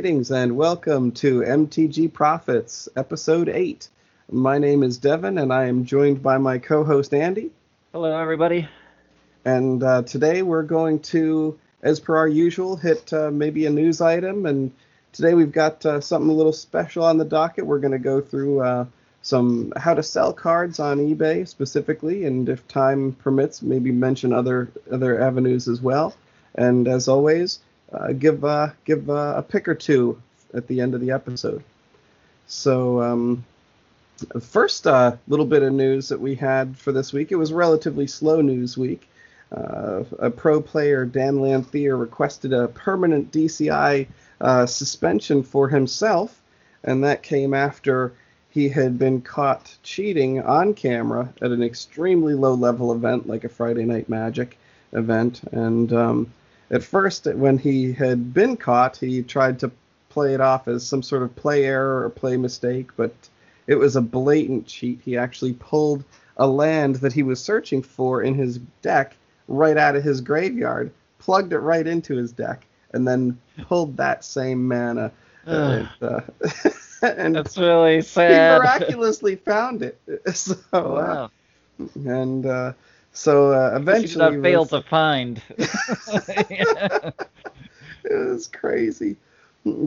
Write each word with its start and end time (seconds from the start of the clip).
Greetings 0.00 0.30
and 0.30 0.56
welcome 0.56 1.12
to 1.12 1.40
MTG 1.40 2.10
Profits, 2.10 2.88
Episode 2.96 3.50
8. 3.50 3.86
My 4.30 4.56
name 4.56 4.82
is 4.82 4.96
Devin 4.96 5.36
and 5.36 5.52
I 5.52 5.66
am 5.66 5.84
joined 5.84 6.22
by 6.22 6.38
my 6.38 6.56
co 6.56 6.84
host 6.84 7.12
Andy. 7.12 7.50
Hello, 7.92 8.18
everybody. 8.18 8.66
And 9.44 9.82
uh, 9.82 10.00
today 10.04 10.40
we're 10.40 10.62
going 10.62 11.00
to, 11.00 11.58
as 11.82 12.00
per 12.00 12.16
our 12.16 12.26
usual, 12.26 12.76
hit 12.76 13.12
uh, 13.12 13.30
maybe 13.30 13.66
a 13.66 13.70
news 13.70 14.00
item. 14.00 14.46
And 14.46 14.72
today 15.12 15.34
we've 15.34 15.52
got 15.52 15.84
uh, 15.84 16.00
something 16.00 16.30
a 16.30 16.34
little 16.34 16.54
special 16.54 17.04
on 17.04 17.18
the 17.18 17.26
docket. 17.26 17.66
We're 17.66 17.78
going 17.78 17.92
to 17.92 17.98
go 17.98 18.22
through 18.22 18.62
uh, 18.62 18.86
some 19.20 19.70
how 19.76 19.92
to 19.92 20.02
sell 20.02 20.32
cards 20.32 20.80
on 20.80 20.96
eBay 20.96 21.46
specifically, 21.46 22.24
and 22.24 22.48
if 22.48 22.66
time 22.68 23.12
permits, 23.12 23.60
maybe 23.60 23.92
mention 23.92 24.32
other 24.32 24.72
other 24.90 25.20
avenues 25.20 25.68
as 25.68 25.82
well. 25.82 26.14
And 26.54 26.88
as 26.88 27.06
always, 27.06 27.58
uh, 27.92 28.12
give 28.12 28.44
uh, 28.44 28.70
give 28.84 29.08
uh, 29.10 29.34
a 29.36 29.42
pick 29.42 29.68
or 29.68 29.74
two 29.74 30.20
at 30.54 30.66
the 30.66 30.80
end 30.80 30.94
of 30.94 31.00
the 31.00 31.10
episode. 31.10 31.62
So 32.46 33.00
um, 33.00 33.44
first 34.40 34.86
uh, 34.86 35.16
little 35.28 35.46
bit 35.46 35.62
of 35.62 35.72
news 35.72 36.08
that 36.08 36.20
we 36.20 36.34
had 36.34 36.76
for 36.76 36.92
this 36.92 37.12
week. 37.12 37.32
It 37.32 37.36
was 37.36 37.52
relatively 37.52 38.06
slow 38.06 38.40
news 38.40 38.76
week. 38.76 39.08
Uh, 39.52 40.04
a 40.18 40.30
pro 40.30 40.60
player, 40.60 41.04
Dan 41.04 41.40
Lanthier, 41.40 41.96
requested 41.96 42.52
a 42.52 42.68
permanent 42.68 43.32
DCI 43.32 44.06
uh, 44.40 44.66
suspension 44.66 45.42
for 45.42 45.68
himself, 45.68 46.40
and 46.84 47.02
that 47.04 47.22
came 47.22 47.52
after 47.52 48.12
he 48.50 48.68
had 48.68 48.98
been 48.98 49.20
caught 49.20 49.76
cheating 49.82 50.40
on 50.42 50.74
camera 50.74 51.32
at 51.40 51.50
an 51.50 51.62
extremely 51.62 52.34
low 52.34 52.54
level 52.54 52.92
event 52.92 53.28
like 53.28 53.44
a 53.44 53.48
Friday 53.48 53.84
Night 53.84 54.08
Magic 54.08 54.58
event. 54.92 55.40
And 55.52 55.92
um, 55.92 56.32
at 56.70 56.82
first, 56.82 57.26
when 57.26 57.58
he 57.58 57.92
had 57.92 58.32
been 58.32 58.56
caught, 58.56 58.96
he 58.96 59.22
tried 59.22 59.58
to 59.60 59.70
play 60.08 60.34
it 60.34 60.40
off 60.40 60.68
as 60.68 60.86
some 60.86 61.02
sort 61.02 61.22
of 61.22 61.34
play 61.36 61.64
error 61.64 62.04
or 62.04 62.10
play 62.10 62.36
mistake, 62.36 62.90
but 62.96 63.14
it 63.66 63.76
was 63.76 63.96
a 63.96 64.00
blatant 64.00 64.66
cheat. 64.66 65.00
He 65.04 65.16
actually 65.16 65.54
pulled 65.54 66.04
a 66.36 66.46
land 66.46 66.96
that 66.96 67.12
he 67.12 67.22
was 67.22 67.42
searching 67.42 67.82
for 67.82 68.22
in 68.22 68.34
his 68.34 68.58
deck 68.82 69.16
right 69.48 69.76
out 69.76 69.96
of 69.96 70.04
his 70.04 70.20
graveyard, 70.20 70.92
plugged 71.18 71.52
it 71.52 71.58
right 71.58 71.86
into 71.86 72.16
his 72.16 72.32
deck, 72.32 72.64
and 72.92 73.06
then 73.06 73.38
pulled 73.62 73.96
that 73.96 74.24
same 74.24 74.66
mana. 74.66 75.12
and, 75.46 75.88
uh, 76.02 76.20
and 77.02 77.34
That's 77.34 77.58
really 77.58 78.02
sad. 78.02 78.30
He 78.30 78.58
miraculously 78.58 79.36
found 79.36 79.82
it. 79.82 79.98
So, 80.34 80.54
uh, 80.72 80.80
wow. 80.82 81.30
Uh, 81.80 81.86
and 82.10 82.46
uh, 82.46 82.72
so 83.12 83.52
uh, 83.52 83.76
eventually, 83.76 84.38
I 84.38 84.42
failed 84.42 84.70
to 84.70 84.82
find. 84.82 85.42
it 85.58 87.14
was 88.04 88.46
crazy. 88.46 89.16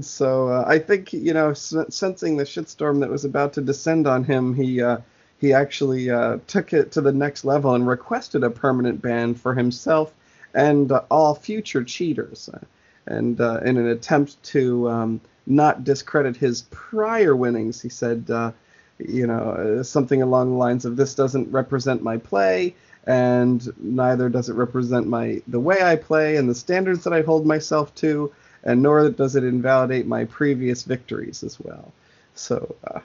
So 0.02 0.50
uh, 0.50 0.66
I 0.68 0.78
think 0.78 1.14
you 1.14 1.34
know, 1.34 1.54
sensing 1.54 2.38
the 2.38 2.44
shitstorm 2.44 3.00
that 3.00 3.10
was 3.10 3.26
about 3.26 3.54
to 3.54 3.62
descend 3.62 4.06
on 4.08 4.24
him, 4.24 4.54
he 4.54 4.82
uh, 4.82 4.98
he 5.40 5.52
actually 5.52 6.10
uh, 6.10 6.38
took 6.48 6.74
it 6.74 6.92
to 6.92 7.02
the 7.02 7.12
next 7.12 7.44
level 7.44 7.74
and 7.74 7.88
requested 7.88 8.44
a 8.44 8.50
permanent 8.50 9.02
ban 9.02 9.34
for 9.34 9.54
himself 9.54 10.14
and 10.54 10.92
uh, 10.92 11.02
all 11.10 11.34
future 11.36 11.84
cheaters, 11.84 12.50
and 13.08 13.42
uh, 13.42 13.60
in 13.66 13.78
an 13.78 13.88
attempt 13.88 14.42
to 14.44 14.90
um, 14.90 15.22
not 15.48 15.84
discredit 15.84 16.38
his 16.38 16.64
prior 16.70 17.36
winnings, 17.36 17.82
he 17.82 17.90
said, 17.90 18.30
uh, 18.30 18.52
you 19.00 19.26
know, 19.26 19.82
something 19.82 20.22
along 20.22 20.52
the 20.52 20.58
lines 20.58 20.86
of 20.86 20.96
"This 20.96 21.16
doesn't 21.16 21.52
represent 21.52 22.04
my 22.04 22.18
play." 22.18 22.76
And 23.06 23.74
neither 23.80 24.30
does 24.30 24.50
it 24.50 24.54
represent 24.54 25.08
my 25.08 25.42
the 25.48 25.60
way 25.60 25.82
I 25.82 25.96
play 25.96 26.38
and 26.38 26.50
the 26.50 26.56
standards 26.56 27.04
that 27.04 27.14
I 27.14 27.22
hold 27.22 27.46
myself 27.46 27.94
to, 27.96 28.32
and 28.64 28.82
nor 28.82 29.10
does 29.10 29.36
it 29.36 29.44
invalidate 29.44 30.08
my 30.08 30.26
previous 30.26 30.84
victories 30.84 31.44
as 31.44 31.60
well. 31.60 31.92
So, 32.36 32.76
uh, 32.86 33.00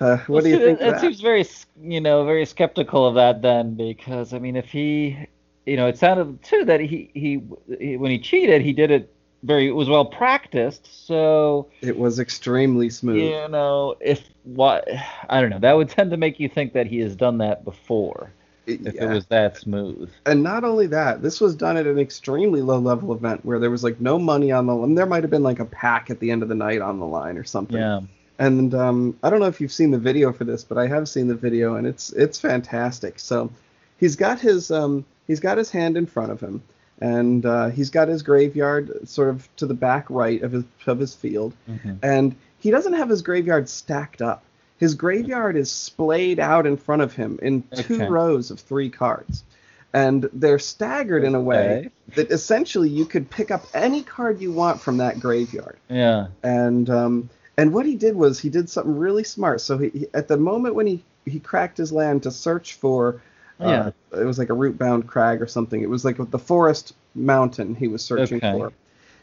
uh, 0.00 0.16
what 0.16 0.28
well, 0.28 0.42
do 0.42 0.48
you 0.50 0.58
think? 0.58 0.80
It, 0.80 0.94
it 0.94 1.00
seems 1.00 1.20
very, 1.20 1.46
you 1.82 2.00
know, 2.00 2.24
very 2.24 2.46
skeptical 2.46 3.06
of 3.06 3.14
that 3.16 3.42
then, 3.42 3.74
because 3.74 4.32
I 4.32 4.38
mean, 4.38 4.56
if 4.56 4.66
he, 4.70 5.26
you 5.66 5.76
know, 5.76 5.88
it 5.88 5.98
sounded 5.98 6.42
too 6.42 6.64
that 6.64 6.80
he, 6.80 7.10
he, 7.12 7.42
he 7.78 7.96
when 7.96 8.10
he 8.10 8.18
cheated, 8.18 8.62
he 8.62 8.72
did 8.72 8.90
it 8.90 9.12
very 9.42 9.68
it 9.68 9.72
was 9.72 9.88
well 9.88 10.04
practiced 10.04 11.06
so 11.06 11.66
it 11.80 11.96
was 11.98 12.18
extremely 12.18 12.90
smooth 12.90 13.16
you 13.16 13.48
know 13.48 13.94
if 14.00 14.28
what 14.44 14.86
i 15.30 15.40
don't 15.40 15.48
know 15.48 15.58
that 15.58 15.72
would 15.72 15.88
tend 15.88 16.10
to 16.10 16.16
make 16.16 16.38
you 16.38 16.48
think 16.48 16.74
that 16.74 16.86
he 16.86 16.98
has 16.98 17.16
done 17.16 17.38
that 17.38 17.64
before 17.64 18.30
if 18.72 18.94
yeah. 18.94 19.04
it 19.04 19.14
was 19.14 19.26
that 19.26 19.56
smooth. 19.56 20.10
And 20.26 20.42
not 20.42 20.64
only 20.64 20.86
that, 20.88 21.22
this 21.22 21.40
was 21.40 21.54
done 21.54 21.76
at 21.76 21.86
an 21.86 21.98
extremely 21.98 22.62
low 22.62 22.78
level 22.78 23.12
event 23.12 23.44
where 23.44 23.58
there 23.58 23.70
was 23.70 23.84
like 23.84 24.00
no 24.00 24.18
money 24.18 24.52
on 24.52 24.66
the 24.66 24.74
line. 24.74 24.94
There 24.94 25.06
might 25.06 25.22
have 25.22 25.30
been 25.30 25.42
like 25.42 25.60
a 25.60 25.64
pack 25.64 26.10
at 26.10 26.20
the 26.20 26.30
end 26.30 26.42
of 26.42 26.48
the 26.48 26.54
night 26.54 26.80
on 26.80 26.98
the 26.98 27.06
line 27.06 27.36
or 27.36 27.44
something. 27.44 27.76
Yeah. 27.76 28.00
And 28.38 28.74
um, 28.74 29.18
I 29.22 29.30
don't 29.30 29.40
know 29.40 29.46
if 29.46 29.60
you've 29.60 29.72
seen 29.72 29.90
the 29.90 29.98
video 29.98 30.32
for 30.32 30.44
this, 30.44 30.64
but 30.64 30.78
I 30.78 30.86
have 30.86 31.08
seen 31.08 31.28
the 31.28 31.34
video 31.34 31.74
and 31.74 31.86
it's 31.86 32.10
it's 32.12 32.40
fantastic. 32.40 33.18
So 33.18 33.50
he's 33.98 34.16
got 34.16 34.40
his 34.40 34.70
um, 34.70 35.04
he's 35.26 35.40
got 35.40 35.58
his 35.58 35.70
hand 35.70 35.96
in 35.96 36.06
front 36.06 36.32
of 36.32 36.40
him, 36.40 36.62
and 37.00 37.44
uh, 37.44 37.68
he's 37.68 37.90
got 37.90 38.08
his 38.08 38.22
graveyard 38.22 39.06
sort 39.06 39.28
of 39.28 39.48
to 39.56 39.66
the 39.66 39.74
back 39.74 40.08
right 40.08 40.42
of 40.42 40.52
his 40.52 40.64
of 40.86 40.98
his 40.98 41.14
field, 41.14 41.54
mm-hmm. 41.68 41.94
and 42.02 42.34
he 42.58 42.70
doesn't 42.70 42.94
have 42.94 43.08
his 43.08 43.20
graveyard 43.20 43.68
stacked 43.68 44.22
up 44.22 44.42
his 44.80 44.94
graveyard 44.94 45.56
is 45.56 45.70
splayed 45.70 46.40
out 46.40 46.66
in 46.66 46.78
front 46.78 47.02
of 47.02 47.12
him 47.12 47.38
in 47.42 47.62
two 47.76 47.96
okay. 47.96 48.08
rows 48.08 48.50
of 48.50 48.58
three 48.58 48.88
cards. 48.88 49.44
And 49.92 50.28
they're 50.32 50.58
staggered 50.58 51.22
in 51.22 51.34
a 51.34 51.40
way 51.40 51.90
that 52.14 52.30
essentially 52.30 52.88
you 52.88 53.04
could 53.04 53.28
pick 53.28 53.50
up 53.50 53.66
any 53.74 54.02
card 54.02 54.40
you 54.40 54.52
want 54.52 54.80
from 54.80 54.96
that 54.96 55.20
graveyard. 55.20 55.76
Yeah. 55.88 56.28
And 56.42 56.88
um, 56.88 57.28
and 57.58 57.74
what 57.74 57.84
he 57.84 57.96
did 57.96 58.16
was 58.16 58.40
he 58.40 58.48
did 58.48 58.70
something 58.70 58.96
really 58.96 59.24
smart. 59.24 59.60
So 59.60 59.76
he, 59.76 59.90
he 59.90 60.06
at 60.14 60.28
the 60.28 60.38
moment 60.38 60.76
when 60.76 60.86
he 60.86 61.04
he 61.26 61.40
cracked 61.40 61.76
his 61.76 61.92
land 61.92 62.22
to 62.22 62.30
search 62.30 62.74
for 62.74 63.20
uh, 63.60 63.92
yeah. 64.12 64.20
it 64.20 64.24
was 64.24 64.38
like 64.38 64.48
a 64.48 64.54
Rootbound 64.54 65.06
Crag 65.06 65.42
or 65.42 65.46
something. 65.46 65.82
It 65.82 65.90
was 65.90 66.04
like 66.04 66.16
the 66.16 66.38
forest 66.38 66.94
mountain 67.14 67.74
he 67.74 67.88
was 67.88 68.02
searching 68.02 68.38
okay. 68.38 68.52
for. 68.52 68.72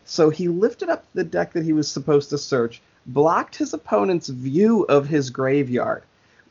So 0.06 0.30
he 0.30 0.50
lifted 0.50 0.90
up 0.90 1.06
the 1.14 1.24
deck 1.24 1.54
that 1.54 1.64
he 1.64 1.74
was 1.74 1.90
supposed 1.90 2.30
to 2.30 2.38
search, 2.38 2.82
blocked 3.08 3.56
his 3.56 3.74
opponent's 3.74 4.28
view 4.28 4.84
of 4.84 5.08
his 5.08 5.30
graveyard, 5.30 6.04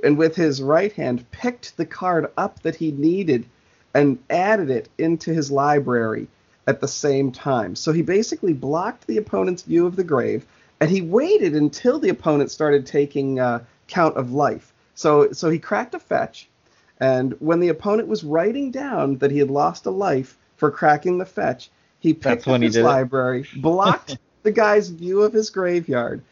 and 0.02 0.16
with 0.16 0.34
his 0.34 0.62
right 0.62 0.92
hand 0.92 1.30
picked 1.30 1.76
the 1.76 1.86
card 1.86 2.30
up 2.36 2.62
that 2.62 2.76
he 2.76 2.90
needed 2.92 3.46
and 3.94 4.18
added 4.30 4.70
it 4.70 4.88
into 4.98 5.32
his 5.32 5.50
library 5.50 6.28
at 6.66 6.80
the 6.80 6.88
same 6.88 7.30
time. 7.30 7.76
So 7.76 7.92
he 7.92 8.02
basically 8.02 8.52
blocked 8.52 9.06
the 9.06 9.18
opponent's 9.18 9.62
view 9.62 9.86
of 9.86 9.96
the 9.96 10.04
grave, 10.04 10.44
and 10.80 10.90
he 10.90 11.00
waited 11.00 11.54
until 11.54 11.98
the 11.98 12.08
opponent 12.08 12.50
started 12.50 12.86
taking 12.86 13.38
uh, 13.38 13.64
count 13.86 14.16
of 14.16 14.32
life. 14.32 14.72
So 14.94 15.32
so 15.32 15.50
he 15.50 15.58
cracked 15.58 15.94
a 15.94 15.98
fetch, 15.98 16.48
and 17.00 17.34
when 17.38 17.60
the 17.60 17.68
opponent 17.68 18.08
was 18.08 18.24
writing 18.24 18.70
down 18.70 19.18
that 19.18 19.30
he 19.30 19.38
had 19.38 19.50
lost 19.50 19.86
a 19.86 19.90
life 19.90 20.36
for 20.56 20.70
cracking 20.70 21.18
the 21.18 21.26
fetch, 21.26 21.70
he 22.00 22.14
picked 22.14 22.48
up 22.48 22.60
his 22.60 22.76
library, 22.78 23.46
blocked 23.56 24.18
the 24.42 24.52
guy's 24.52 24.88
view 24.88 25.22
of 25.22 25.32
his 25.32 25.50
graveyard, 25.50 26.22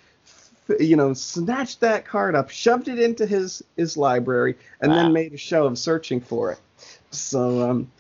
you 0.80 0.96
know, 0.96 1.12
snatched 1.14 1.80
that 1.80 2.06
card 2.06 2.34
up, 2.34 2.50
shoved 2.50 2.88
it 2.88 2.98
into 2.98 3.26
his 3.26 3.62
his 3.76 3.96
library, 3.96 4.56
and 4.80 4.90
wow. 4.90 5.02
then 5.02 5.12
made 5.12 5.32
a 5.32 5.38
show 5.38 5.66
of 5.66 5.78
searching 5.78 6.20
for 6.20 6.52
it. 6.52 6.58
So, 7.10 7.70
um, 7.70 7.90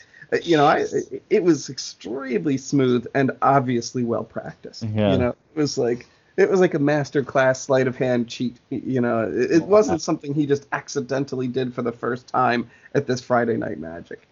you 0.42 0.56
know, 0.56 0.66
I 0.66 0.86
it 1.30 1.42
was 1.42 1.70
extremely 1.70 2.56
smooth 2.56 3.06
and 3.14 3.30
obviously 3.42 4.04
well 4.04 4.24
practiced. 4.24 4.82
Yeah. 4.82 5.12
You 5.12 5.18
know, 5.18 5.28
it 5.28 5.58
was 5.58 5.78
like 5.78 6.06
it 6.36 6.50
was 6.50 6.60
like 6.60 6.74
a 6.74 6.78
master 6.78 7.22
class 7.22 7.60
sleight 7.60 7.86
of 7.86 7.96
hand 7.96 8.28
cheat. 8.28 8.56
You 8.70 9.00
know, 9.00 9.22
it, 9.22 9.50
it 9.52 9.62
wasn't 9.62 10.02
something 10.02 10.34
he 10.34 10.46
just 10.46 10.66
accidentally 10.72 11.48
did 11.48 11.74
for 11.74 11.82
the 11.82 11.92
first 11.92 12.26
time 12.26 12.70
at 12.94 13.06
this 13.06 13.20
Friday 13.20 13.56
Night 13.56 13.78
Magic. 13.78 14.26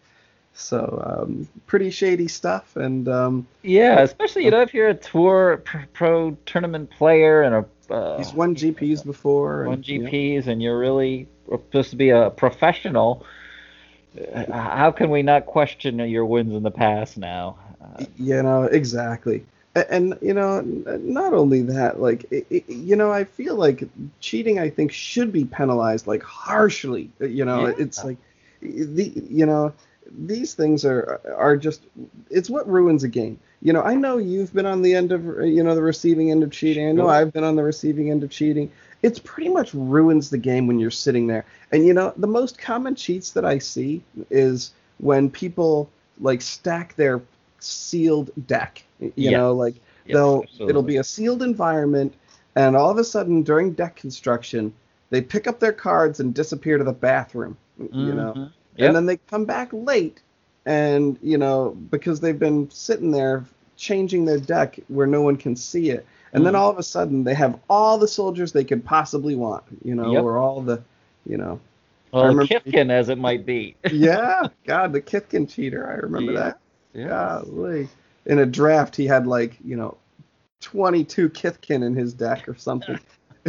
So 0.54 1.02
um, 1.06 1.48
pretty 1.66 1.90
shady 1.90 2.28
stuff, 2.28 2.76
and 2.76 3.08
um, 3.08 3.46
yeah, 3.62 4.00
especially 4.00 4.44
you 4.44 4.50
know 4.50 4.60
if 4.60 4.74
you're 4.74 4.88
a 4.88 4.94
tour 4.94 5.62
pro 5.94 6.36
tournament 6.44 6.90
player 6.90 7.42
and 7.42 7.54
a 7.54 7.64
uh, 7.92 8.16
he's 8.16 8.32
won 8.32 8.54
GPs 8.54 9.04
before. 9.04 9.64
Won 9.64 9.74
and, 9.74 9.84
GPs, 9.84 10.46
and 10.46 10.62
you're 10.62 10.78
really 10.78 11.28
supposed 11.48 11.90
to 11.90 11.96
be 11.96 12.10
a 12.10 12.30
professional. 12.30 13.24
Uh, 14.34 14.50
how 14.50 14.90
can 14.90 15.10
we 15.10 15.22
not 15.22 15.46
question 15.46 15.98
your 15.98 16.24
wins 16.24 16.54
in 16.54 16.62
the 16.62 16.70
past 16.70 17.18
now? 17.18 17.58
Uh, 17.82 18.04
you 18.16 18.42
know 18.42 18.64
exactly, 18.64 19.44
and, 19.74 19.86
and, 19.90 20.18
you 20.22 20.32
know 20.32 20.60
not 20.60 21.34
only 21.34 21.62
that, 21.62 22.00
like 22.00 22.24
it, 22.30 22.46
it, 22.50 22.68
you 22.68 22.96
know 22.96 23.10
I 23.12 23.24
feel 23.24 23.56
like 23.56 23.84
cheating 24.20 24.58
I 24.58 24.70
think 24.70 24.92
should 24.92 25.32
be 25.32 25.44
penalized 25.44 26.06
like 26.06 26.22
harshly. 26.22 27.10
You 27.20 27.44
know 27.44 27.66
yeah. 27.66 27.74
it's 27.78 28.02
like 28.02 28.16
the 28.60 29.12
you 29.28 29.44
know 29.44 29.72
these 30.10 30.54
things 30.54 30.84
are 30.84 31.20
are 31.36 31.56
just 31.56 31.82
it's 32.30 32.50
what 32.50 32.68
ruins 32.68 33.04
a 33.04 33.08
game. 33.08 33.38
You 33.60 33.72
know, 33.72 33.82
I 33.82 33.94
know 33.94 34.18
you've 34.18 34.52
been 34.52 34.66
on 34.66 34.82
the 34.82 34.94
end 34.94 35.12
of 35.12 35.24
you 35.46 35.62
know 35.62 35.74
the 35.74 35.82
receiving 35.82 36.30
end 36.30 36.42
of 36.42 36.50
cheating. 36.50 36.88
I 36.88 36.92
know 36.92 37.08
I've 37.08 37.32
been 37.32 37.44
on 37.44 37.56
the 37.56 37.62
receiving 37.62 38.10
end 38.10 38.22
of 38.22 38.30
cheating. 38.30 38.70
It's 39.02 39.18
pretty 39.18 39.50
much 39.50 39.74
ruins 39.74 40.30
the 40.30 40.38
game 40.38 40.66
when 40.66 40.78
you're 40.78 40.90
sitting 40.90 41.26
there. 41.26 41.44
And 41.72 41.86
you 41.86 41.92
know, 41.94 42.12
the 42.16 42.26
most 42.26 42.58
common 42.58 42.94
cheats 42.94 43.30
that 43.32 43.44
I 43.44 43.58
see 43.58 44.02
is 44.30 44.72
when 44.98 45.30
people 45.30 45.90
like 46.20 46.42
stack 46.42 46.94
their 46.96 47.20
sealed 47.58 48.30
deck. 48.46 48.84
You 49.00 49.12
yeah. 49.16 49.30
know, 49.32 49.52
like 49.52 49.74
They'll 50.06 50.42
absolutely. 50.42 50.70
it'll 50.70 50.82
be 50.82 50.96
a 50.96 51.04
sealed 51.04 51.42
environment, 51.42 52.14
and 52.56 52.76
all 52.76 52.90
of 52.90 52.98
a 52.98 53.04
sudden 53.04 53.42
during 53.42 53.72
deck 53.72 53.96
construction, 53.96 54.72
they 55.10 55.20
pick 55.20 55.46
up 55.46 55.60
their 55.60 55.72
cards 55.72 56.20
and 56.20 56.34
disappear 56.34 56.78
to 56.78 56.84
the 56.84 56.92
bathroom. 56.92 57.56
Mm-hmm. 57.80 57.98
You 57.98 58.14
know, 58.14 58.50
yep. 58.76 58.88
and 58.88 58.96
then 58.96 59.06
they 59.06 59.16
come 59.16 59.44
back 59.44 59.68
late, 59.72 60.20
and 60.66 61.18
you 61.22 61.38
know 61.38 61.76
because 61.90 62.20
they've 62.20 62.38
been 62.38 62.70
sitting 62.70 63.10
there 63.10 63.44
changing 63.76 64.24
their 64.24 64.38
deck 64.38 64.78
where 64.88 65.06
no 65.06 65.22
one 65.22 65.36
can 65.36 65.56
see 65.56 65.90
it. 65.90 66.06
And 66.32 66.42
mm 66.42 66.46
then 66.46 66.54
all 66.54 66.70
of 66.70 66.78
a 66.78 66.82
sudden 66.82 67.24
they 67.24 67.34
have 67.34 67.58
all 67.68 67.98
the 67.98 68.08
soldiers 68.08 68.52
they 68.52 68.64
could 68.64 68.84
possibly 68.84 69.34
want, 69.34 69.64
you 69.84 69.94
know, 69.94 70.12
yep. 70.12 70.22
or 70.22 70.38
all 70.38 70.62
the, 70.62 70.82
you 71.26 71.36
know. 71.36 71.60
Well, 72.10 72.24
remember, 72.24 72.46
Kithkin 72.46 72.90
as 72.90 73.10
it 73.10 73.18
might 73.18 73.44
be. 73.44 73.76
yeah, 73.90 74.48
God, 74.66 74.92
the 74.92 75.02
Kithkin 75.02 75.48
cheater. 75.48 75.90
I 75.90 75.94
remember 75.96 76.32
yeah. 76.32 76.40
that. 76.40 76.58
Yeah. 76.94 77.08
Golly. 77.08 77.88
In 78.26 78.38
a 78.38 78.46
draft, 78.46 78.96
he 78.96 79.06
had 79.06 79.26
like, 79.26 79.58
you 79.64 79.76
know, 79.76 79.96
22 80.60 81.28
Kithkin 81.30 81.84
in 81.84 81.94
his 81.94 82.14
deck 82.14 82.48
or 82.48 82.56
something. 82.56 82.98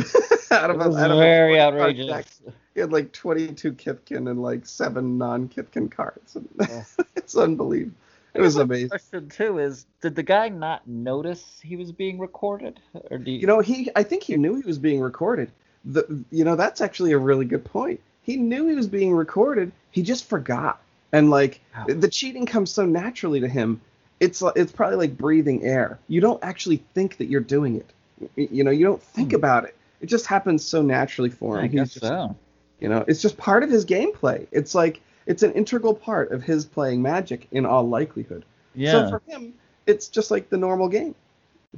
out 0.52 0.70
of 0.70 0.80
a, 0.80 0.98
out 0.98 1.12
of 1.12 1.20
very 1.20 1.60
outrageous. 1.60 2.08
Deck. 2.08 2.26
He 2.74 2.82
had 2.82 2.92
like 2.92 3.12
22 3.12 3.74
Kithkin 3.74 4.30
and 4.30 4.42
like 4.42 4.66
seven 4.66 5.18
non-Kithkin 5.18 5.92
cards. 5.92 6.38
Oh. 6.60 6.86
it's 7.16 7.36
unbelievable. 7.36 7.96
It 8.34 8.42
was 8.42 8.56
amazing. 8.56 8.90
Question 8.90 9.30
too 9.30 9.60
is, 9.60 9.86
did 10.02 10.16
the 10.16 10.24
guy 10.24 10.50
not 10.50 10.88
notice 10.88 11.60
he 11.64 11.76
was 11.76 11.92
being 11.92 12.18
recorded, 12.18 12.80
or 13.12 13.20
do 13.20 13.32
you... 13.32 13.40
you 13.40 13.48
know 13.48 13.60
he? 13.60 13.92
I 13.96 14.04
think 14.04 14.24
he 14.24 14.38
knew 14.38 14.56
he 14.56 14.66
was 14.66 14.80
being 14.80 15.02
recorded. 15.02 15.52
The 15.86 16.24
you 16.32 16.44
know 16.44 16.56
that's 16.56 16.82
actually 16.82 17.12
a 17.12 17.18
really 17.18 17.46
good 17.46 17.64
point. 17.64 18.00
He 18.24 18.38
knew 18.38 18.68
he 18.68 18.76
was 18.76 18.88
being 18.88 19.14
recorded. 19.14 19.72
He 19.92 20.02
just 20.02 20.28
forgot, 20.28 20.82
and 21.12 21.30
like 21.30 21.62
wow. 21.76 21.86
the 21.88 22.10
cheating 22.10 22.46
comes 22.46 22.72
so 22.72 22.86
naturally 22.86 23.40
to 23.40 23.48
him. 23.48 23.82
It's 24.20 24.42
it's 24.56 24.72
probably 24.72 24.98
like 24.98 25.18
breathing 25.18 25.64
air. 25.64 26.00
You 26.08 26.22
don't 26.22 26.44
actually 26.44 26.78
think 26.96 27.18
that 27.18 27.26
you're 27.26 27.42
doing 27.42 27.76
it. 27.76 27.94
You 28.36 28.64
know, 28.64 28.72
you 28.72 28.86
don't 28.86 29.02
think 29.02 29.32
hmm. 29.32 29.36
about 29.36 29.66
it. 29.66 29.76
It 30.02 30.08
just 30.08 30.26
happens 30.26 30.66
so 30.66 30.82
naturally 30.82 31.30
for 31.30 31.60
him. 31.60 31.66
I 31.66 31.68
guess 31.68 31.94
just, 31.94 32.06
so. 32.06 32.36
You 32.84 32.90
know, 32.90 33.06
it's 33.08 33.22
just 33.22 33.38
part 33.38 33.64
of 33.64 33.70
his 33.70 33.86
gameplay. 33.86 34.46
It's 34.52 34.76
like 34.76 35.00
it's 35.26 35.42
an 35.42 35.54
integral 35.54 35.96
part 35.96 36.32
of 36.32 36.44
his 36.44 36.66
playing 36.66 37.02
Magic 37.02 37.48
in 37.52 37.66
all 37.66 37.88
likelihood. 37.88 38.44
Yeah. 38.76 38.92
So 38.92 39.10
for 39.10 39.22
him, 39.26 39.54
it's 39.88 40.10
just 40.10 40.32
like 40.32 40.50
the 40.50 40.58
normal 40.58 40.90
game. 40.90 41.16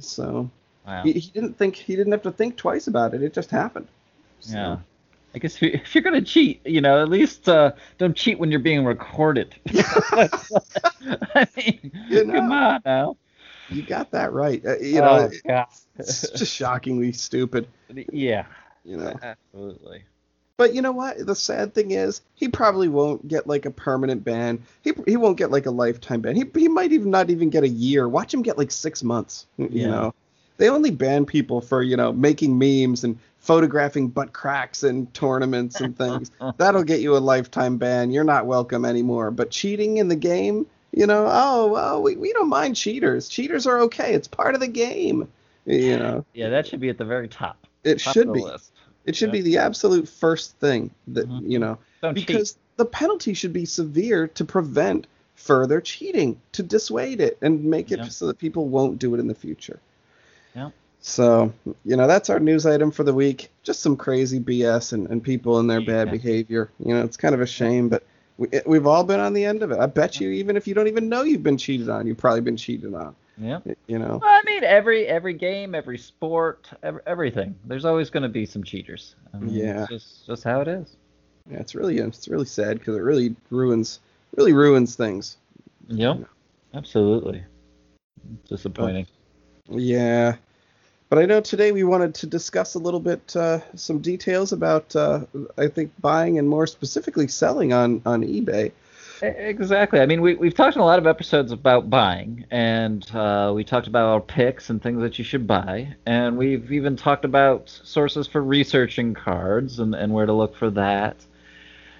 So 0.00 0.50
wow. 0.84 1.04
he, 1.04 1.12
he, 1.12 1.30
didn't 1.30 1.56
think 1.56 1.76
he 1.76 1.94
didn't 1.94 2.10
have 2.10 2.22
to 2.22 2.32
think 2.32 2.56
twice 2.56 2.88
about 2.88 3.14
it. 3.14 3.22
It 3.22 3.32
just 3.32 3.52
happened. 3.52 3.86
So. 4.40 4.56
Yeah. 4.56 4.78
I 5.32 5.38
guess 5.38 5.62
if 5.62 5.94
you're 5.94 6.02
gonna 6.02 6.22
cheat, 6.22 6.66
you 6.66 6.80
know, 6.80 7.00
at 7.00 7.08
least 7.08 7.48
uh, 7.48 7.72
don't 7.98 8.16
cheat 8.16 8.40
when 8.40 8.50
you're 8.50 8.58
being 8.58 8.84
recorded. 8.84 9.54
I 9.70 11.46
mean, 11.56 11.92
you 12.08 12.24
know, 12.24 12.34
come 12.34 12.50
on 12.50 12.80
now. 12.84 13.16
You 13.68 13.82
got 13.82 14.10
that 14.10 14.32
right. 14.32 14.64
Uh, 14.64 14.78
you 14.78 15.00
know, 15.00 15.30
oh, 15.44 15.64
it's 15.98 16.30
just 16.30 16.52
shockingly 16.52 17.12
stupid. 17.12 17.68
Yeah. 18.12 18.46
You 18.84 18.96
know. 18.96 19.14
Absolutely. 19.22 20.04
But 20.58 20.74
you 20.74 20.80
know 20.80 20.92
what? 20.92 21.26
The 21.26 21.34
sad 21.34 21.74
thing 21.74 21.90
is, 21.90 22.22
he 22.34 22.48
probably 22.48 22.88
won't 22.88 23.28
get 23.28 23.46
like 23.46 23.66
a 23.66 23.70
permanent 23.70 24.24
ban. 24.24 24.62
He 24.82 24.92
he 25.06 25.16
won't 25.16 25.36
get 25.36 25.50
like 25.50 25.66
a 25.66 25.70
lifetime 25.70 26.22
ban. 26.22 26.34
He 26.34 26.44
he 26.54 26.68
might 26.68 26.92
even 26.92 27.10
not 27.10 27.28
even 27.28 27.50
get 27.50 27.62
a 27.62 27.68
year. 27.68 28.08
Watch 28.08 28.32
him 28.32 28.42
get 28.42 28.56
like 28.56 28.70
six 28.70 29.02
months. 29.02 29.46
You 29.58 29.68
yeah. 29.70 29.86
know, 29.88 30.14
they 30.56 30.70
only 30.70 30.90
ban 30.90 31.26
people 31.26 31.60
for 31.60 31.82
you 31.82 31.96
know 31.96 32.10
making 32.12 32.58
memes 32.58 33.04
and 33.04 33.18
photographing 33.38 34.08
butt 34.08 34.32
cracks 34.32 34.82
and 34.82 35.12
tournaments 35.12 35.80
and 35.80 35.96
things. 35.96 36.30
That'll 36.56 36.84
get 36.84 37.00
you 37.00 37.16
a 37.16 37.18
lifetime 37.18 37.76
ban. 37.76 38.10
You're 38.10 38.24
not 38.24 38.46
welcome 38.46 38.86
anymore. 38.86 39.30
But 39.30 39.50
cheating 39.50 39.98
in 39.98 40.08
the 40.08 40.16
game, 40.16 40.66
you 40.90 41.06
know, 41.06 41.28
oh 41.30 41.66
well, 41.66 42.02
we 42.02 42.16
we 42.16 42.32
don't 42.32 42.48
mind 42.48 42.76
cheaters. 42.76 43.28
Cheaters 43.28 43.66
are 43.66 43.80
okay. 43.80 44.14
It's 44.14 44.28
part 44.28 44.54
of 44.54 44.62
the 44.62 44.68
game. 44.68 45.28
You 45.66 45.98
know. 45.98 46.24
Yeah, 46.32 46.48
that 46.48 46.66
should 46.66 46.80
be 46.80 46.88
at 46.88 46.96
the 46.96 47.04
very 47.04 47.28
top. 47.28 47.66
It 47.84 47.98
top 47.98 48.14
should 48.14 48.32
be. 48.32 48.40
List. 48.40 48.72
It 49.06 49.16
should 49.16 49.28
yeah. 49.28 49.32
be 49.32 49.42
the 49.42 49.58
absolute 49.58 50.08
first 50.08 50.58
thing 50.58 50.90
that 51.08 51.28
mm-hmm. 51.28 51.50
you 51.50 51.58
know 51.58 51.78
Don't 52.02 52.14
because 52.14 52.52
cheat. 52.52 52.60
the 52.76 52.84
penalty 52.84 53.34
should 53.34 53.52
be 53.52 53.64
severe 53.64 54.28
to 54.28 54.44
prevent 54.44 55.06
further 55.36 55.80
cheating, 55.80 56.40
to 56.52 56.62
dissuade 56.62 57.20
it 57.20 57.38
and 57.40 57.64
make 57.64 57.92
it 57.92 57.98
yeah. 57.98 58.08
so 58.08 58.26
that 58.26 58.38
people 58.38 58.68
won't 58.68 58.98
do 58.98 59.14
it 59.14 59.20
in 59.20 59.28
the 59.28 59.34
future. 59.34 59.78
Yeah. 60.54 60.70
So, 61.00 61.52
you 61.84 61.96
know, 61.96 62.08
that's 62.08 62.30
our 62.30 62.40
news 62.40 62.66
item 62.66 62.90
for 62.90 63.04
the 63.04 63.14
week. 63.14 63.50
Just 63.62 63.80
some 63.80 63.96
crazy 63.96 64.40
BS 64.40 64.92
and, 64.92 65.06
and 65.08 65.22
people 65.22 65.60
and 65.60 65.70
their 65.70 65.80
bad 65.80 66.10
behavior. 66.10 66.70
You 66.84 66.94
know, 66.94 67.04
it's 67.04 67.16
kind 67.16 67.34
of 67.34 67.40
a 67.40 67.46
shame, 67.46 67.88
but 67.88 68.02
we, 68.38 68.48
we've 68.66 68.86
all 68.86 69.04
been 69.04 69.20
on 69.20 69.32
the 69.32 69.44
end 69.44 69.62
of 69.62 69.70
it. 69.70 69.78
I 69.78 69.86
bet 69.86 70.18
you, 70.18 70.30
even 70.30 70.56
if 70.56 70.66
you 70.66 70.74
don't 70.74 70.88
even 70.88 71.08
know 71.08 71.22
you've 71.22 71.44
been 71.44 71.58
cheated 71.58 71.88
on, 71.88 72.06
you've 72.06 72.16
probably 72.16 72.40
been 72.40 72.56
cheated 72.56 72.92
on. 72.94 73.14
Yeah. 73.38 73.60
You 73.86 73.98
know. 73.98 74.20
I 74.22 74.42
mean, 74.46 74.64
every 74.64 75.06
every 75.06 75.34
game, 75.34 75.74
every 75.74 75.98
sport, 75.98 76.70
every, 76.82 77.00
everything. 77.06 77.54
There's 77.64 77.84
always 77.84 78.10
going 78.10 78.22
to 78.22 78.28
be 78.28 78.46
some 78.46 78.64
cheaters. 78.64 79.14
I 79.34 79.38
mean, 79.38 79.54
yeah. 79.54 79.82
It's 79.82 79.90
just 79.90 80.26
just 80.26 80.44
how 80.44 80.60
it 80.60 80.68
is. 80.68 80.96
Yeah, 81.50 81.58
it's 81.58 81.74
really 81.74 81.98
it's 81.98 82.28
really 82.28 82.46
sad 82.46 82.78
because 82.78 82.96
it 82.96 83.02
really 83.02 83.36
ruins 83.50 84.00
really 84.36 84.52
ruins 84.52 84.96
things. 84.96 85.36
Yep. 85.88 86.24
Absolutely. 86.74 87.44
Disappointing. 88.48 89.06
yeah. 89.68 90.36
But 91.08 91.20
I 91.20 91.26
know 91.26 91.40
today 91.40 91.70
we 91.70 91.84
wanted 91.84 92.14
to 92.16 92.26
discuss 92.26 92.74
a 92.74 92.80
little 92.80 92.98
bit 92.98 93.36
uh, 93.36 93.60
some 93.76 94.00
details 94.00 94.52
about 94.52 94.96
uh, 94.96 95.20
I 95.56 95.68
think 95.68 95.92
buying 96.00 96.38
and 96.38 96.48
more 96.48 96.66
specifically 96.66 97.28
selling 97.28 97.72
on 97.72 98.02
on 98.04 98.22
eBay. 98.22 98.72
Exactly. 99.22 100.00
I 100.00 100.06
mean, 100.06 100.20
we, 100.20 100.34
we've 100.34 100.54
talked 100.54 100.76
in 100.76 100.82
a 100.82 100.84
lot 100.84 100.98
of 100.98 101.06
episodes 101.06 101.52
about 101.52 101.88
buying, 101.88 102.44
and 102.50 103.08
uh, 103.14 103.52
we 103.54 103.64
talked 103.64 103.86
about 103.86 104.08
our 104.08 104.20
picks 104.20 104.70
and 104.70 104.82
things 104.82 105.00
that 105.00 105.18
you 105.18 105.24
should 105.24 105.46
buy, 105.46 105.94
and 106.04 106.36
we've 106.36 106.70
even 106.72 106.96
talked 106.96 107.24
about 107.24 107.68
sources 107.68 108.26
for 108.26 108.42
researching 108.42 109.14
cards 109.14 109.78
and, 109.78 109.94
and 109.94 110.12
where 110.12 110.26
to 110.26 110.32
look 110.32 110.56
for 110.56 110.70
that. 110.70 111.16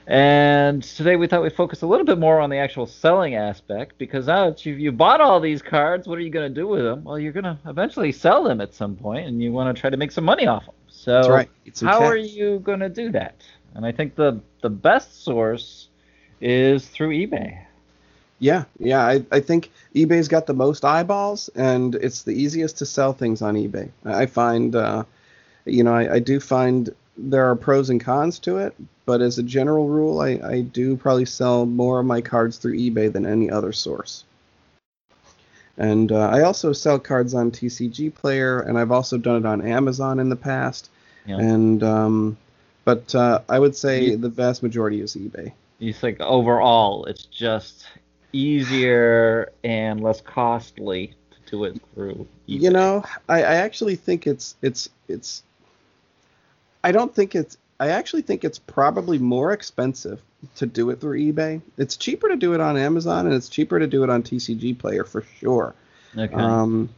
And 0.06 0.84
today 0.84 1.16
we 1.16 1.26
thought 1.26 1.42
we'd 1.42 1.52
focus 1.52 1.82
a 1.82 1.86
little 1.86 2.06
bit 2.06 2.18
more 2.18 2.40
on 2.40 2.48
the 2.48 2.58
actual 2.58 2.86
selling 2.86 3.34
aspect 3.34 3.98
because 3.98 4.28
now 4.28 4.50
that 4.50 4.64
you've 4.64 4.78
you 4.78 4.92
bought 4.92 5.20
all 5.20 5.40
these 5.40 5.62
cards, 5.62 6.06
what 6.06 6.16
are 6.16 6.22
you 6.22 6.30
going 6.30 6.48
to 6.52 6.60
do 6.60 6.68
with 6.68 6.84
them? 6.84 7.02
Well, 7.02 7.18
you're 7.18 7.32
going 7.32 7.44
to 7.44 7.58
eventually 7.66 8.12
sell 8.12 8.44
them 8.44 8.60
at 8.60 8.72
some 8.72 8.94
point, 8.94 9.26
and 9.26 9.42
you 9.42 9.50
want 9.52 9.74
to 9.74 9.80
try 9.80 9.90
to 9.90 9.96
make 9.96 10.12
some 10.12 10.24
money 10.24 10.46
off 10.46 10.66
them. 10.66 10.74
So, 10.86 11.28
right. 11.28 11.48
how 11.80 12.04
are 12.04 12.16
you 12.16 12.60
going 12.60 12.80
to 12.80 12.88
do 12.88 13.10
that? 13.12 13.42
And 13.74 13.84
I 13.84 13.90
think 13.90 14.14
the 14.14 14.40
the 14.62 14.70
best 14.70 15.24
source 15.24 15.88
is 16.40 16.86
through 16.86 17.10
eBay. 17.10 17.58
Yeah, 18.38 18.64
yeah. 18.78 19.06
I, 19.06 19.24
I 19.32 19.40
think 19.40 19.70
eBay's 19.94 20.28
got 20.28 20.46
the 20.46 20.54
most 20.54 20.84
eyeballs, 20.84 21.48
and 21.54 21.94
it's 21.94 22.22
the 22.22 22.32
easiest 22.32 22.78
to 22.78 22.86
sell 22.86 23.12
things 23.12 23.40
on 23.40 23.54
eBay. 23.54 23.90
I 24.04 24.26
find, 24.26 24.76
uh, 24.76 25.04
you 25.64 25.82
know, 25.82 25.94
I, 25.94 26.14
I 26.14 26.18
do 26.18 26.38
find 26.38 26.90
there 27.16 27.50
are 27.50 27.56
pros 27.56 27.88
and 27.88 28.00
cons 28.00 28.38
to 28.40 28.58
it, 28.58 28.74
but 29.06 29.22
as 29.22 29.38
a 29.38 29.42
general 29.42 29.88
rule, 29.88 30.20
I, 30.20 30.38
I 30.44 30.60
do 30.60 30.96
probably 30.96 31.24
sell 31.24 31.64
more 31.64 32.00
of 32.00 32.06
my 32.06 32.20
cards 32.20 32.58
through 32.58 32.76
eBay 32.76 33.10
than 33.10 33.24
any 33.24 33.50
other 33.50 33.72
source. 33.72 34.24
And 35.78 36.12
uh, 36.12 36.28
I 36.28 36.42
also 36.42 36.72
sell 36.72 36.98
cards 36.98 37.34
on 37.34 37.50
TCG 37.50 38.14
Player, 38.14 38.60
and 38.60 38.78
I've 38.78 38.92
also 38.92 39.16
done 39.18 39.36
it 39.36 39.46
on 39.46 39.66
Amazon 39.66 40.20
in 40.20 40.28
the 40.28 40.36
past. 40.36 40.90
Yeah. 41.26 41.38
And 41.38 41.82
um, 41.82 42.36
but 42.84 43.14
uh, 43.14 43.40
I 43.48 43.58
would 43.58 43.76
say 43.76 44.14
the 44.14 44.28
vast 44.28 44.62
majority 44.62 45.00
is 45.00 45.16
eBay 45.16 45.52
you 45.78 45.92
think 45.92 46.20
overall 46.20 47.04
it's 47.04 47.24
just 47.24 47.86
easier 48.32 49.52
and 49.64 50.00
less 50.00 50.20
costly 50.20 51.14
to 51.30 51.50
do 51.50 51.64
it 51.64 51.80
through 51.94 52.26
eBay. 52.48 52.60
you 52.62 52.70
know 52.70 53.04
I, 53.28 53.38
I 53.42 53.54
actually 53.56 53.96
think 53.96 54.26
it's 54.26 54.56
it's 54.62 54.88
it's 55.08 55.42
i 56.84 56.92
don't 56.92 57.14
think 57.14 57.34
it's 57.34 57.56
i 57.80 57.88
actually 57.88 58.22
think 58.22 58.44
it's 58.44 58.58
probably 58.58 59.18
more 59.18 59.52
expensive 59.52 60.20
to 60.56 60.66
do 60.66 60.90
it 60.90 61.00
through 61.00 61.32
ebay 61.32 61.60
it's 61.78 61.96
cheaper 61.96 62.28
to 62.28 62.36
do 62.36 62.54
it 62.54 62.60
on 62.60 62.76
amazon 62.76 63.26
and 63.26 63.34
it's 63.34 63.48
cheaper 63.48 63.78
to 63.78 63.86
do 63.86 64.02
it 64.02 64.10
on 64.10 64.22
tcg 64.22 64.78
player 64.78 65.04
for 65.04 65.22
sure 65.40 65.74
okay. 66.16 66.34
um, 66.34 66.88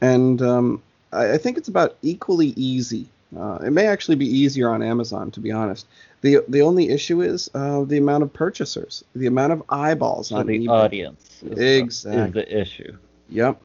and 0.00 0.42
um, 0.42 0.82
I, 1.12 1.32
I 1.32 1.38
think 1.38 1.58
it's 1.58 1.68
about 1.68 1.96
equally 2.02 2.48
easy 2.56 3.08
uh, 3.36 3.58
it 3.64 3.70
may 3.70 3.86
actually 3.86 4.14
be 4.14 4.26
easier 4.26 4.70
on 4.70 4.82
Amazon, 4.82 5.30
to 5.32 5.40
be 5.40 5.50
honest. 5.50 5.86
The 6.26 6.44
The 6.48 6.62
only 6.62 6.88
issue 6.90 7.22
is 7.22 7.48
uh, 7.54 7.84
the 7.84 7.98
amount 7.98 8.24
of 8.24 8.32
purchasers, 8.32 9.04
the 9.14 9.26
amount 9.26 9.52
of 9.52 9.62
eyeballs 9.68 10.28
so 10.28 10.36
on 10.36 10.46
the 10.46 10.58
eBay. 10.58 10.70
audience. 10.70 11.42
Is 11.42 11.58
exactly. 11.58 12.22
is 12.22 12.32
the 12.32 12.60
issue. 12.60 12.96
Yep, 13.28 13.62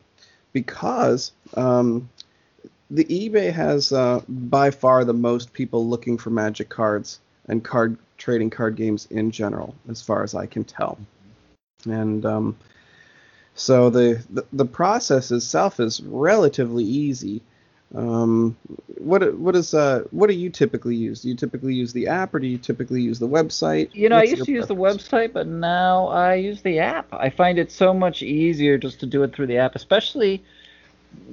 because 0.53 1.31
um, 1.55 2.09
the 2.89 3.05
eBay 3.05 3.51
has 3.51 3.91
uh, 3.91 4.21
by 4.27 4.71
far 4.71 5.03
the 5.05 5.13
most 5.13 5.53
people 5.53 5.87
looking 5.87 6.17
for 6.17 6.29
Magic 6.29 6.69
cards 6.69 7.19
and 7.47 7.63
card 7.63 7.97
trading 8.17 8.49
card 8.49 8.75
games 8.75 9.07
in 9.09 9.31
general, 9.31 9.73
as 9.89 10.01
far 10.01 10.23
as 10.23 10.35
I 10.35 10.45
can 10.45 10.63
tell. 10.63 10.99
And 11.85 12.25
um, 12.25 12.57
so 13.55 13.89
the, 13.89 14.23
the 14.29 14.45
the 14.53 14.65
process 14.65 15.31
itself 15.31 15.79
is 15.79 16.01
relatively 16.03 16.83
easy 16.83 17.41
um, 17.93 18.55
what 18.97 19.37
what 19.37 19.55
is 19.55 19.73
uh 19.73 20.03
what 20.11 20.27
do 20.27 20.33
you 20.33 20.49
typically 20.49 20.95
use? 20.95 21.21
Do 21.21 21.29
you 21.29 21.35
typically 21.35 21.73
use 21.73 21.91
the 21.91 22.07
app 22.07 22.33
or 22.33 22.39
do 22.39 22.47
you 22.47 22.57
typically 22.57 23.01
use 23.01 23.19
the 23.19 23.27
website? 23.27 23.89
You 23.93 24.09
know, 24.09 24.15
What's 24.15 24.29
I 24.29 24.35
used 24.35 24.45
to 24.45 24.51
use 24.51 24.67
the 24.67 24.75
website, 24.75 25.33
but 25.33 25.47
now 25.47 26.07
I 26.07 26.35
use 26.35 26.61
the 26.61 26.79
app. 26.79 27.07
I 27.13 27.29
find 27.29 27.59
it 27.59 27.71
so 27.71 27.93
much 27.93 28.21
easier 28.21 28.77
just 28.77 29.01
to 29.01 29.05
do 29.05 29.23
it 29.23 29.35
through 29.35 29.47
the 29.47 29.57
app, 29.57 29.75
especially 29.75 30.43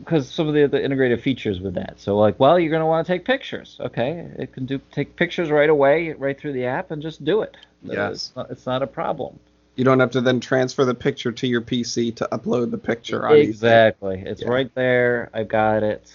because 0.01 0.29
some 0.29 0.49
of 0.49 0.55
the, 0.55 0.67
the 0.67 0.83
integrated 0.83 1.23
features 1.23 1.61
with 1.61 1.75
that. 1.75 2.01
So 2.01 2.19
like, 2.19 2.41
well, 2.41 2.59
you're 2.59 2.71
going 2.71 2.81
to 2.81 2.87
want 2.87 3.07
to 3.07 3.13
take 3.13 3.25
pictures. 3.25 3.77
Okay, 3.81 4.29
it 4.39 4.53
can 4.53 4.67
do 4.67 4.81
take 4.91 5.15
pictures 5.15 5.51
right 5.51 5.71
away, 5.71 6.13
right 6.13 6.39
through 6.39 6.55
the 6.55 6.65
app, 6.67 6.91
and 6.91 7.01
just 7.01 7.25
do 7.25 7.43
it. 7.43 7.57
Yes, 7.85 8.13
it's 8.13 8.37
not, 8.37 8.51
it's 8.51 8.67
not 8.67 8.83
a 8.83 8.87
problem. 8.89 9.39
You 9.77 9.85
don't 9.85 10.01
have 10.01 10.11
to 10.13 10.21
then 10.21 10.41
transfer 10.41 10.85
the 10.85 10.95
picture 10.95 11.31
to 11.31 11.47
your 11.47 11.61
PC 11.61 12.17
to 12.17 12.29
upload 12.33 12.73
the 12.73 12.79
picture. 12.79 13.29
On 13.29 13.37
exactly, 13.37 14.23
it's 14.27 14.43
yeah. 14.43 14.49
right 14.49 14.75
there. 14.75 15.31
I've 15.33 15.47
got 15.47 15.85
it. 15.85 16.11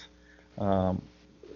Um, 0.58 1.02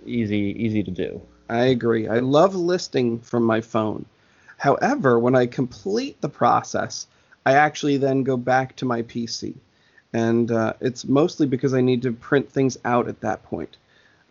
easy, 0.06 0.54
easy 0.58 0.82
to 0.82 0.90
do. 0.90 1.20
I 1.48 1.66
agree. 1.66 2.08
I 2.08 2.18
love 2.18 2.54
listing 2.54 3.20
from 3.20 3.44
my 3.44 3.60
phone. 3.60 4.04
However, 4.56 5.18
when 5.18 5.34
I 5.34 5.46
complete 5.46 6.20
the 6.20 6.28
process, 6.28 7.06
I 7.46 7.54
actually 7.54 7.96
then 7.96 8.24
go 8.24 8.36
back 8.36 8.76
to 8.76 8.84
my 8.84 9.02
PC 9.02 9.54
and 10.12 10.50
uh, 10.50 10.74
it's 10.80 11.06
mostly 11.06 11.46
because 11.46 11.74
I 11.74 11.80
need 11.80 12.02
to 12.02 12.12
print 12.12 12.50
things 12.50 12.78
out 12.84 13.08
at 13.08 13.20
that 13.20 13.42
point. 13.44 13.76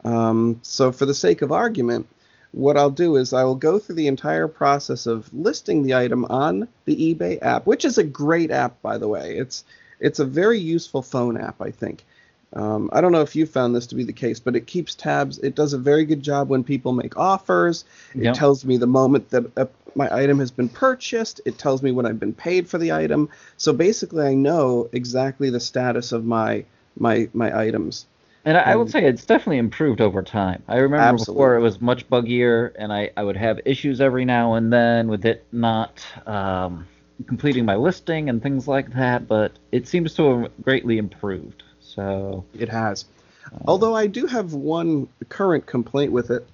Um, 0.04 0.60
so, 0.64 0.92
for 0.92 1.06
the 1.06 1.14
sake 1.14 1.42
of 1.42 1.52
argument, 1.52 2.08
what 2.52 2.78
I'll 2.78 2.90
do 2.90 3.18
is 3.18 3.34
I 3.34 3.44
will 3.44 3.56
go 3.56 3.78
through 3.78 3.96
the 3.96 4.08
entire 4.08 4.48
process 4.48 5.06
of 5.06 5.32
listing 5.34 5.84
the 5.84 5.96
item 5.96 6.26
on 6.26 6.68
the 6.86 7.14
eBay 7.14 7.42
app, 7.42 7.66
which 7.66 7.86
is 7.86 7.98
a 7.98 8.04
great 8.04 8.52
app, 8.52 8.82
by 8.82 8.98
the 8.98 9.08
way. 9.08 9.38
It's 9.38 9.64
it's 10.00 10.20
a 10.20 10.26
very 10.26 10.60
useful 10.60 11.02
phone 11.02 11.38
app, 11.40 11.62
I 11.62 11.72
think. 11.72 12.06
Um, 12.54 12.90
I 12.94 13.02
don't 13.02 13.12
know 13.12 13.22
if 13.22 13.36
you 13.36 13.46
found 13.46 13.76
this 13.76 13.88
to 13.88 13.96
be 13.96 14.04
the 14.04 14.14
case, 14.14 14.40
but 14.40 14.56
it 14.56 14.68
keeps 14.68 14.96
tabs. 14.96 15.38
It 15.40 15.56
does 15.56 15.74
a 15.74 15.78
very 15.78 16.06
good 16.06 16.24
job 16.24 16.50
when 16.50 16.64
people 16.64 16.94
make 16.94 17.18
offers. 17.18 17.84
It 18.16 18.24
yep. 18.24 18.36
tells 18.36 18.64
me 18.64 18.78
the 18.78 18.88
moment 18.88 19.30
that 19.32 19.52
a, 19.58 19.68
my 19.96 20.14
item 20.16 20.40
has 20.40 20.52
been 20.52 20.70
purchased. 20.70 21.42
It 21.46 21.58
tells 21.58 21.84
me 21.84 21.92
when 21.92 22.06
I've 22.06 22.20
been 22.20 22.34
paid 22.34 22.70
for 22.70 22.78
the 22.78 22.94
item. 22.94 23.30
So 23.58 23.74
basically, 23.74 24.26
I 24.26 24.34
know 24.34 24.90
exactly 24.94 25.50
the 25.50 25.60
status 25.60 26.12
of 26.12 26.26
my 26.26 26.64
my 26.98 27.30
my 27.34 27.58
items. 27.58 28.06
And 28.46 28.56
I, 28.56 28.62
I 28.62 28.76
would 28.78 28.90
say 28.90 29.04
it's 29.04 29.26
definitely 29.26 29.58
improved 29.58 30.00
over 30.00 30.24
time. 30.24 30.64
I 30.70 30.78
remember 30.78 31.04
absolutely. 31.04 31.34
before 31.34 31.56
it 31.58 31.60
was 31.60 31.82
much 31.82 32.10
buggier, 32.10 32.72
and 32.80 32.94
I, 32.94 33.12
I 33.18 33.24
would 33.24 33.36
have 33.36 33.60
issues 33.66 34.00
every 34.00 34.24
now 34.24 34.54
and 34.54 34.72
then 34.72 35.10
with 35.10 35.26
it 35.26 35.46
not 35.52 36.02
um, 36.26 36.88
completing 37.28 37.66
my 37.66 37.76
listing 37.76 38.30
and 38.30 38.42
things 38.42 38.66
like 38.66 38.94
that. 38.94 39.28
But 39.28 39.52
it 39.74 39.86
seems 39.86 40.14
to 40.16 40.44
have 40.44 40.52
greatly 40.64 40.98
improved. 40.98 41.64
So 41.98 42.46
it 42.54 42.70
has. 42.70 43.06
Um, 43.52 43.64
Although 43.68 43.96
I 43.96 44.08
do 44.08 44.28
have 44.28 44.54
one 44.54 45.08
current 45.30 45.66
complaint 45.66 46.12
with 46.12 46.30
it. 46.30 46.48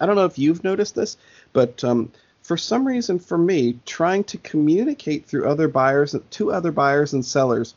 I 0.00 0.06
don't 0.06 0.16
know 0.16 0.24
if 0.24 0.38
you've 0.38 0.64
noticed 0.64 0.96
this, 0.96 1.16
but 1.52 1.84
um, 1.84 2.10
for 2.42 2.56
some 2.56 2.86
reason, 2.86 3.20
for 3.20 3.38
me, 3.38 3.78
trying 3.86 4.24
to 4.24 4.38
communicate 4.38 5.26
through 5.26 5.48
other 5.48 5.68
buyers 5.68 6.16
to 6.30 6.52
other 6.52 6.72
buyers 6.72 7.12
and 7.12 7.24
sellers 7.24 7.74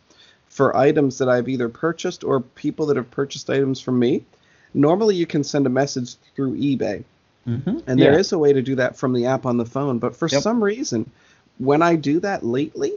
for 0.50 0.76
items 0.76 1.20
that 1.20 1.30
I've 1.30 1.48
either 1.48 1.70
purchased 1.70 2.24
or 2.24 2.42
people 2.42 2.88
that 2.88 2.98
have 2.98 3.12
purchased 3.12 3.48
items 3.52 3.80
from 3.80 4.00
me, 4.00 4.26
normally 4.74 5.16
you 5.16 5.28
can 5.28 5.44
send 5.44 5.68
a 5.68 5.70
message 5.70 6.16
through 6.36 6.58
eBay. 6.58 7.04
Mm-hmm. 7.48 7.78
And 7.86 8.00
yeah. 8.00 8.10
there 8.10 8.20
is 8.20 8.32
a 8.32 8.40
way 8.40 8.54
to 8.54 8.64
do 8.64 8.76
that 8.76 8.98
from 8.98 9.14
the 9.14 9.28
app 9.28 9.46
on 9.46 9.58
the 9.58 9.66
phone. 9.66 10.00
But 10.00 10.16
for 10.16 10.28
yep. 10.28 10.42
some 10.42 10.64
reason, 10.64 11.12
when 11.60 11.84
I 11.84 11.96
do 11.96 12.20
that 12.22 12.44
lately, 12.44 12.94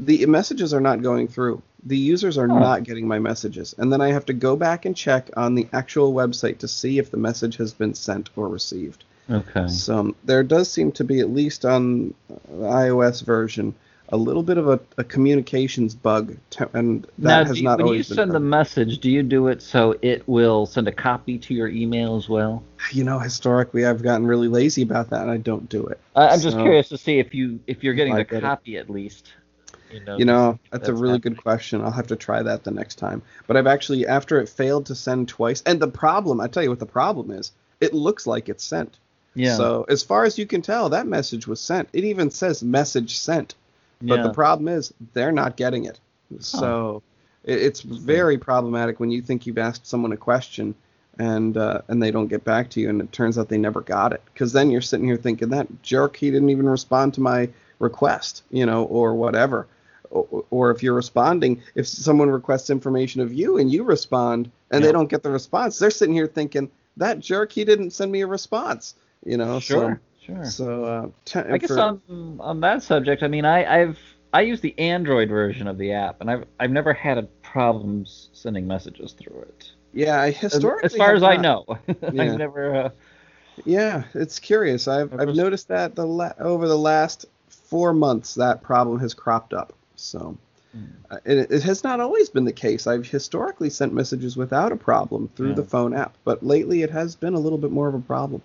the 0.00 0.26
messages 0.26 0.74
are 0.74 0.80
not 0.80 1.02
going 1.02 1.28
through 1.28 1.62
the 1.84 1.96
users 1.96 2.38
are 2.38 2.50
oh. 2.50 2.58
not 2.58 2.82
getting 2.82 3.06
my 3.06 3.18
messages. 3.18 3.74
And 3.78 3.92
then 3.92 4.00
I 4.00 4.08
have 4.08 4.26
to 4.26 4.32
go 4.32 4.56
back 4.56 4.84
and 4.84 4.96
check 4.96 5.30
on 5.36 5.54
the 5.54 5.68
actual 5.72 6.12
website 6.12 6.58
to 6.58 6.68
see 6.68 6.98
if 6.98 7.10
the 7.10 7.16
message 7.16 7.56
has 7.56 7.72
been 7.72 7.94
sent 7.94 8.30
or 8.36 8.48
received. 8.48 9.04
Okay. 9.30 9.68
So 9.68 9.98
um, 9.98 10.16
there 10.24 10.42
does 10.42 10.70
seem 10.70 10.92
to 10.92 11.04
be, 11.04 11.20
at 11.20 11.30
least 11.30 11.64
on 11.64 12.14
the 12.28 12.64
iOS 12.64 13.22
version, 13.22 13.74
a 14.10 14.16
little 14.16 14.42
bit 14.42 14.56
of 14.56 14.68
a, 14.68 14.80
a 14.96 15.04
communications 15.04 15.94
bug, 15.94 16.36
and 16.72 17.04
that 17.18 17.42
now, 17.42 17.44
has 17.44 17.58
you, 17.58 17.64
not 17.64 17.78
when 17.78 17.86
always 17.86 18.08
When 18.08 18.16
you 18.16 18.22
send 18.22 18.32
the 18.32 18.40
message, 18.40 18.98
do 18.98 19.10
you 19.10 19.22
do 19.22 19.48
it 19.48 19.60
so 19.60 19.96
it 20.00 20.26
will 20.26 20.64
send 20.64 20.88
a 20.88 20.92
copy 20.92 21.38
to 21.38 21.52
your 21.52 21.68
email 21.68 22.16
as 22.16 22.26
well? 22.26 22.62
You 22.90 23.04
know, 23.04 23.18
historically, 23.18 23.84
I've 23.84 24.02
gotten 24.02 24.26
really 24.26 24.48
lazy 24.48 24.80
about 24.80 25.10
that, 25.10 25.22
and 25.22 25.30
I 25.30 25.36
don't 25.36 25.68
do 25.68 25.86
it. 25.86 26.00
I, 26.16 26.32
am 26.32 26.38
so, 26.38 26.44
just 26.44 26.56
curious 26.56 26.88
to 26.88 26.96
see 26.96 27.18
if 27.18 27.34
you 27.34 27.60
if 27.66 27.84
you're 27.84 27.94
getting 27.94 28.14
the 28.14 28.24
copy 28.24 28.76
it. 28.76 28.80
at 28.80 28.90
least. 28.90 29.30
You 29.90 30.00
know, 30.00 30.18
you 30.18 30.24
know 30.24 30.58
that's, 30.70 30.82
that's, 30.82 30.88
a 30.88 30.94
really 30.94 31.14
happening. 31.14 31.34
good 31.34 31.42
question. 31.42 31.82
I'll 31.82 31.90
have 31.90 32.06
to 32.08 32.16
try 32.16 32.42
that 32.42 32.64
the 32.64 32.70
next 32.70 32.96
time. 32.96 33.22
But 33.46 33.56
I've 33.56 33.66
actually, 33.66 34.06
after 34.06 34.40
it 34.40 34.48
failed 34.48 34.86
to 34.86 34.94
send 34.94 35.28
twice, 35.28 35.62
and 35.64 35.80
the 35.80 35.88
problem, 35.88 36.40
I 36.40 36.48
tell 36.48 36.62
you 36.62 36.70
what 36.70 36.78
the 36.78 36.86
problem 36.86 37.30
is, 37.30 37.52
it 37.80 37.94
looks 37.94 38.26
like 38.26 38.48
it's 38.48 38.64
sent. 38.64 38.98
Yeah. 39.34 39.56
So 39.56 39.86
as 39.88 40.02
far 40.02 40.24
as 40.24 40.38
you 40.38 40.46
can 40.46 40.62
tell, 40.62 40.88
that 40.88 41.06
message 41.06 41.46
was 41.46 41.60
sent. 41.60 41.88
It 41.92 42.04
even 42.04 42.30
says 42.30 42.62
message 42.62 43.18
sent. 43.18 43.54
But 44.00 44.18
yeah. 44.18 44.22
the 44.24 44.32
problem 44.32 44.68
is 44.68 44.92
they're 45.12 45.32
not 45.32 45.56
getting 45.56 45.84
it. 45.84 46.00
So 46.40 47.02
huh. 47.46 47.52
it, 47.52 47.62
it's 47.62 47.80
very 47.80 48.38
problematic 48.38 49.00
when 49.00 49.10
you 49.10 49.22
think 49.22 49.46
you've 49.46 49.58
asked 49.58 49.86
someone 49.86 50.12
a 50.12 50.16
question 50.16 50.74
and 51.18 51.56
uh, 51.56 51.82
and 51.88 52.00
they 52.00 52.12
don't 52.12 52.28
get 52.28 52.44
back 52.44 52.70
to 52.70 52.80
you, 52.80 52.88
and 52.90 53.00
it 53.00 53.10
turns 53.10 53.38
out 53.38 53.48
they 53.48 53.58
never 53.58 53.80
got 53.80 54.12
it. 54.12 54.22
Because 54.32 54.52
then 54.52 54.70
you're 54.70 54.80
sitting 54.80 55.06
here 55.06 55.16
thinking 55.16 55.48
that 55.48 55.82
jerk, 55.82 56.16
he 56.16 56.30
didn't 56.30 56.50
even 56.50 56.68
respond 56.68 57.14
to 57.14 57.20
my 57.20 57.48
request, 57.80 58.44
you 58.50 58.66
know, 58.66 58.84
or 58.84 59.14
whatever 59.14 59.66
or, 60.10 60.70
if 60.70 60.82
you're 60.82 60.94
responding, 60.94 61.62
if 61.74 61.86
someone 61.86 62.30
requests 62.30 62.70
information 62.70 63.20
of 63.20 63.32
you 63.32 63.58
and 63.58 63.70
you 63.70 63.82
respond 63.84 64.50
and 64.70 64.80
yeah. 64.80 64.86
they 64.86 64.92
don't 64.92 65.10
get 65.10 65.22
the 65.22 65.30
response, 65.30 65.78
they're 65.78 65.90
sitting 65.90 66.14
here 66.14 66.26
thinking 66.26 66.70
that 66.96 67.20
jerk 67.20 67.52
he 67.52 67.64
didn't 67.64 67.90
send 67.90 68.12
me 68.12 68.20
a 68.20 68.26
response. 68.26 68.94
You 69.24 69.36
know, 69.36 69.60
sure, 69.60 70.00
so, 70.26 70.34
sure. 70.34 70.44
So 70.44 70.84
uh, 70.84 71.08
t- 71.24 71.40
I 71.40 71.58
guess 71.58 71.70
for, 71.70 71.80
on 71.80 72.00
on 72.40 72.60
that 72.60 72.82
subject, 72.82 73.22
I 73.22 73.28
mean, 73.28 73.44
I, 73.44 73.82
I've 73.82 73.98
I 74.32 74.42
use 74.42 74.60
the 74.60 74.78
Android 74.78 75.28
version 75.28 75.66
of 75.66 75.78
the 75.78 75.92
app, 75.92 76.20
and 76.20 76.30
I've 76.30 76.44
I've 76.60 76.70
never 76.70 76.92
had 76.92 77.28
problems 77.42 78.28
sending 78.32 78.66
messages 78.66 79.12
through 79.12 79.40
it. 79.42 79.72
Yeah, 79.92 80.20
I 80.20 80.30
historically. 80.30 80.86
As, 80.86 80.92
as 80.94 80.98
far 80.98 81.14
as 81.14 81.22
not. 81.22 81.32
I 81.32 81.36
know, 81.36 81.64
yeah. 82.12 82.22
I've 82.22 82.38
never. 82.38 82.74
Uh, 82.74 82.90
yeah, 83.64 84.04
it's 84.14 84.38
curious. 84.38 84.86
I've 84.86 85.18
I've 85.18 85.34
noticed 85.34 85.68
that 85.68 85.94
the 85.94 86.06
la- 86.06 86.34
over 86.38 86.68
the 86.68 86.78
last 86.78 87.26
four 87.48 87.92
months 87.92 88.34
that 88.34 88.62
problem 88.62 89.00
has 89.00 89.14
cropped 89.14 89.52
up. 89.52 89.72
So 90.00 90.36
mm. 90.76 90.88
uh, 91.10 91.18
it, 91.24 91.50
it, 91.50 91.62
has 91.62 91.84
not 91.84 92.00
always 92.00 92.28
been 92.28 92.44
the 92.44 92.52
case. 92.52 92.86
I've 92.86 93.06
historically 93.06 93.70
sent 93.70 93.92
messages 93.92 94.36
without 94.36 94.72
a 94.72 94.76
problem 94.76 95.28
through 95.34 95.50
yeah. 95.50 95.54
the 95.54 95.64
phone 95.64 95.94
app, 95.94 96.16
but 96.24 96.44
lately 96.44 96.82
it 96.82 96.90
has 96.90 97.14
been 97.16 97.34
a 97.34 97.38
little 97.38 97.58
bit 97.58 97.70
more 97.70 97.88
of 97.88 97.94
a 97.94 98.00
problem. 98.00 98.42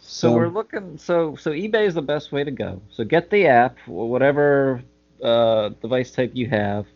So, 0.00 0.30
so 0.30 0.34
we're 0.34 0.48
looking. 0.48 0.98
So 0.98 1.36
so 1.36 1.52
eBay 1.52 1.86
is 1.86 1.94
the 1.94 2.02
best 2.02 2.32
way 2.32 2.42
to 2.42 2.50
go. 2.50 2.80
So 2.90 3.04
get 3.04 3.30
the 3.30 3.46
app, 3.46 3.78
whatever 3.86 4.82
uh, 5.22 5.70
device 5.80 6.10
type 6.10 6.32
you 6.34 6.48
have. 6.48 6.86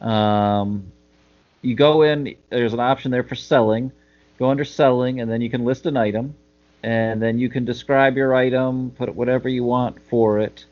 Um, 0.00 0.92
you 1.62 1.74
go 1.74 2.02
in. 2.02 2.36
There's 2.50 2.72
an 2.74 2.80
option 2.80 3.10
there 3.10 3.24
for 3.24 3.34
selling. 3.34 3.92
Go 4.38 4.50
under 4.50 4.64
selling, 4.64 5.20
and 5.20 5.30
then 5.30 5.40
you 5.40 5.48
can 5.48 5.64
list 5.64 5.86
an 5.86 5.96
item, 5.96 6.34
and 6.82 7.22
then 7.22 7.38
you 7.38 7.48
can 7.48 7.64
describe 7.64 8.16
your 8.16 8.34
item, 8.34 8.90
put 8.90 9.14
whatever 9.14 9.48
you 9.48 9.64
want 9.64 10.02
for 10.08 10.38
it. 10.38 10.66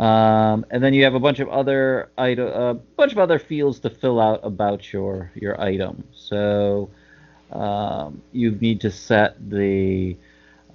Um, 0.00 0.64
and 0.70 0.82
then 0.82 0.94
you 0.94 1.04
have 1.04 1.14
a 1.14 1.20
bunch 1.20 1.40
of 1.40 1.50
other 1.50 2.10
item, 2.16 2.48
a 2.48 2.72
bunch 2.72 3.12
of 3.12 3.18
other 3.18 3.38
fields 3.38 3.80
to 3.80 3.90
fill 3.90 4.18
out 4.18 4.40
about 4.42 4.90
your 4.94 5.30
your 5.34 5.60
item. 5.60 6.04
So 6.14 6.88
um, 7.52 8.22
you 8.32 8.52
need 8.52 8.80
to 8.80 8.90
set 8.90 9.36
the 9.50 10.16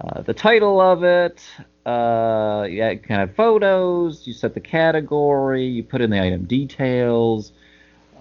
uh, 0.00 0.22
the 0.22 0.32
title 0.32 0.80
of 0.80 1.02
it. 1.02 1.42
Uh, 1.84 2.68
yeah, 2.70 2.94
kind 2.94 3.22
of 3.22 3.34
photos. 3.34 4.28
You 4.28 4.32
set 4.32 4.54
the 4.54 4.60
category. 4.60 5.64
You 5.64 5.82
put 5.82 6.02
in 6.02 6.10
the 6.10 6.22
item 6.22 6.44
details. 6.44 7.50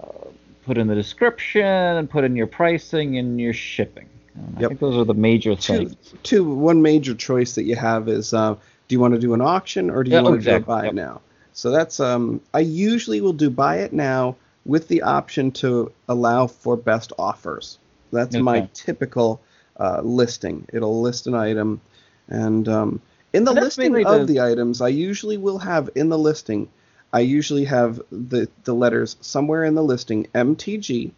Uh, 0.01 0.29
put 0.65 0.79
in 0.79 0.87
the 0.87 0.95
description 0.95 1.61
and 1.61 2.09
put 2.09 2.23
in 2.23 2.35
your 2.35 2.47
pricing 2.47 3.19
and 3.19 3.39
your 3.39 3.53
shipping. 3.53 4.09
I 4.57 4.61
yep. 4.61 4.69
think 4.69 4.79
those 4.79 4.97
are 4.97 5.05
the 5.05 5.13
major 5.13 5.55
things. 5.55 5.95
Two, 6.03 6.17
two, 6.23 6.43
one 6.43 6.81
major 6.81 7.13
choice 7.13 7.53
that 7.55 7.63
you 7.63 7.75
have 7.75 8.09
is 8.09 8.33
uh, 8.33 8.55
do 8.87 8.95
you 8.95 8.99
want 8.99 9.13
to 9.13 9.19
do 9.19 9.33
an 9.33 9.41
auction 9.41 9.89
or 9.89 10.03
do 10.03 10.11
you 10.11 10.17
yeah, 10.17 10.21
want 10.21 10.35
exactly. 10.35 10.61
to 10.61 10.67
buy 10.67 10.83
yep. 10.83 10.93
it 10.93 10.95
now? 10.95 11.21
So 11.53 11.71
that's 11.71 11.99
um 11.99 12.41
I 12.53 12.59
usually 12.59 13.21
will 13.21 13.33
do 13.33 13.49
buy 13.49 13.77
it 13.77 13.93
now 13.93 14.35
with 14.65 14.87
the 14.87 15.03
option 15.03 15.51
to 15.51 15.91
allow 16.07 16.47
for 16.47 16.75
best 16.75 17.13
offers. 17.17 17.77
That's 18.11 18.35
okay. 18.35 18.41
my 18.41 18.69
typical 18.73 19.41
uh, 19.79 20.01
listing. 20.01 20.67
It'll 20.73 21.01
list 21.01 21.27
an 21.27 21.35
item, 21.35 21.81
and 22.27 22.67
um, 22.67 23.01
in 23.33 23.43
the 23.43 23.53
listing 23.53 24.05
of 24.05 24.27
the... 24.27 24.33
the 24.33 24.41
items, 24.41 24.81
I 24.81 24.87
usually 24.87 25.37
will 25.37 25.59
have 25.59 25.89
in 25.95 26.09
the 26.09 26.17
listing. 26.17 26.69
I 27.13 27.19
usually 27.19 27.65
have 27.65 28.01
the 28.11 28.49
the 28.63 28.73
letters 28.73 29.17
somewhere 29.21 29.63
in 29.63 29.75
the 29.75 29.83
listing 29.83 30.27
MTG. 30.33 31.11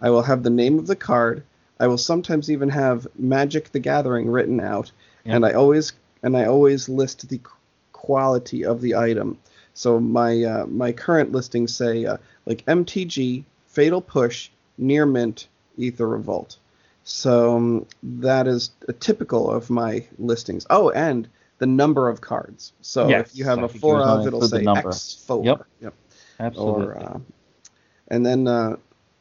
I 0.00 0.10
will 0.10 0.22
have 0.22 0.42
the 0.42 0.50
name 0.50 0.78
of 0.78 0.86
the 0.86 0.96
card. 0.96 1.44
I 1.80 1.86
will 1.86 1.98
sometimes 1.98 2.50
even 2.50 2.70
have 2.70 3.06
Magic 3.16 3.70
the 3.70 3.78
Gathering 3.78 4.30
written 4.30 4.60
out, 4.60 4.90
yep. 5.24 5.36
and 5.36 5.46
I 5.46 5.52
always 5.52 5.92
and 6.22 6.36
I 6.36 6.46
always 6.46 6.88
list 6.88 7.28
the 7.28 7.40
quality 7.92 8.64
of 8.64 8.80
the 8.80 8.94
item. 8.94 9.38
So 9.74 10.00
my 10.00 10.42
uh, 10.42 10.66
my 10.66 10.92
current 10.92 11.32
listings 11.32 11.74
say 11.74 12.04
uh, 12.04 12.16
like 12.46 12.64
MTG, 12.66 13.44
Fatal 13.66 14.00
Push, 14.00 14.50
Near 14.76 15.06
Mint, 15.06 15.48
Aether 15.78 16.08
Revolt. 16.08 16.58
So 17.04 17.56
um, 17.56 17.86
that 18.02 18.46
is 18.46 18.70
typical 19.00 19.50
of 19.50 19.70
my 19.70 20.04
listings. 20.18 20.66
Oh, 20.68 20.90
and 20.90 21.28
the 21.58 21.66
number 21.66 22.08
of 22.08 22.20
cards. 22.20 22.72
So 22.80 23.08
yes, 23.08 23.30
if 23.30 23.38
you 23.38 23.44
have 23.44 23.62
a 23.62 23.68
four 23.68 24.02
of, 24.02 24.26
it'll 24.26 24.42
say 24.42 24.64
X 24.66 25.24
four. 25.26 25.44
Yep. 25.44 25.64
Yep. 25.80 25.94
Absolutely. 26.40 26.86
Or, 26.86 26.98
uh, 26.98 27.18
and 28.08 28.24
then 28.24 28.46
uh, 28.46 28.76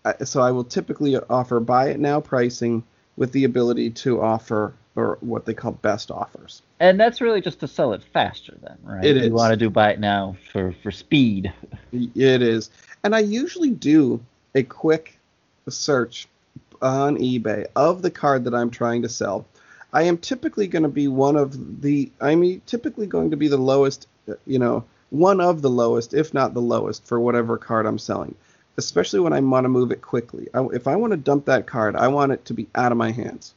I, 0.06 0.24
so 0.24 0.42
I 0.42 0.52
will 0.52 0.64
typically 0.64 1.18
offer 1.18 1.60
buy 1.60 1.90
it 1.90 2.00
now 2.00 2.20
pricing 2.20 2.84
with 3.16 3.32
the 3.32 3.44
ability 3.44 3.90
to 3.90 4.22
offer 4.22 4.74
or 4.98 5.18
what 5.22 5.46
they 5.46 5.54
call 5.54 5.74
best 5.74 6.10
offers. 6.10 6.64
And 6.80 7.00
that's 7.00 7.22
really 7.22 7.40
just 7.40 7.60
to 7.60 7.68
sell 7.68 7.94
it 7.94 8.04
faster, 8.04 8.58
then, 8.62 8.78
right? 8.84 9.06
It 9.06 9.16
you 9.16 9.24
is. 9.24 9.30
want 9.30 9.52
to 9.52 9.58
do 9.58 9.70
buy 9.70 9.92
it 9.92 10.00
now 10.00 10.36
for 10.52 10.74
for 10.84 10.92
speed. 10.92 11.54
It 11.92 12.42
is, 12.42 12.70
and 13.04 13.16
I 13.16 13.20
usually 13.20 13.70
do 13.70 14.20
a 14.56 14.64
quick 14.64 15.20
search 15.70 16.28
on 16.82 17.18
eBay 17.18 17.68
of 17.76 18.02
the 18.02 18.12
card 18.12 18.44
that 18.46 18.56
I'm 18.56 18.70
trying 18.70 19.02
to 19.04 19.10
sell. 19.10 19.46
I 19.94 20.04
am 20.04 20.18
typically 20.18 20.68
going 20.68 20.84
to 20.84 20.90
be 20.90 21.08
one 21.08 21.36
of 21.36 21.82
the. 21.82 22.12
I'm 22.20 22.62
typically 22.66 23.08
going 23.08 23.32
to 23.32 23.38
be 23.38 23.48
the 23.48 23.58
lowest, 23.58 24.08
you 24.46 24.60
know, 24.60 24.84
one 25.12 25.40
of 25.40 25.62
the 25.62 25.70
lowest, 25.70 26.14
if 26.14 26.34
not 26.34 26.54
the 26.54 26.62
lowest, 26.62 27.06
for 27.06 27.20
whatever 27.20 27.58
card 27.58 27.86
I'm 27.86 28.00
selling. 28.00 28.36
Especially 28.80 29.20
when 29.20 29.34
I 29.34 29.40
want 29.40 29.66
to 29.66 29.70
move 29.70 29.92
it 29.92 30.04
quickly. 30.04 30.48
I, 30.54 30.64
if 30.72 30.88
I 30.88 30.96
want 30.96 31.10
to 31.12 31.18
dump 31.18 31.46
that 31.46 31.66
card, 31.66 31.96
I 31.96 32.10
want 32.10 32.32
it 32.32 32.46
to 32.46 32.54
be 32.54 32.68
out 32.76 32.92
of 32.92 32.98
my 32.98 33.12
hands. 33.12 33.56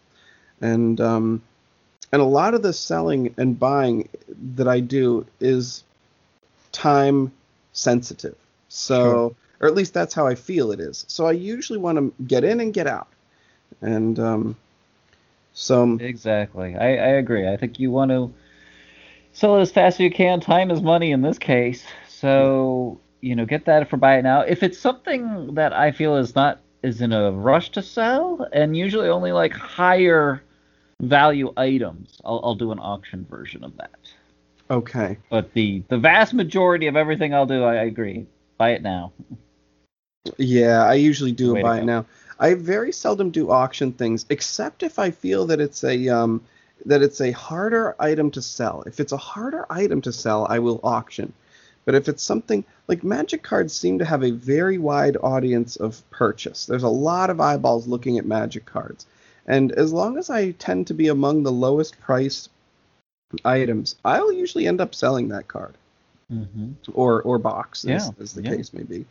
And 0.60 1.00
um, 1.00 1.42
and 2.12 2.20
a 2.20 2.24
lot 2.24 2.54
of 2.54 2.62
the 2.62 2.72
selling 2.72 3.34
and 3.38 3.58
buying 3.58 4.08
that 4.56 4.68
I 4.68 4.80
do 4.80 5.26
is 5.40 5.84
time 6.72 7.32
sensitive. 7.72 8.36
So, 8.68 8.94
Sure. 9.00 9.36
or 9.60 9.68
at 9.68 9.74
least 9.74 9.94
that's 9.94 10.14
how 10.14 10.26
I 10.26 10.34
feel 10.34 10.72
it 10.72 10.80
is. 10.80 11.04
So 11.08 11.26
I 11.26 11.32
usually 11.32 11.78
want 11.78 11.98
to 11.98 12.12
get 12.24 12.44
in 12.44 12.60
and 12.60 12.72
get 12.72 12.86
out. 12.86 13.08
And 13.80 14.18
um, 14.18 14.56
so 15.52 16.00
Exactly. 16.00 16.76
I, 16.76 16.88
I 16.88 17.08
agree. 17.18 17.48
I 17.48 17.56
think 17.56 17.78
you 17.78 17.90
want 17.90 18.10
to 18.10 18.32
sell 19.32 19.56
it 19.56 19.60
as 19.62 19.70
fast 19.72 19.96
as 19.96 20.00
you 20.00 20.10
can. 20.10 20.40
Time 20.40 20.70
is 20.70 20.82
money 20.82 21.10
in 21.12 21.22
this 21.22 21.38
case. 21.38 21.84
So, 22.08 23.00
you 23.20 23.34
know, 23.34 23.44
get 23.44 23.64
that 23.66 23.88
for 23.88 23.96
buy 23.96 24.18
it 24.18 24.22
now. 24.22 24.40
If 24.42 24.62
it's 24.62 24.78
something 24.78 25.54
that 25.54 25.72
I 25.72 25.90
feel 25.92 26.16
is 26.16 26.34
not 26.34 26.60
is 26.82 27.00
in 27.00 27.12
a 27.12 27.30
rush 27.32 27.70
to 27.72 27.82
sell, 27.82 28.46
and 28.52 28.76
usually 28.76 29.08
only 29.08 29.32
like 29.32 29.52
higher 29.52 30.42
value 31.00 31.52
items, 31.56 32.20
I'll, 32.24 32.40
I'll 32.44 32.54
do 32.54 32.72
an 32.72 32.78
auction 32.78 33.26
version 33.28 33.64
of 33.64 33.76
that. 33.78 33.98
okay, 34.70 35.18
But 35.28 35.52
the 35.52 35.82
the 35.88 35.98
vast 35.98 36.34
majority 36.34 36.86
of 36.86 36.96
everything 36.96 37.34
I'll 37.34 37.46
do, 37.46 37.64
I, 37.64 37.76
I 37.76 37.84
agree. 37.84 38.26
Buy 38.58 38.70
it 38.70 38.82
now. 38.82 39.12
yeah, 40.36 40.84
I 40.84 40.94
usually 40.94 41.32
do 41.32 41.54
Way 41.54 41.62
buy 41.62 41.78
it 41.80 41.84
now. 41.84 42.06
I 42.38 42.54
very 42.54 42.92
seldom 42.92 43.30
do 43.30 43.50
auction 43.50 43.92
things, 43.92 44.24
except 44.30 44.82
if 44.82 44.98
I 44.98 45.10
feel 45.10 45.46
that 45.46 45.60
it's 45.60 45.84
a 45.84 46.08
um, 46.08 46.42
that 46.86 47.02
it's 47.02 47.20
a 47.20 47.32
harder 47.32 47.94
item 47.98 48.30
to 48.32 48.42
sell. 48.42 48.82
If 48.86 49.00
it's 49.00 49.12
a 49.12 49.16
harder 49.16 49.66
item 49.70 50.00
to 50.02 50.12
sell, 50.12 50.46
I 50.48 50.58
will 50.58 50.80
auction. 50.82 51.32
But 51.84 51.94
if 51.94 52.08
it's 52.08 52.22
something 52.22 52.64
like 52.88 53.02
Magic 53.04 53.42
cards 53.42 53.72
seem 53.72 53.98
to 53.98 54.04
have 54.04 54.22
a 54.22 54.30
very 54.30 54.78
wide 54.78 55.16
audience 55.22 55.76
of 55.76 56.02
purchase. 56.10 56.66
There's 56.66 56.82
a 56.82 56.88
lot 56.88 57.30
of 57.30 57.40
eyeballs 57.40 57.86
looking 57.86 58.18
at 58.18 58.26
Magic 58.26 58.66
cards. 58.66 59.06
And 59.50 59.72
as 59.72 59.92
long 59.92 60.16
as 60.16 60.30
I 60.30 60.52
tend 60.52 60.86
to 60.86 60.94
be 60.94 61.08
among 61.08 61.42
the 61.42 61.50
lowest 61.52 62.00
priced 62.00 62.50
items, 63.44 63.96
I'll 64.04 64.32
usually 64.32 64.66
end 64.68 64.80
up 64.80 64.94
selling 64.94 65.28
that 65.28 65.48
card 65.48 65.74
Mm-hmm. 66.32 66.92
or 66.94 67.22
or 67.22 67.38
box, 67.38 67.84
as, 67.84 67.88
Yeah, 68.06 68.22
as 68.22 68.34
the 68.34 68.42
yeah. 68.44 68.54
case 68.54 68.72
may 68.72 68.84
be. 68.84 69.04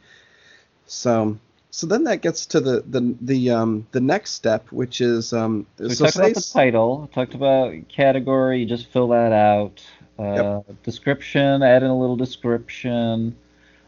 So 0.88 1.38
so 1.70 1.86
then 1.86 2.06
that 2.06 2.22
gets 2.22 2.46
to 2.54 2.62
the 2.62 2.82
the 2.88 3.14
the 3.20 3.50
um 3.52 3.86
the 3.92 4.00
next 4.00 4.32
step, 4.32 4.72
which 4.72 5.02
is 5.02 5.34
um 5.34 5.68
So 5.78 5.88
we 5.90 5.96
so 5.96 6.06
talked 6.06 6.16
about 6.16 6.34
the 6.36 6.50
title, 6.54 7.10
talked 7.14 7.36
about 7.36 7.74
category, 7.90 8.62
you 8.62 8.66
just 8.66 8.88
fill 8.94 9.10
that 9.10 9.34
out. 9.34 9.86
Uh, 10.18 10.62
Description, 10.84 11.62
add 11.62 11.84
in 11.84 11.90
a 11.90 12.00
little 12.00 12.16
description. 12.16 13.36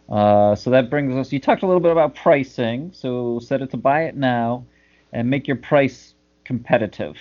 Uh, 0.09 0.55
so 0.55 0.69
that 0.69 0.89
brings 0.89 1.15
us, 1.15 1.31
you 1.31 1.39
talked 1.39 1.63
a 1.63 1.65
little 1.65 1.79
bit 1.81 1.91
about 1.91 2.15
pricing, 2.15 2.91
so 2.93 3.39
set 3.39 3.61
it 3.61 3.69
to 3.71 3.77
buy 3.77 4.03
it 4.09 4.15
now 4.17 4.65
and 5.13 5.29
make 5.29 5.47
your 5.47 5.55
price 5.57 6.13
competitive. 6.45 7.17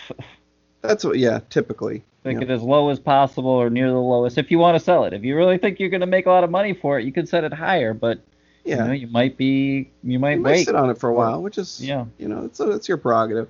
that's 0.82 1.04
what 1.04 1.18
yeah 1.18 1.40
typically 1.50 2.02
Make 2.24 2.36
yeah. 2.36 2.42
it 2.42 2.50
as 2.50 2.62
low 2.62 2.90
as 2.90 2.98
possible 3.00 3.50
or 3.50 3.70
near 3.70 3.88
the 3.88 3.96
lowest 3.98 4.36
if 4.36 4.50
you 4.50 4.58
want 4.58 4.76
to 4.76 4.84
sell 4.84 5.04
it. 5.04 5.14
If 5.14 5.24
you 5.24 5.34
really 5.36 5.56
think 5.56 5.80
you're 5.80 5.88
going 5.88 6.02
to 6.02 6.06
make 6.06 6.26
a 6.26 6.30
lot 6.30 6.44
of 6.44 6.50
money 6.50 6.74
for 6.74 6.98
it, 6.98 7.06
you 7.06 7.12
can 7.12 7.26
set 7.26 7.44
it 7.44 7.52
higher, 7.54 7.94
but 7.94 8.20
yeah. 8.64 8.76
you 8.76 8.84
know, 8.84 8.92
you 8.92 9.06
might 9.06 9.38
be, 9.38 9.90
you 10.04 10.18
might 10.18 10.32
you 10.32 10.40
might 10.40 10.50
wait. 10.56 10.66
sit 10.66 10.74
on 10.74 10.90
it 10.90 10.98
for 10.98 11.08
a 11.08 11.14
while, 11.14 11.42
which 11.42 11.56
is 11.56 11.80
Yeah. 11.82 12.04
you 12.18 12.28
know 12.28 12.44
it's 12.44 12.60
it's 12.60 12.88
your 12.88 12.98
prerogative. 12.98 13.48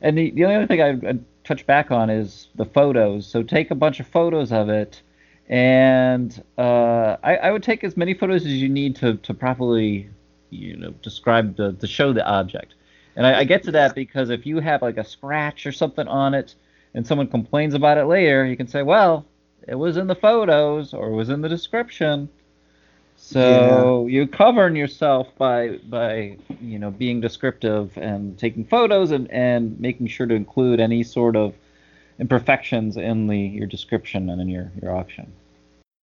And 0.00 0.16
the, 0.16 0.30
the 0.30 0.44
only 0.44 0.56
other 0.56 0.66
thing 0.68 0.80
I'd, 0.82 1.04
I'd 1.04 1.24
touch 1.42 1.66
back 1.66 1.90
on 1.90 2.08
is 2.10 2.46
the 2.54 2.64
photos. 2.64 3.26
So 3.26 3.42
take 3.42 3.72
a 3.72 3.74
bunch 3.74 3.98
of 3.98 4.06
photos 4.06 4.52
of 4.52 4.68
it, 4.68 5.02
and 5.48 6.42
uh, 6.58 7.16
I, 7.24 7.36
I 7.36 7.50
would 7.50 7.64
take 7.64 7.82
as 7.82 7.96
many 7.96 8.14
photos 8.14 8.42
as 8.42 8.52
you 8.52 8.68
need 8.68 8.94
to, 8.96 9.14
to 9.16 9.34
properly, 9.34 10.08
you 10.50 10.76
know, 10.76 10.90
describe 11.02 11.56
the 11.56 11.72
to 11.72 11.86
show 11.88 12.12
the 12.12 12.24
object. 12.24 12.74
And 13.16 13.26
I, 13.26 13.40
I 13.40 13.44
get 13.44 13.64
to 13.64 13.72
that 13.72 13.94
because 13.94 14.30
if 14.30 14.46
you 14.46 14.60
have 14.60 14.82
like 14.82 14.98
a 14.98 15.04
scratch 15.04 15.66
or 15.66 15.72
something 15.72 16.06
on 16.06 16.34
it, 16.34 16.54
and 16.94 17.06
someone 17.06 17.28
complains 17.28 17.74
about 17.74 17.98
it 17.98 18.04
later, 18.06 18.44
you 18.44 18.56
can 18.56 18.68
say, 18.68 18.82
well, 18.82 19.26
it 19.66 19.74
was 19.74 19.96
in 19.96 20.06
the 20.06 20.14
photos 20.14 20.94
or 20.94 21.08
it 21.08 21.14
was 21.14 21.28
in 21.28 21.40
the 21.40 21.48
description. 21.48 22.28
So 23.16 24.06
you're 24.06 24.26
covering 24.26 24.76
yourself 24.76 25.28
by 25.38 25.78
by 25.88 26.36
you 26.60 26.78
know 26.78 26.90
being 26.90 27.20
descriptive 27.20 27.96
and 27.96 28.38
taking 28.38 28.64
photos 28.64 29.10
and, 29.10 29.30
and 29.30 29.80
making 29.80 30.08
sure 30.08 30.26
to 30.26 30.34
include 30.34 30.80
any 30.80 31.02
sort 31.02 31.34
of 31.34 31.54
imperfections 32.18 32.96
in 32.96 33.26
the 33.26 33.38
your 33.38 33.66
description 33.66 34.30
and 34.30 34.40
in 34.40 34.48
your, 34.48 34.70
your 34.82 34.94
auction. 34.94 35.32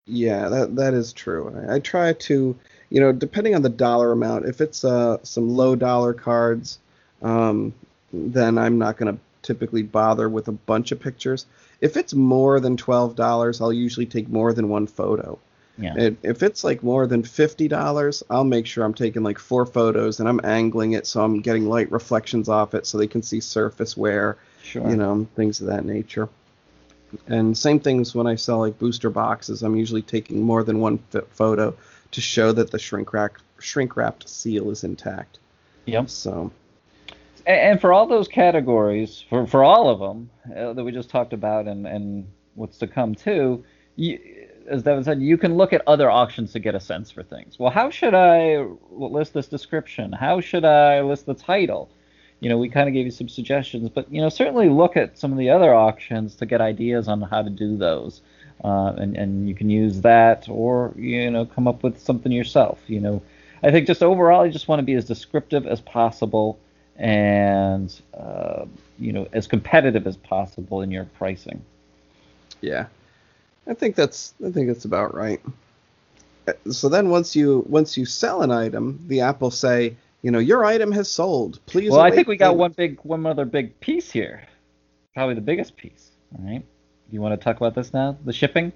Yeah, 0.06 0.48
that 0.48 0.76
that 0.76 0.94
is 0.94 1.12
true. 1.12 1.54
I, 1.68 1.76
I 1.76 1.78
try 1.80 2.14
to, 2.14 2.58
you 2.90 3.00
know, 3.00 3.12
depending 3.12 3.54
on 3.54 3.62
the 3.62 3.68
dollar 3.68 4.12
amount, 4.12 4.46
if 4.46 4.60
it's 4.60 4.84
uh, 4.84 5.18
some 5.22 5.50
low 5.50 5.76
dollar 5.76 6.14
cards, 6.14 6.78
um, 7.22 7.72
then 8.12 8.58
I'm 8.58 8.78
not 8.78 8.96
going 8.96 9.14
to 9.14 9.20
typically 9.42 9.82
bother 9.82 10.28
with 10.28 10.48
a 10.48 10.52
bunch 10.52 10.92
of 10.92 11.00
pictures. 11.00 11.46
If 11.80 11.96
it's 11.96 12.14
more 12.14 12.60
than 12.60 12.76
twelve 12.76 13.16
dollars, 13.16 13.60
I'll 13.60 13.72
usually 13.72 14.06
take 14.06 14.28
more 14.28 14.52
than 14.52 14.68
one 14.68 14.86
photo. 14.86 15.38
Yeah. 15.78 16.10
If 16.22 16.42
it's 16.42 16.62
like 16.62 16.82
more 16.82 17.06
than 17.06 17.22
fifty 17.24 17.66
dollars, 17.66 18.22
I'll 18.30 18.44
make 18.44 18.66
sure 18.66 18.84
I'm 18.84 18.94
taking 18.94 19.22
like 19.22 19.38
four 19.38 19.64
photos 19.66 20.20
and 20.20 20.28
I'm 20.28 20.40
angling 20.44 20.92
it 20.92 21.06
so 21.06 21.24
I'm 21.24 21.40
getting 21.40 21.66
light 21.68 21.90
reflections 21.90 22.48
off 22.48 22.74
it 22.74 22.86
so 22.86 22.98
they 22.98 23.06
can 23.06 23.22
see 23.22 23.40
surface 23.40 23.96
wear 23.96 24.36
Sure. 24.62 24.88
you 24.88 24.96
know, 24.96 25.26
things 25.34 25.60
of 25.60 25.66
that 25.68 25.84
nature. 25.84 26.28
And 27.26 27.56
same 27.58 27.80
things 27.80 28.14
when 28.14 28.26
I 28.26 28.36
sell 28.36 28.58
like 28.60 28.78
booster 28.78 29.10
boxes. 29.10 29.62
I'm 29.62 29.74
usually 29.76 30.02
taking 30.02 30.40
more 30.42 30.62
than 30.62 30.78
one 30.78 30.98
f- 31.14 31.24
photo 31.30 31.74
to 32.12 32.20
show 32.20 32.52
that 32.52 32.70
the 32.70 32.78
shrink 32.78 33.12
wrap 33.12 33.32
shrink 33.58 33.96
wrapped 33.96 34.28
seal 34.28 34.70
is 34.70 34.84
intact. 34.84 35.38
Yep. 35.86 36.10
So 36.10 36.50
And 37.46 37.80
for 37.80 37.92
all 37.92 38.06
those 38.06 38.28
categories, 38.28 39.24
for, 39.28 39.46
for 39.46 39.64
all 39.64 39.88
of 39.88 39.98
them 39.98 40.30
uh, 40.56 40.72
that 40.72 40.84
we 40.84 40.92
just 40.92 41.10
talked 41.10 41.32
about 41.32 41.66
and, 41.66 41.86
and 41.86 42.26
what's 42.54 42.78
to 42.78 42.86
come 42.86 43.14
too, 43.14 43.64
you, 43.96 44.18
as 44.68 44.82
Devin 44.82 45.04
said, 45.04 45.20
you 45.20 45.36
can 45.36 45.56
look 45.56 45.72
at 45.72 45.82
other 45.86 46.10
auctions 46.10 46.52
to 46.52 46.60
get 46.60 46.74
a 46.74 46.80
sense 46.80 47.10
for 47.10 47.22
things. 47.22 47.58
Well, 47.58 47.70
how 47.70 47.90
should 47.90 48.14
I 48.14 48.66
list 48.90 49.34
this 49.34 49.48
description? 49.48 50.12
How 50.12 50.40
should 50.40 50.64
I 50.64 51.00
list 51.00 51.26
the 51.26 51.34
title? 51.34 51.90
You 52.40 52.48
know, 52.48 52.58
we 52.58 52.68
kind 52.68 52.88
of 52.88 52.94
gave 52.94 53.06
you 53.06 53.12
some 53.12 53.28
suggestions, 53.28 53.88
but 53.88 54.12
you 54.12 54.20
know, 54.20 54.28
certainly 54.28 54.68
look 54.68 54.96
at 54.96 55.18
some 55.18 55.32
of 55.32 55.38
the 55.38 55.50
other 55.50 55.74
auctions 55.74 56.34
to 56.36 56.46
get 56.46 56.60
ideas 56.60 57.08
on 57.08 57.22
how 57.22 57.42
to 57.42 57.50
do 57.50 57.76
those. 57.76 58.20
Uh, 58.64 58.92
and, 58.96 59.16
and 59.16 59.48
you 59.48 59.54
can 59.54 59.68
use 59.68 60.00
that 60.02 60.48
or, 60.48 60.92
you 60.96 61.28
know, 61.28 61.44
come 61.44 61.66
up 61.66 61.82
with 61.82 61.98
something 61.98 62.30
yourself. 62.30 62.78
You 62.86 63.00
know, 63.00 63.22
I 63.62 63.72
think 63.72 63.88
just 63.88 64.02
overall, 64.02 64.46
you 64.46 64.52
just 64.52 64.68
want 64.68 64.78
to 64.78 64.84
be 64.84 64.94
as 64.94 65.04
descriptive 65.04 65.66
as 65.66 65.80
possible 65.80 66.60
and 66.96 68.00
uh, 68.14 68.64
you 68.98 69.12
know 69.12 69.26
as 69.32 69.46
competitive 69.46 70.06
as 70.06 70.16
possible 70.16 70.82
in 70.82 70.90
your 70.90 71.04
pricing. 71.04 71.62
yeah, 72.60 72.86
I 73.66 73.74
think 73.74 73.96
that's 73.96 74.34
I 74.44 74.50
think 74.50 74.68
that's 74.68 74.84
about 74.84 75.14
right. 75.14 75.40
Uh, 76.48 76.52
So 76.70 76.88
then 76.88 77.08
once 77.10 77.34
you 77.36 77.64
once 77.68 77.96
you 77.96 78.04
sell 78.04 78.42
an 78.42 78.50
item, 78.50 78.98
the 79.08 79.20
app 79.20 79.40
will 79.40 79.50
say, 79.50 79.96
you 80.22 80.30
know, 80.30 80.38
your 80.38 80.64
item 80.64 80.92
has 80.92 81.10
sold. 81.10 81.58
Please. 81.66 81.90
Well, 81.90 82.00
I 82.00 82.10
think 82.10 82.28
we 82.28 82.36
got 82.36 82.56
one 82.56 82.72
big 82.72 82.98
one 83.02 83.24
other 83.26 83.44
big 83.44 83.78
piece 83.80 84.10
here, 84.10 84.42
probably 85.14 85.34
the 85.34 85.40
biggest 85.40 85.76
piece. 85.76 86.10
All 86.38 86.44
right, 86.44 86.60
Do 86.60 87.14
you 87.14 87.20
want 87.20 87.38
to 87.38 87.42
talk 87.44 87.56
about 87.58 87.74
this 87.74 87.92
now? 87.92 88.16
The 88.24 88.32
shipping. 88.32 88.72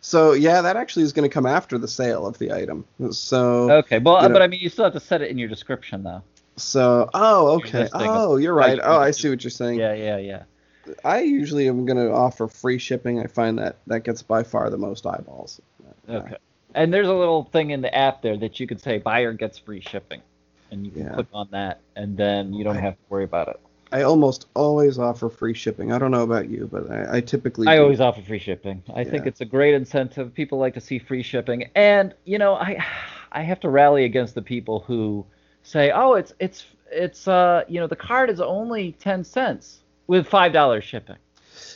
So 0.00 0.32
yeah, 0.34 0.62
that 0.62 0.76
actually 0.76 1.04
is 1.04 1.12
going 1.12 1.28
to 1.28 1.32
come 1.32 1.46
after 1.46 1.78
the 1.78 1.88
sale 1.88 2.26
of 2.26 2.38
the 2.38 2.52
item. 2.52 2.84
So 3.12 3.70
Okay, 3.70 3.98
well, 3.98 4.22
know- 4.22 4.28
but 4.28 4.42
I 4.42 4.46
mean, 4.46 4.60
you 4.60 4.68
still 4.68 4.84
have 4.84 4.92
to 4.94 5.00
set 5.00 5.22
it 5.22 5.30
in 5.30 5.38
your 5.38 5.48
description 5.48 6.02
though. 6.02 6.22
So 6.56 7.10
oh 7.14 7.56
okay 7.56 7.88
oh 7.92 8.36
you're 8.36 8.54
right 8.54 8.78
oh 8.82 8.98
I 8.98 9.10
see 9.10 9.28
what 9.28 9.44
you're 9.44 9.50
saying. 9.50 9.78
Yeah, 9.78 9.92
yeah, 9.94 10.16
yeah. 10.18 10.42
I 11.04 11.20
usually 11.20 11.68
am 11.68 11.84
going 11.84 11.98
to 11.98 12.12
offer 12.12 12.46
free 12.46 12.78
shipping. 12.78 13.18
I 13.18 13.26
find 13.26 13.58
that 13.58 13.76
that 13.88 14.04
gets 14.04 14.22
by 14.22 14.44
far 14.44 14.70
the 14.70 14.78
most 14.78 15.04
eyeballs. 15.06 15.60
Okay. 16.08 16.36
And 16.74 16.92
there's 16.94 17.08
a 17.08 17.14
little 17.14 17.44
thing 17.44 17.70
in 17.70 17.80
the 17.80 17.92
app 17.94 18.22
there 18.22 18.36
that 18.36 18.60
you 18.60 18.66
could 18.66 18.80
say 18.80 18.98
buyer 18.98 19.32
gets 19.32 19.58
free 19.58 19.80
shipping, 19.80 20.22
and 20.70 20.84
you 20.84 20.92
can 20.92 21.04
Yeah. 21.06 21.14
click 21.14 21.26
on 21.32 21.48
that, 21.50 21.80
and 21.96 22.16
then 22.16 22.52
you 22.52 22.62
don't 22.64 22.76
I- 22.76 22.80
have 22.80 22.94
to 22.94 23.02
worry 23.08 23.24
about 23.24 23.48
it. 23.48 23.60
I 23.92 24.02
almost 24.02 24.46
always 24.54 24.98
offer 24.98 25.28
free 25.28 25.54
shipping. 25.54 25.92
I 25.92 25.98
don't 25.98 26.10
know 26.10 26.24
about 26.24 26.50
you, 26.50 26.68
but 26.70 26.90
I, 26.90 27.16
I 27.18 27.20
typically 27.20 27.68
I 27.68 27.76
do. 27.76 27.82
always 27.82 28.00
offer 28.00 28.20
free 28.20 28.40
shipping. 28.40 28.82
I 28.94 29.04
think 29.04 29.26
it's 29.26 29.40
a 29.40 29.44
great 29.44 29.74
incentive. 29.74 30.34
People 30.34 30.58
like 30.58 30.74
to 30.74 30.80
see 30.80 30.98
free 30.98 31.22
shipping, 31.22 31.70
and 31.74 32.12
you 32.24 32.38
know, 32.38 32.54
I 32.54 32.84
I 33.32 33.42
have 33.42 33.60
to 33.60 33.68
rally 33.68 34.04
against 34.04 34.34
the 34.34 34.42
people 34.42 34.80
who 34.80 35.24
say, 35.66 35.90
"Oh, 35.90 36.14
it's 36.14 36.32
it's 36.38 36.66
it's 36.90 37.28
uh 37.28 37.64
you 37.68 37.80
know 37.80 37.86
the 37.86 37.96
card 37.96 38.30
is 38.30 38.40
only 38.40 38.92
ten 38.92 39.24
cents 39.24 39.80
with 40.06 40.26
five 40.26 40.52
dollars 40.52 40.84
shipping." 40.84 41.16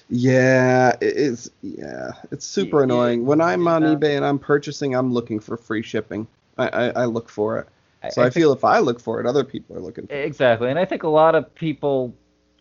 Yeah, 0.09 0.97
it's 1.01 1.51
yeah, 1.63 2.13
it's 2.31 2.47
super 2.47 2.79
yeah, 2.79 2.85
annoying. 2.85 3.27
When 3.27 3.41
I'm 3.41 3.67
on 3.69 3.83
yeah. 3.83 3.95
eBay 3.95 4.17
and 4.17 4.25
I'm 4.25 4.39
purchasing, 4.39 4.95
I'm 4.95 5.13
looking 5.13 5.41
for 5.41 5.57
free 5.57 5.83
shipping. 5.83 6.27
I, 6.59 6.69
I, 6.69 6.89
I 6.89 7.05
look 7.05 7.29
for 7.29 7.59
it. 7.59 7.69
So 8.13 8.23
I, 8.23 8.27
I 8.27 8.31
feel 8.31 8.53
if 8.53 8.65
I 8.65 8.79
look 8.79 8.99
for 8.99 9.21
it, 9.21 9.27
other 9.27 9.45
people 9.45 9.77
are 9.77 9.81
looking 9.81 10.07
for 10.07 10.15
it. 10.15 10.25
Exactly, 10.25 10.71
and 10.71 10.79
I 10.79 10.85
think 10.85 11.03
a 11.03 11.09
lot 11.09 11.35
of 11.35 11.55
people, 11.55 12.15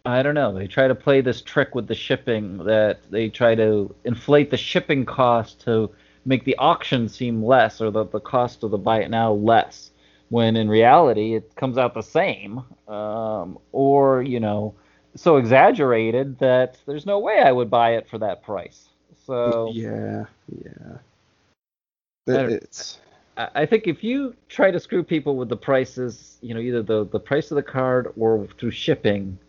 I 0.06 0.22
don't 0.22 0.36
know, 0.36 0.54
they 0.54 0.68
try 0.68 0.88
to 0.88 0.96
play 0.96 1.22
this 1.22 1.42
trick 1.42 1.76
with 1.76 1.88
the 1.88 1.96
shipping 1.96 2.58
that 2.65 3.00
they 3.10 3.30
try 3.30 3.56
to 3.56 3.94
inflate 4.04 4.52
the 4.52 4.58
shipping 4.58 5.06
cost 5.06 5.62
to 5.62 5.89
make 6.26 6.44
the 6.44 6.58
auction 6.58 7.08
seem 7.10 7.44
less 7.44 7.82
or 7.82 7.89
the, 7.89 8.06
the 8.06 8.20
cost 8.20 8.63
of 8.63 8.72
the 8.72 8.78
buy 8.78 9.02
it 9.02 9.10
now 9.10 9.32
less, 9.32 9.92
when 10.30 10.56
in 10.56 10.70
reality 10.70 11.36
it 11.36 11.56
comes 11.56 11.78
out 11.78 11.94
the 11.94 12.02
same, 12.02 12.63
um, 12.88 13.58
or 13.72 14.22
you 14.22 14.39
know, 14.39 14.74
so 15.15 15.38
exaggerated 15.38 16.39
that 16.39 16.78
there's 16.86 17.06
no 17.06 17.20
way 17.20 17.42
I 17.42 17.52
would 17.52 17.70
buy 17.70 17.96
it 17.96 18.08
for 18.08 18.18
that 18.20 18.44
price. 18.44 18.89
So 19.26 19.72
yeah, 19.74 20.26
yeah, 20.48 20.98
it's 22.28 23.00
I 23.54 23.65
think 23.65 23.88
if 23.88 24.04
you 24.04 24.36
try 24.50 24.70
to 24.70 24.80
screw 24.80 25.02
people 25.02 25.38
with 25.38 25.48
the 25.48 25.56
prices, 25.56 26.38
you 26.42 26.54
know, 26.54 26.60
either 26.60 26.84
the, 26.84 27.06
the 27.06 27.20
price 27.20 27.52
of 27.52 27.56
the 27.56 27.63
card 27.63 28.12
or 28.18 28.48
through 28.58 28.72
shipping, 28.72 29.39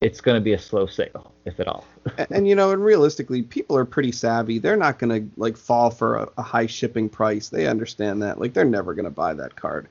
it's 0.00 0.20
going 0.20 0.36
to 0.36 0.40
be 0.40 0.52
a 0.52 0.58
slow 0.58 0.86
sale, 0.86 1.32
if 1.44 1.58
at 1.58 1.66
all. 1.66 1.84
and, 2.18 2.28
and, 2.30 2.48
you 2.48 2.54
know, 2.54 2.70
and 2.70 2.84
realistically, 2.84 3.42
people 3.42 3.76
are 3.76 3.84
pretty 3.84 4.12
savvy. 4.12 4.60
They're 4.60 4.76
not 4.76 5.00
going 5.00 5.10
to 5.20 5.40
like 5.40 5.56
fall 5.56 5.90
for 5.90 6.18
a, 6.18 6.28
a, 6.38 6.42
high 6.42 6.66
shipping 6.66 7.08
price. 7.08 7.48
They 7.48 7.66
understand 7.66 8.22
that. 8.22 8.38
Like, 8.38 8.52
they're 8.52 8.64
never 8.64 8.94
going 8.94 9.04
to 9.04 9.10
buy 9.10 9.34
that 9.34 9.56
card. 9.56 9.88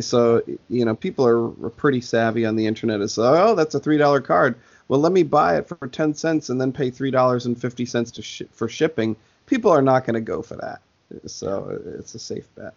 So, 0.00 0.42
you 0.68 0.84
know, 0.84 0.94
people 0.94 1.26
are, 1.26 1.70
pretty 1.70 2.00
savvy 2.00 2.44
on 2.44 2.56
the 2.56 2.66
internet. 2.66 3.00
It's 3.00 3.16
like, 3.16 3.40
oh, 3.40 3.54
that's 3.54 3.74
a 3.74 3.80
three 3.80 3.96
dollar 3.96 4.20
card. 4.20 4.56
Well, 4.88 5.00
let 5.00 5.12
me 5.12 5.22
buy 5.22 5.56
it 5.56 5.68
for 5.68 5.88
ten 5.88 6.14
cents 6.14 6.50
and 6.50 6.60
then 6.60 6.72
pay 6.72 6.90
three 6.90 7.10
dollars 7.10 7.46
and 7.46 7.60
fifty 7.60 7.86
cents 7.86 8.10
to 8.12 8.22
sh- 8.22 8.42
for 8.52 8.68
shipping. 8.68 9.16
People 9.46 9.70
are 9.70 9.82
not 9.82 10.04
going 10.04 10.14
to 10.14 10.20
go 10.20 10.42
for 10.42 10.56
that. 10.56 10.80
So 11.26 11.78
it's 11.98 12.14
a 12.14 12.18
safe 12.18 12.46
bet. 12.54 12.74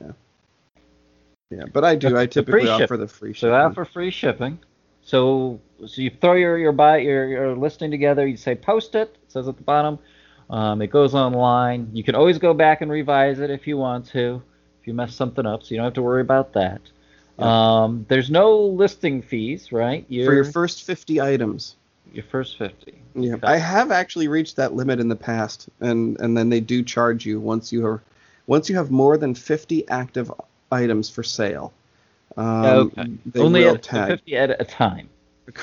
Yeah. 0.00 0.12
Yeah, 1.50 1.64
but 1.72 1.84
I 1.84 1.94
do. 1.94 2.16
I 2.16 2.26
typically 2.26 2.68
offer 2.68 2.96
the 2.96 3.06
free 3.06 3.32
shipping. 3.32 3.50
So 3.50 3.54
offer 3.54 3.84
free 3.84 4.10
shipping. 4.10 4.58
So 5.02 5.60
so 5.86 6.02
you 6.02 6.10
throw 6.10 6.34
your 6.34 6.58
your 6.58 6.72
buy 6.72 6.98
your, 6.98 7.28
your 7.28 7.56
listing 7.56 7.90
together. 7.90 8.26
You 8.26 8.36
say 8.36 8.54
post 8.54 8.94
it. 8.94 9.16
It 9.22 9.32
says 9.32 9.46
at 9.46 9.56
the 9.56 9.62
bottom. 9.62 9.98
Um, 10.50 10.82
it 10.82 10.88
goes 10.88 11.14
online. 11.14 11.90
You 11.92 12.04
can 12.04 12.14
always 12.14 12.38
go 12.38 12.54
back 12.54 12.80
and 12.80 12.90
revise 12.90 13.38
it 13.38 13.50
if 13.50 13.66
you 13.66 13.76
want 13.76 14.06
to. 14.08 14.42
If 14.86 14.90
you 14.90 14.94
mess 14.94 15.16
something 15.16 15.44
up, 15.44 15.64
so 15.64 15.70
you 15.70 15.78
don't 15.78 15.86
have 15.86 15.94
to 15.94 16.02
worry 16.02 16.20
about 16.20 16.52
that. 16.52 16.80
Um, 17.40 18.06
there's 18.08 18.30
no 18.30 18.60
listing 18.60 19.20
fees, 19.20 19.72
right? 19.72 20.06
You're, 20.08 20.26
For 20.26 20.34
your 20.34 20.44
first 20.44 20.84
50 20.84 21.20
items. 21.20 21.74
Your 22.12 22.22
first 22.22 22.56
50. 22.56 22.94
Yeah, 23.16 23.34
I 23.42 23.56
have 23.56 23.90
actually 23.90 24.28
reached 24.28 24.54
that 24.54 24.74
limit 24.74 25.00
in 25.00 25.08
the 25.08 25.16
past, 25.16 25.68
and 25.80 26.16
and 26.20 26.36
then 26.36 26.50
they 26.50 26.60
do 26.60 26.84
charge 26.84 27.26
you 27.26 27.40
once 27.40 27.72
you 27.72 27.84
are 27.84 28.00
once 28.46 28.70
you 28.70 28.76
have 28.76 28.92
more 28.92 29.18
than 29.18 29.34
50 29.34 29.88
active 29.88 30.30
items 30.70 31.10
for 31.10 31.24
sale. 31.24 31.72
Um, 32.36 32.92
okay. 32.96 33.40
Only 33.40 33.66
at, 33.66 33.84
50 33.84 34.36
at 34.36 34.60
a 34.60 34.64
time. 34.64 35.08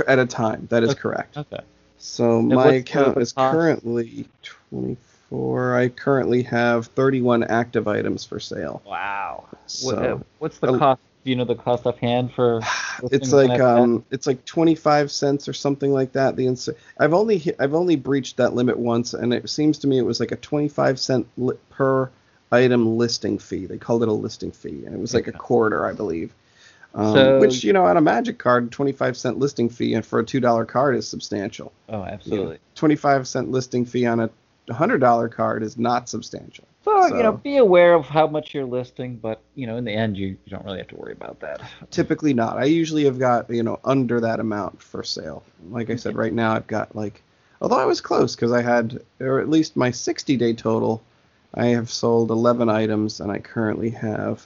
At 0.06 0.20
a 0.20 0.26
time, 0.26 0.68
that 0.70 0.84
is 0.84 0.90
okay. 0.90 1.00
correct. 1.00 1.38
Okay. 1.38 1.64
So 1.98 2.40
and 2.40 2.50
my 2.50 2.74
account 2.74 3.18
is 3.20 3.32
cost? 3.32 3.54
currently 3.54 4.28
24. 4.42 5.13
I 5.34 5.90
currently 5.90 6.44
have 6.44 6.88
31 6.88 7.44
active 7.44 7.88
items 7.88 8.24
for 8.24 8.40
sale. 8.40 8.82
Wow. 8.86 9.46
So, 9.66 9.96
uh, 9.96 10.20
what's 10.40 10.60
the 10.60 10.78
cost 10.78 11.02
do 11.24 11.30
you 11.30 11.36
know 11.36 11.46
the 11.46 11.56
cost 11.56 11.86
offhand 11.86 12.34
for? 12.34 12.62
It's 13.12 13.34
like 13.34 13.60
um, 13.60 14.06
it's 14.12 14.28
like 14.28 14.46
25 14.46 15.12
cents 15.12 15.50
or 15.50 15.54
something 15.54 15.92
like 15.92 16.12
that. 16.14 16.36
The 16.36 16.46
ins- 16.46 16.70
I've 17.00 17.14
only 17.14 17.54
I've 17.60 17.74
only 17.74 17.96
breached 17.96 18.38
that 18.38 18.54
limit 18.54 18.78
once, 18.78 19.16
and 19.16 19.34
it 19.34 19.50
seems 19.50 19.80
to 19.80 19.88
me 19.88 19.98
it 19.98 20.04
was 20.04 20.20
like 20.20 20.32
a 20.32 20.36
25 20.36 21.00
cent 21.00 21.28
li- 21.36 21.56
per 21.72 22.12
item 22.52 22.98
listing 22.98 23.40
fee. 23.40 23.66
They 23.66 23.80
called 23.80 24.04
it 24.04 24.10
a 24.10 24.14
listing 24.14 24.52
fee, 24.52 24.86
and 24.86 24.94
it 24.94 25.00
was 25.00 25.16
like 25.16 25.28
okay. 25.28 25.36
a 25.36 25.40
quarter, 25.40 25.88
I 25.88 25.94
believe. 25.94 26.36
Um, 26.94 27.14
so, 27.14 27.40
which 27.40 27.64
you 27.64 27.74
know, 27.74 27.86
on 27.86 27.98
a 27.98 28.02
Magic 28.02 28.38
card, 28.38 28.72
25 28.72 29.18
cent 29.18 29.40
listing 29.40 29.70
fee, 29.70 29.96
and 29.96 30.06
for 30.06 30.20
a 30.20 30.24
two 30.24 30.40
dollar 30.40 30.66
card 30.66 30.96
is 30.96 31.08
substantial. 31.08 31.74
Oh, 31.90 32.04
absolutely. 32.04 32.46
You 32.46 32.54
know, 32.54 32.60
25 32.76 33.28
cent 33.28 33.50
listing 33.50 33.86
fee 33.86 34.06
on 34.06 34.20
a 34.20 34.30
hundred 34.72 35.00
dollar 35.00 35.28
card 35.28 35.64
is 35.64 35.78
not 35.78 36.08
substantial. 36.08 36.66
So, 36.84 37.08
so, 37.08 37.16
you 37.16 37.24
know, 37.24 37.32
be 37.34 37.58
aware 37.58 37.94
of 37.94 38.06
how 38.06 38.28
much 38.28 38.54
you're 38.54 38.66
listing, 38.66 39.16
but 39.16 39.42
you 39.56 39.68
know, 39.68 39.78
in 39.78 39.86
the 39.86 39.92
end, 39.92 40.18
you, 40.18 40.28
you 40.28 40.50
don't 40.50 40.66
really 40.66 40.80
have 40.80 40.88
to 40.90 40.96
worry 40.96 41.14
about 41.14 41.40
that. 41.40 41.62
Typically 41.92 42.34
not. 42.34 42.58
I 42.58 42.66
usually 42.66 43.06
have 43.06 43.20
got 43.20 43.50
you 43.50 43.64
know 43.64 43.80
under 43.84 44.20
that 44.20 44.40
amount 44.40 44.82
for 44.82 45.04
sale. 45.04 45.44
Like 45.70 45.90
I 45.90 45.96
said, 45.96 46.16
right 46.16 46.34
now 46.34 46.54
I've 46.54 46.68
got 46.68 46.96
like, 46.96 47.24
although 47.62 47.80
I 47.80 47.86
was 47.86 48.02
close 48.02 48.36
because 48.36 48.52
I 48.52 48.62
had, 48.62 49.02
or 49.20 49.40
at 49.40 49.50
least 49.50 49.78
my 49.78 49.92
60 49.92 50.36
day 50.38 50.54
total, 50.54 51.02
I 51.54 51.68
have 51.68 51.90
sold 51.90 52.32
11 52.32 52.70
items, 52.70 53.20
and 53.20 53.32
I 53.32 53.40
currently 53.40 53.90
have, 53.92 54.46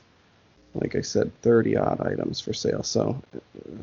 like 0.76 0.96
I 0.96 1.02
said, 1.02 1.32
30 1.42 1.78
odd 1.78 2.02
items 2.02 2.40
for 2.40 2.54
sale. 2.54 2.84
So, 2.84 3.22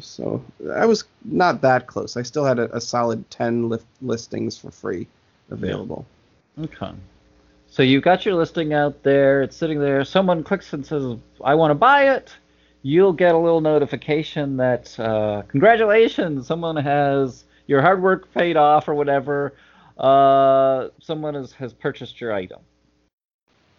so 0.01 0.45
I 0.73 0.87
was 0.87 1.05
not 1.25 1.61
that 1.63 1.87
close. 1.87 2.17
I 2.17 2.23
still 2.23 2.45
had 2.45 2.59
a, 2.59 2.77
a 2.77 2.81
solid 2.81 3.29
10 3.31 3.69
lift 3.69 3.87
listings 4.03 4.59
for 4.59 4.71
free 4.71 5.09
available. 5.51 6.07
Yeah. 6.09 6.14
Okay. 6.61 6.93
So 7.67 7.83
you've 7.83 8.05
got 8.05 8.25
your 8.25 8.35
listing 8.35 8.73
out 8.73 9.03
there, 9.03 9.43
it's 9.43 9.57
sitting 9.57 9.81
there. 9.81 10.05
Someone 10.05 10.45
clicks 10.45 10.73
and 10.73 10.87
says, 10.87 11.17
"I 11.43 11.55
want 11.55 11.71
to 11.71 11.75
buy 11.75 12.15
it." 12.15 12.33
You'll 12.83 13.13
get 13.13 13.35
a 13.35 13.39
little 13.39 13.61
notification 13.61 14.59
that 14.59 14.99
uh, 15.01 15.43
congratulations, 15.49 16.47
someone 16.47 16.77
has 16.77 17.45
your 17.67 17.81
hard 17.81 18.03
work 18.03 18.33
paid 18.33 18.57
off 18.57 18.89
or 18.89 18.95
whatever. 18.95 19.55
Uh, 19.99 20.89
someone 21.01 21.35
has, 21.35 21.53
has 21.53 21.73
purchased 21.73 22.21
your 22.21 22.33
item. 22.33 22.61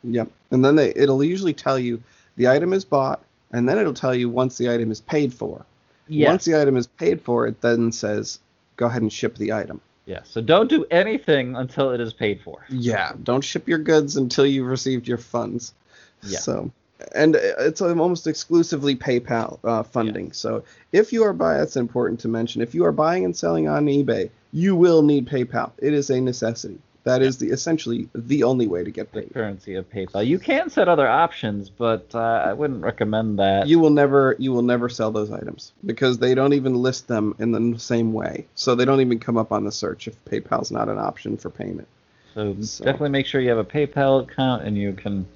Yep, 0.04 0.30
and 0.52 0.64
then 0.64 0.76
they, 0.76 0.92
it'll 0.96 1.24
usually 1.24 1.54
tell 1.54 1.78
you 1.80 2.02
the 2.36 2.48
item 2.48 2.74
is 2.74 2.84
bought, 2.84 3.24
and 3.52 3.68
then 3.68 3.78
it'll 3.78 3.94
tell 3.94 4.16
you 4.16 4.30
once 4.30 4.58
the 4.58 4.70
item 4.70 4.92
is 4.92 5.02
paid 5.02 5.34
for. 5.34 5.66
Yes. 6.08 6.30
Once 6.30 6.46
the 6.46 6.60
item 6.60 6.78
is 6.78 6.88
paid 6.88 7.22
for, 7.22 7.48
it 7.48 7.62
then 7.62 7.92
says 7.92 8.40
go 8.76 8.88
ahead 8.88 9.02
and 9.02 9.12
ship 9.12 9.36
the 9.38 9.54
item. 9.54 9.82
Yeah. 10.06 10.22
So 10.24 10.42
don't 10.42 10.70
do 10.70 10.86
anything 10.92 11.56
until 11.56 11.92
it 11.92 12.00
is 12.00 12.14
paid 12.14 12.42
for. 12.42 12.66
Yeah. 12.70 13.14
Don't 13.24 13.44
ship 13.44 13.68
your 13.68 13.80
goods 13.80 14.18
until 14.18 14.46
you've 14.46 14.68
received 14.68 15.08
your 15.08 15.18
funds. 15.18 15.74
Yeah. 16.22 16.40
So 16.40 16.72
and 17.14 17.36
it's 17.36 17.82
almost 17.82 18.28
exclusively 18.28 18.96
PayPal 18.96 19.60
uh, 19.64 19.84
funding. 19.84 20.28
Yeah. 20.28 20.34
So 20.34 20.64
if 20.92 21.12
you 21.12 21.24
are 21.24 21.34
buying, 21.34 21.60
that's 21.60 21.76
important 21.76 22.20
to 22.22 22.28
mention. 22.28 22.62
If 22.62 22.74
you 22.74 22.86
are 22.86 22.92
buying 22.92 23.26
and 23.26 23.36
selling 23.36 23.68
on 23.68 23.86
eBay, 23.86 24.30
you 24.52 24.76
will 24.76 25.02
need 25.02 25.28
PayPal. 25.28 25.72
It 25.78 25.94
is 25.94 26.10
a 26.10 26.22
necessity. 26.22 26.80
That 27.06 27.22
is 27.22 27.38
the 27.38 27.50
essentially 27.50 28.10
the 28.16 28.44
only 28.44 28.66
way 28.66 28.84
to 28.84 28.90
get 28.90 29.12
paid. 29.12 29.30
The 29.30 29.34
currency 29.36 29.76
of 29.76 29.88
PayPal. 29.92 30.26
You 30.26 30.40
can 30.40 30.72
set 30.72 30.88
other 30.88 31.08
options, 31.08 31.70
but 31.70 32.08
uh, 32.16 32.20
I 32.20 32.54
wouldn't 32.54 32.82
recommend 32.82 33.38
that. 33.38 33.68
You 33.68 33.80
will 33.80 33.92
never 33.92 34.36
you 34.40 34.52
will 34.52 34.64
never 34.64 34.90
sell 34.90 35.12
those 35.12 35.32
items 35.32 35.72
because 35.86 36.18
they 36.18 36.34
don't 36.34 36.54
even 36.54 36.74
list 36.74 37.08
them 37.08 37.36
in 37.38 37.52
the 37.52 37.80
same 37.80 38.12
way. 38.12 38.48
So 38.56 38.74
they 38.74 38.86
don't 38.86 39.02
even 39.02 39.20
come 39.20 39.38
up 39.38 39.52
on 39.52 39.66
the 39.66 39.72
search 39.72 40.08
if 40.08 40.26
PayPal's 40.26 40.72
not 40.72 40.90
an 40.90 40.98
option 40.98 41.38
for 41.38 41.52
payment. 41.52 41.88
So, 42.34 42.56
so. 42.62 42.84
definitely 42.84 43.10
make 43.10 43.28
sure 43.28 43.40
you 43.40 43.50
have 43.50 43.60
a 43.60 43.64
PayPal 43.64 44.24
account 44.24 44.64
and 44.64 44.76
you 44.76 44.94
can 44.94 45.28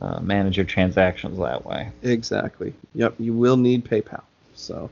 uh, 0.00 0.18
manage 0.20 0.56
your 0.56 0.66
transactions 0.66 1.38
that 1.38 1.66
way. 1.66 1.90
Exactly. 2.02 2.72
Yep. 2.94 3.16
You 3.18 3.34
will 3.34 3.58
need 3.58 3.84
PayPal. 3.84 4.22
So. 4.54 4.88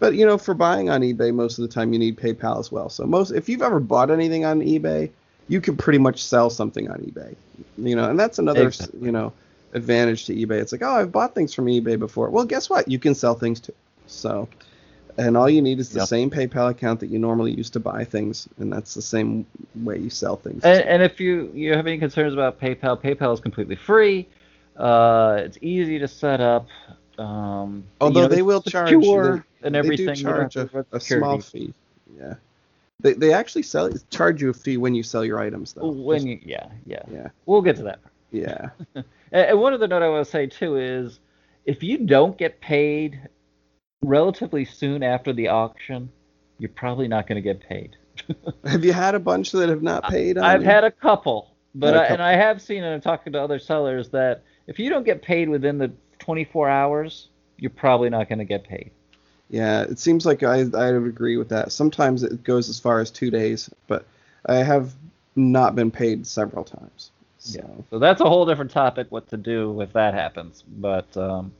But 0.00 0.16
you 0.16 0.26
know, 0.26 0.36
for 0.36 0.54
buying 0.54 0.90
on 0.90 1.02
eBay, 1.02 1.32
most 1.32 1.60
of 1.60 1.62
the 1.62 1.72
time 1.72 1.92
you 1.92 2.00
need 2.00 2.16
PayPal 2.16 2.58
as 2.58 2.72
well. 2.72 2.88
So 2.88 3.06
most, 3.06 3.30
if 3.30 3.48
you've 3.48 3.62
ever 3.62 3.78
bought 3.78 4.10
anything 4.10 4.44
on 4.44 4.60
eBay, 4.60 5.10
you 5.48 5.60
can 5.60 5.76
pretty 5.76 5.98
much 5.98 6.22
sell 6.22 6.50
something 6.50 6.90
on 6.90 6.98
eBay. 6.98 7.34
You 7.78 7.96
know, 7.96 8.08
and 8.10 8.18
that's 8.18 8.38
another 8.38 8.68
exactly. 8.68 9.00
you 9.00 9.12
know 9.12 9.32
advantage 9.72 10.26
to 10.26 10.34
eBay. 10.34 10.60
It's 10.60 10.72
like, 10.72 10.82
oh, 10.82 10.96
I've 10.96 11.12
bought 11.12 11.34
things 11.34 11.52
from 11.52 11.66
eBay 11.66 11.98
before. 11.98 12.30
Well, 12.30 12.44
guess 12.44 12.70
what? 12.70 12.88
You 12.88 12.98
can 12.98 13.14
sell 13.14 13.34
things 13.34 13.60
too. 13.60 13.74
So, 14.06 14.48
and 15.18 15.36
all 15.36 15.50
you 15.50 15.60
need 15.60 15.80
is 15.80 15.90
the 15.90 16.00
yep. 16.00 16.08
same 16.08 16.30
PayPal 16.30 16.70
account 16.70 17.00
that 17.00 17.08
you 17.08 17.18
normally 17.18 17.52
use 17.52 17.70
to 17.70 17.80
buy 17.80 18.04
things, 18.04 18.48
and 18.58 18.72
that's 18.72 18.94
the 18.94 19.02
same 19.02 19.46
way 19.74 19.98
you 19.98 20.10
sell 20.10 20.36
things. 20.36 20.64
And, 20.64 20.82
and 20.84 21.02
if 21.02 21.20
you 21.20 21.50
you 21.54 21.74
have 21.74 21.86
any 21.86 21.98
concerns 21.98 22.32
about 22.32 22.60
PayPal, 22.60 23.00
PayPal 23.00 23.34
is 23.34 23.40
completely 23.40 23.76
free. 23.76 24.28
Uh, 24.76 25.40
it's 25.40 25.58
easy 25.60 25.98
to 25.98 26.08
set 26.08 26.40
up. 26.40 26.66
Um, 27.18 27.84
Although 28.00 28.22
you 28.22 28.28
know, 28.28 28.34
they 28.34 28.42
will 28.42 28.62
charge 28.62 28.90
you, 28.90 29.42
and 29.62 29.76
everything. 29.76 30.06
They 30.06 30.14
do 30.14 30.22
charge 30.22 30.56
a, 30.56 30.86
a 30.92 31.00
small 31.00 31.40
fee. 31.40 31.72
Yeah. 32.18 32.34
They, 33.00 33.12
they 33.14 33.32
actually 33.32 33.62
sell 33.62 33.90
charge 34.10 34.40
you 34.40 34.50
a 34.50 34.54
fee 34.54 34.76
when 34.76 34.94
you 34.94 35.02
sell 35.02 35.24
your 35.24 35.38
items 35.38 35.72
though. 35.72 35.90
When 35.90 36.18
Just, 36.18 36.26
you 36.26 36.40
yeah 36.44 36.66
yeah 36.86 37.02
yeah 37.10 37.28
we'll 37.46 37.62
get 37.62 37.76
to 37.76 37.82
that. 37.84 38.00
Yeah. 38.30 38.70
and 39.32 39.60
one 39.60 39.72
other 39.72 39.86
note 39.86 40.02
I 40.02 40.08
want 40.08 40.24
to 40.24 40.30
say 40.30 40.46
too 40.46 40.76
is 40.76 41.20
if 41.64 41.82
you 41.82 41.98
don't 41.98 42.36
get 42.36 42.60
paid 42.60 43.28
relatively 44.02 44.64
soon 44.64 45.02
after 45.02 45.32
the 45.32 45.48
auction, 45.48 46.10
you're 46.58 46.70
probably 46.70 47.08
not 47.08 47.26
going 47.26 47.36
to 47.36 47.42
get 47.42 47.60
paid. 47.60 47.96
have 48.64 48.84
you 48.84 48.92
had 48.92 49.14
a 49.14 49.18
bunch 49.18 49.52
that 49.52 49.68
have 49.68 49.82
not 49.82 50.08
paid? 50.08 50.38
I've 50.38 50.62
you? 50.62 50.68
had 50.68 50.84
a 50.84 50.90
couple, 50.90 51.54
but 51.74 51.94
a 51.94 51.98
couple. 51.98 52.10
I, 52.10 52.14
and 52.14 52.22
I 52.22 52.32
have 52.36 52.62
seen 52.62 52.84
and 52.84 52.94
I'm 52.94 53.00
talking 53.00 53.32
to 53.32 53.42
other 53.42 53.58
sellers 53.58 54.10
that 54.10 54.42
if 54.66 54.78
you 54.78 54.90
don't 54.90 55.04
get 55.04 55.22
paid 55.22 55.48
within 55.48 55.78
the 55.78 55.92
24 56.20 56.68
hours, 56.68 57.28
you're 57.58 57.70
probably 57.70 58.10
not 58.10 58.28
going 58.28 58.38
to 58.38 58.44
get 58.44 58.64
paid. 58.64 58.92
Yeah, 59.54 59.82
it 59.82 59.98
seems 60.00 60.26
like 60.26 60.42
I 60.42 60.60
I 60.74 60.92
would 60.92 61.06
agree 61.08 61.36
with 61.36 61.48
that. 61.50 61.72
Sometimes 61.72 62.22
it 62.24 62.42
goes 62.44 62.68
as 62.68 62.80
far 62.80 63.00
as 63.00 63.10
two 63.10 63.30
days, 63.30 63.70
but 63.86 64.06
I 64.46 64.56
have 64.56 64.94
not 65.36 65.76
been 65.76 65.90
paid 65.90 66.26
several 66.26 66.64
times. 66.64 67.12
So. 67.38 67.60
Yeah, 67.60 67.82
so 67.90 67.98
that's 67.98 68.20
a 68.20 68.24
whole 68.24 68.46
different 68.46 68.70
topic. 68.70 69.08
What 69.10 69.28
to 69.28 69.36
do 69.36 69.80
if 69.80 69.92
that 69.92 70.14
happens? 70.14 70.62
But 70.66 71.16
um, 71.16 71.54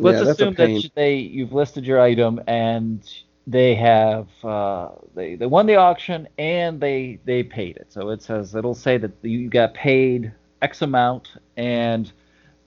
let's 0.00 0.20
Yeah, 0.20 0.22
assume 0.22 0.54
that 0.56 0.72
they 0.94 1.16
you've 1.16 1.52
listed 1.52 1.86
your 1.86 2.00
item 2.00 2.40
and 2.46 3.02
they 3.46 3.74
have 3.74 4.28
uh, 4.44 4.90
they 5.14 5.36
they 5.36 5.46
won 5.46 5.66
the 5.66 5.76
auction 5.76 6.28
and 6.38 6.80
they 6.80 7.20
they 7.24 7.42
paid 7.42 7.76
it. 7.76 7.92
So 7.92 8.10
it 8.10 8.22
says 8.22 8.54
it'll 8.54 8.74
say 8.74 8.98
that 8.98 9.12
you 9.22 9.48
got 9.48 9.74
paid 9.74 10.32
X 10.62 10.82
amount 10.82 11.30
and 11.56 12.10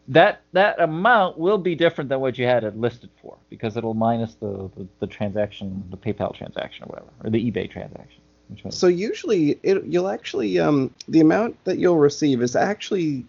that 0.08 0.42
that 0.54 0.80
amount 0.80 1.38
will 1.38 1.58
be 1.58 1.76
different 1.76 2.10
than 2.10 2.20
what 2.20 2.38
you 2.38 2.46
had 2.46 2.64
it 2.64 2.78
listed 2.78 3.10
for 3.22 3.38
because 3.50 3.78
it'll 3.78 3.94
minus 3.94 4.34
the, 4.36 4.70
the, 4.76 4.88
the 5.00 5.08
transaction, 5.08 5.84
the 5.90 5.98
PayPal 5.98 6.36
transaction 6.36 6.86
or 6.86 6.88
whatever, 6.88 7.12
or 7.24 7.30
the 7.30 7.52
eBay 7.52 7.70
transaction. 7.70 8.22
So 8.70 8.88
usually 8.88 9.60
it, 9.64 9.86
you'll 9.86 10.10
actually 10.10 10.60
um, 10.60 10.94
the 11.08 11.22
amount 11.22 11.64
that 11.64 11.78
you'll 11.78 12.00
receive 12.00 12.42
is 12.42 12.56
actually 12.56 13.26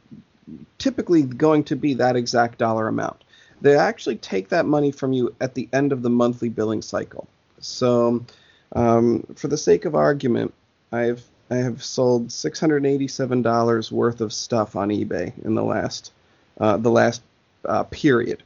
typically 0.79 1.23
going 1.23 1.63
to 1.65 1.77
be 1.77 1.95
that 1.95 2.17
exact 2.17 2.59
dollar 2.59 2.89
amount. 2.89 3.23
They 3.61 3.77
actually 3.77 4.17
take 4.17 4.49
that 4.49 4.67
money 4.67 4.91
from 4.91 5.13
you 5.13 5.33
at 5.41 5.55
the 5.55 5.69
end 5.73 5.93
of 5.93 6.03
the 6.03 6.11
monthly 6.11 6.49
billing 6.49 6.83
cycle. 6.83 7.29
So 7.61 8.25
um, 8.75 9.25
for 9.37 9.47
the 9.47 9.57
sake 9.57 9.85
of 9.85 9.95
argument, 9.95 10.53
I've 10.91 11.23
I 11.51 11.57
have 11.57 11.85
sold 11.85 12.33
six 12.33 12.59
hundred 12.59 12.85
eighty-seven 12.85 13.43
dollars 13.43 13.93
worth 13.93 14.21
of 14.21 14.33
stuff 14.33 14.75
on 14.75 14.89
eBay 14.89 15.33
in 15.45 15.55
the 15.55 15.63
last 15.63 16.13
uh, 16.63 16.77
the 16.79 16.91
last 16.91 17.21
uh, 17.67 17.83
period, 17.85 18.43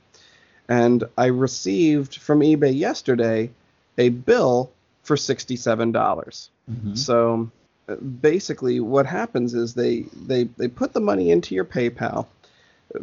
and 0.69 1.05
I 1.17 1.27
received 1.27 2.17
from 2.17 2.41
eBay 2.41 2.77
yesterday 2.77 3.51
a 3.99 4.09
bill 4.09 4.71
for 5.03 5.17
sixty-seven 5.17 5.93
dollars. 5.93 6.51
Mhm. 6.71 6.97
So 6.99 7.51
uh, 7.89 7.97
basically, 7.97 8.81
what 8.81 9.07
happens 9.07 9.55
is 9.55 9.75
they 9.75 10.07
they 10.27 10.45
they 10.57 10.69
put 10.69 10.93
the 10.93 11.01
money 11.01 11.31
into 11.31 11.55
your 11.55 11.65
PayPal 11.67 12.27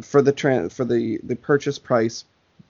for 0.02 0.20
the 0.20 0.32
tran- 0.32 0.70
for 0.72 0.84
the 0.84 1.20
the 1.22 1.36
purchase 1.36 1.78
price, 1.78 2.24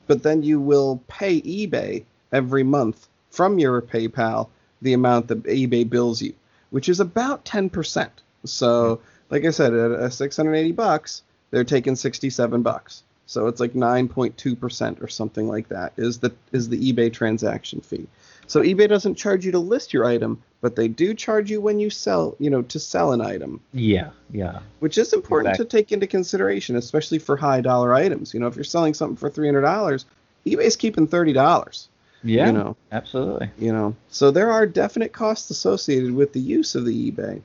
but 0.06 0.22
then 0.22 0.42
you 0.42 0.60
will 0.60 1.00
pay 1.08 1.40
eBay 1.40 2.04
every 2.32 2.62
month 2.62 3.08
from 3.30 3.58
your 3.58 3.80
PayPal 3.82 4.48
the 4.82 4.92
amount 4.92 5.28
that 5.28 5.42
eBay 5.44 5.88
bills 5.88 6.20
you, 6.20 6.34
which 6.70 6.88
is 6.88 7.00
about 7.00 7.44
ten 7.44 7.70
percent. 7.70 8.12
So, 8.44 9.00
like 9.30 9.44
I 9.46 9.50
said, 9.50 9.72
at 9.72 9.90
uh, 9.92 10.10
680 10.10 10.72
bucks, 10.72 11.22
they're 11.50 11.64
taking 11.64 11.96
67 11.96 12.62
bucks. 12.62 13.02
So 13.26 13.46
it's 13.46 13.58
like 13.60 13.72
9.2 13.72 14.58
percent 14.60 14.98
or 15.00 15.08
something 15.08 15.48
like 15.48 15.68
that 15.68 15.92
is 15.96 16.18
the 16.18 16.32
is 16.52 16.68
the 16.68 16.92
eBay 16.92 17.10
transaction 17.12 17.80
fee. 17.80 18.06
So 18.46 18.60
eBay 18.60 18.86
doesn't 18.86 19.14
charge 19.14 19.46
you 19.46 19.52
to 19.52 19.58
list 19.58 19.94
your 19.94 20.04
item, 20.04 20.42
but 20.60 20.76
they 20.76 20.88
do 20.88 21.14
charge 21.14 21.50
you 21.50 21.62
when 21.62 21.80
you 21.80 21.88
sell, 21.88 22.36
you 22.38 22.50
know, 22.50 22.60
to 22.60 22.78
sell 22.78 23.12
an 23.12 23.22
item, 23.22 23.60
Yeah, 23.72 24.10
yeah. 24.30 24.58
which 24.80 24.98
is 24.98 25.14
important 25.14 25.54
Exactly. 25.54 25.64
to 25.64 25.70
take 25.84 25.92
into 25.92 26.06
consideration, 26.06 26.76
especially 26.76 27.18
for 27.18 27.38
high 27.38 27.62
dollar 27.62 27.94
items. 27.94 28.34
You 28.34 28.40
know, 28.40 28.46
if 28.46 28.54
you're 28.56 28.64
selling 28.64 28.92
something 28.92 29.16
for 29.16 29.30
$300, 29.30 30.04
eBay's 30.44 30.76
keeping 30.76 31.08
$30. 31.08 31.86
Yeah, 32.22 32.46
You 32.46 32.52
know, 32.52 32.76
absolutely. 32.92 33.50
you 33.58 33.72
know. 33.72 33.96
So 34.10 34.30
there 34.30 34.50
are 34.52 34.66
definite 34.66 35.14
costs 35.14 35.48
associated 35.48 36.14
with 36.14 36.34
the 36.34 36.40
use 36.40 36.74
of 36.74 36.84
the 36.84 37.10
eBay. 37.10 37.40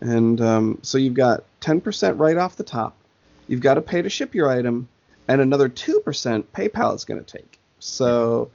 And 0.00 0.40
um, 0.40 0.78
so 0.82 0.98
you've 0.98 1.14
got 1.14 1.44
10% 1.60 2.18
right 2.18 2.36
off 2.36 2.56
the 2.56 2.64
top. 2.64 2.96
You've 3.50 3.60
got 3.60 3.74
to 3.74 3.82
pay 3.82 4.00
to 4.00 4.08
ship 4.08 4.32
your 4.32 4.48
item, 4.48 4.88
and 5.26 5.40
another 5.40 5.68
2% 5.68 6.04
PayPal 6.54 6.94
is 6.94 7.04
going 7.04 7.22
to 7.22 7.38
take. 7.38 7.58
So, 7.80 8.48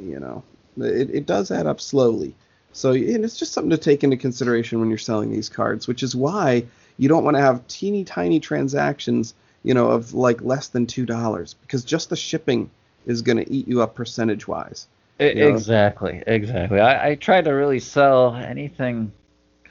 you 0.00 0.18
know, 0.18 0.42
it, 0.78 1.10
it 1.10 1.26
does 1.26 1.52
add 1.52 1.68
up 1.68 1.80
slowly. 1.80 2.34
So 2.72 2.90
and 2.90 3.24
it's 3.24 3.38
just 3.38 3.52
something 3.52 3.70
to 3.70 3.78
take 3.78 4.02
into 4.02 4.16
consideration 4.16 4.80
when 4.80 4.88
you're 4.88 4.98
selling 4.98 5.30
these 5.30 5.48
cards, 5.48 5.86
which 5.86 6.02
is 6.02 6.16
why 6.16 6.64
you 6.98 7.08
don't 7.08 7.22
want 7.22 7.36
to 7.36 7.40
have 7.40 7.64
teeny 7.68 8.02
tiny 8.02 8.40
transactions, 8.40 9.34
you 9.62 9.74
know, 9.74 9.92
of 9.92 10.12
like 10.12 10.42
less 10.42 10.66
than 10.66 10.86
$2 10.86 11.54
because 11.60 11.84
just 11.84 12.10
the 12.10 12.16
shipping 12.16 12.68
is 13.06 13.22
going 13.22 13.38
to 13.38 13.48
eat 13.48 13.68
you 13.68 13.80
up 13.80 13.94
percentage 13.94 14.48
wise. 14.48 14.88
Exactly, 15.20 16.20
exactly. 16.26 16.80
I, 16.80 17.10
I 17.10 17.14
try 17.14 17.42
to 17.42 17.50
really 17.50 17.78
sell 17.78 18.34
anything. 18.34 19.12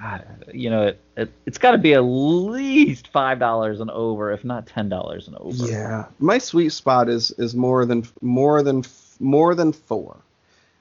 God, 0.01 0.45
you 0.53 0.69
know, 0.69 0.87
it, 0.87 0.99
it 1.15 1.31
it's 1.45 1.57
got 1.57 1.71
to 1.71 1.77
be 1.77 1.93
at 1.93 1.99
least 2.01 3.07
five 3.09 3.37
dollars 3.39 3.79
and 3.79 3.91
over, 3.91 4.31
if 4.31 4.43
not 4.43 4.65
ten 4.67 4.89
dollars 4.89 5.27
and 5.27 5.37
over. 5.37 5.65
Yeah, 5.67 6.05
my 6.19 6.37
sweet 6.39 6.69
spot 6.69 7.07
is 7.09 7.31
is 7.31 7.53
more 7.55 7.85
than 7.85 8.05
more 8.21 8.63
than 8.63 8.83
more 9.19 9.53
than 9.53 9.71
four. 9.73 10.17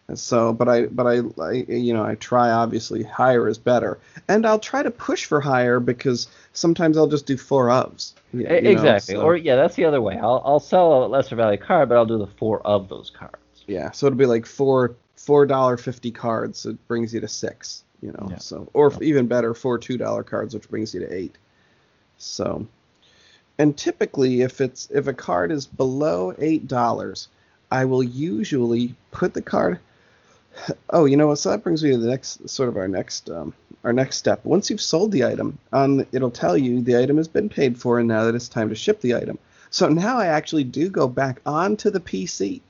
And 0.08 0.18
so, 0.18 0.52
but 0.52 0.68
I 0.68 0.86
but 0.86 1.06
I, 1.06 1.20
I 1.42 1.52
you 1.68 1.92
know 1.92 2.04
I 2.04 2.14
try 2.14 2.50
obviously 2.50 3.02
higher 3.02 3.46
is 3.46 3.58
better, 3.58 3.98
and 4.28 4.46
I'll 4.46 4.58
try 4.58 4.82
to 4.82 4.90
push 4.90 5.24
for 5.26 5.40
higher 5.40 5.80
because 5.80 6.26
sometimes 6.52 6.96
I'll 6.96 7.06
just 7.06 7.26
do 7.26 7.36
four 7.36 7.66
ofs. 7.66 8.14
you 8.32 8.44
know, 8.44 8.54
exactly. 8.54 9.14
so- 9.16 9.22
Or 9.22 9.36
yeah, 9.36 9.56
that's 9.56 9.76
the 9.76 9.84
other 9.84 10.00
way. 10.00 10.16
I'll 10.16 10.42
I'll 10.44 10.60
sell 10.60 11.04
a 11.04 11.06
lesser 11.06 11.36
value 11.36 11.58
card, 11.58 11.88
but 11.90 11.96
I'll 11.96 12.06
do 12.06 12.18
the 12.18 12.26
four 12.26 12.60
of 12.66 12.88
those 12.88 13.10
cards. 13.10 13.64
yeah, 13.66 13.90
so 13.90 14.06
it'll 14.06 14.16
be 14.18 14.26
like 14.26 14.46
four 14.46 14.96
four 15.16 15.44
dollar 15.46 15.76
fifty 15.76 16.10
cards. 16.10 16.60
So 16.60 16.70
It 16.70 16.88
brings 16.88 17.12
you 17.12 17.20
to 17.20 17.28
six. 17.28 17.84
You 18.02 18.12
know, 18.12 18.28
Yeah. 18.30 18.38
so 18.38 18.68
or 18.72 18.86
if 18.88 19.00
even 19.02 19.26
better, 19.26 19.52
four 19.54 19.78
two 19.78 19.96
dollar 19.98 20.22
cards, 20.22 20.54
which 20.54 20.68
brings 20.68 20.94
you 20.94 21.00
to 21.00 21.12
eight. 21.14 21.36
So, 22.18 22.66
and 23.58 23.76
typically, 23.76 24.42
if 24.42 24.60
it's 24.60 24.88
if 24.90 25.06
a 25.06 25.12
card 25.14 25.52
is 25.52 25.66
below 25.66 26.34
eight 26.38 26.66
dollars, 26.68 27.28
I 27.70 27.84
will 27.84 28.02
usually 28.02 28.94
put 29.10 29.34
the 29.34 29.42
card. 29.42 29.78
Oh, 30.90 31.04
you 31.04 31.16
know 31.16 31.28
what? 31.28 31.38
So 31.38 31.50
that 31.50 31.62
brings 31.62 31.82
me 31.84 31.90
to 31.92 31.96
the 31.98 32.08
next 32.08 32.48
sort 32.50 32.68
of 32.68 32.76
our 32.76 32.88
next 32.88 33.30
um, 33.30 33.54
our 33.84 33.92
next 33.92 34.16
step. 34.16 34.44
Once 34.44 34.68
you've 34.68 34.80
sold 34.80 35.12
the 35.12 35.24
item, 35.24 35.58
on 35.72 36.04
it'll 36.12 36.30
tell 36.30 36.56
you 36.58 36.82
the 36.82 36.98
item 36.98 37.16
has 37.18 37.28
been 37.28 37.48
paid 37.48 37.78
for, 37.78 37.98
and 38.00 38.08
now 38.08 38.24
that 38.24 38.34
it's 38.34 38.48
time 38.48 38.68
to 38.70 38.74
ship 38.74 39.00
the 39.00 39.14
item. 39.14 39.38
So 39.70 39.88
now 39.88 40.18
I 40.18 40.26
actually 40.26 40.64
do 40.64 40.90
go 40.90 41.06
back 41.06 41.40
onto 41.46 41.88
the 41.90 42.00
PC 42.00 42.60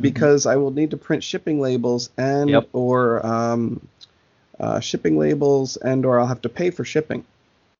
because 0.00 0.46
I 0.46 0.56
will 0.56 0.70
need 0.70 0.90
to 0.92 0.96
print 0.96 1.22
shipping 1.22 1.60
labels 1.60 2.08
and 2.16 2.48
Yep. 2.50 2.68
or 2.72 3.24
um, 3.24 3.86
uh, 4.60 4.80
shipping 4.80 5.18
labels 5.18 5.76
and 5.76 6.04
or 6.06 6.18
I'll 6.20 6.26
have 6.26 6.42
to 6.42 6.48
pay 6.48 6.70
for 6.70 6.84
shipping. 6.84 7.24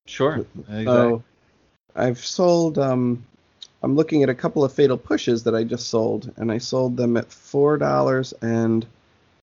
Sure. 0.07 0.47
Exactly. 0.59 0.85
So 0.85 1.23
I've 1.95 2.19
sold. 2.19 2.79
Um, 2.79 3.25
I'm 3.83 3.95
looking 3.95 4.23
at 4.23 4.29
a 4.29 4.35
couple 4.35 4.65
of 4.65 4.73
fatal 4.73 4.97
pushes 4.97 5.45
that 5.45 5.55
I 5.55 5.63
just 5.63 5.89
sold, 5.89 6.33
and 6.37 6.51
I 6.51 6.59
sold 6.59 6.97
them 6.97 7.17
at 7.17 7.31
four 7.31 7.77
dollars 7.77 8.33
and 8.43 8.87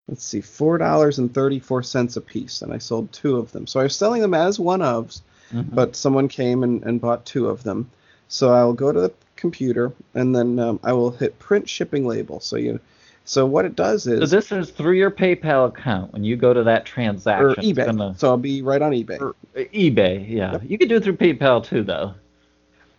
let's 0.08 0.24
see, 0.24 0.42
four 0.42 0.78
dollars 0.78 1.20
and 1.20 1.34
thirty-four 1.34 1.84
cents 1.84 2.18
a 2.18 2.22
piece, 2.22 2.62
and 2.62 2.74
I 2.74 2.78
sold 2.78 3.12
two 3.12 3.38
of 3.38 3.52
them. 3.52 3.68
So 3.68 3.80
I 3.80 3.84
was 3.84 3.96
selling 3.96 4.22
them 4.22 4.34
as 4.34 4.60
one 4.60 4.82
ofs, 4.82 5.22
Mhm. 5.52 5.74
but 5.74 5.96
someone 5.96 6.28
came 6.28 6.64
and, 6.64 6.84
and 6.84 7.00
bought 7.00 7.26
two 7.26 7.48
of 7.48 7.64
them. 7.64 7.90
So 8.28 8.52
I'll 8.52 8.74
go 8.74 8.92
to 8.92 9.00
the 9.02 9.14
computer 9.36 9.92
and 10.14 10.36
then 10.36 10.58
um, 10.60 10.80
I 10.84 10.94
will 10.94 11.12
hit 11.12 11.38
print 11.38 11.70
shipping 11.70 12.08
label. 12.08 12.40
So 12.40 12.56
you, 12.56 12.80
so 13.26 13.46
what 13.46 13.66
it 13.66 13.76
does 13.76 14.06
is 14.08 14.30
so 14.30 14.36
this 14.36 14.52
is 14.52 14.70
through 14.72 14.94
your 14.94 15.12
PayPal 15.12 15.68
account. 15.70 16.12
When 16.14 16.24
you 16.24 16.36
go 16.36 16.54
to 16.54 16.64
that 16.64 16.86
transaction, 16.86 17.46
or 17.46 17.56
eBay. 17.56 17.86
gonna- 17.86 18.16
So 18.18 18.30
I'll 18.30 18.38
be 18.38 18.62
right 18.62 18.82
on 18.82 18.92
eBay. 18.92 19.34
eBay, 19.56 20.30
yeah. 20.30 20.60
You 20.64 20.78
can 20.78 20.88
do 20.88 20.98
it 20.98 21.04
through 21.04 21.18
PayPal 21.18 21.64
too, 21.64 21.84
though. 21.84 22.14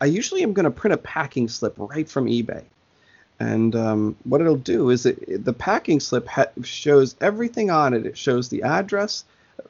I 0.01 0.07
usually 0.07 0.43
am 0.43 0.53
going 0.53 0.65
to 0.65 0.71
print 0.71 0.93
a 0.95 0.99
packing 0.99 1.49
slip 1.49 1.75
right 1.79 2.09
from 2.09 2.27
eBay. 2.27 2.63
And 3.41 3.75
um, 3.75 4.17
what 4.25 4.41
it'll 4.41 4.57
do 4.57 4.91
is 4.91 5.07
it- 5.07 5.45
the 5.45 5.53
packing 5.53 6.01
slip 6.01 6.27
ha- 6.29 6.47
shows 6.63 7.17
everything 7.21 7.71
on 7.71 7.93
it. 7.95 8.07
It 8.07 8.17
shows 8.17 8.49
the 8.49 8.63
address 8.63 9.25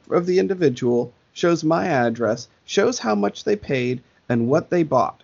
of 0.09 0.25
the 0.25 0.39
individual, 0.39 1.11
shows 1.33 1.63
my 1.63 1.85
address, 1.87 2.47
shows 2.65 2.99
how 2.99 3.15
much 3.15 3.43
they 3.43 3.55
paid, 3.55 4.01
and 4.29 4.47
what 4.47 4.69
they 4.69 4.83
bought. 4.83 5.21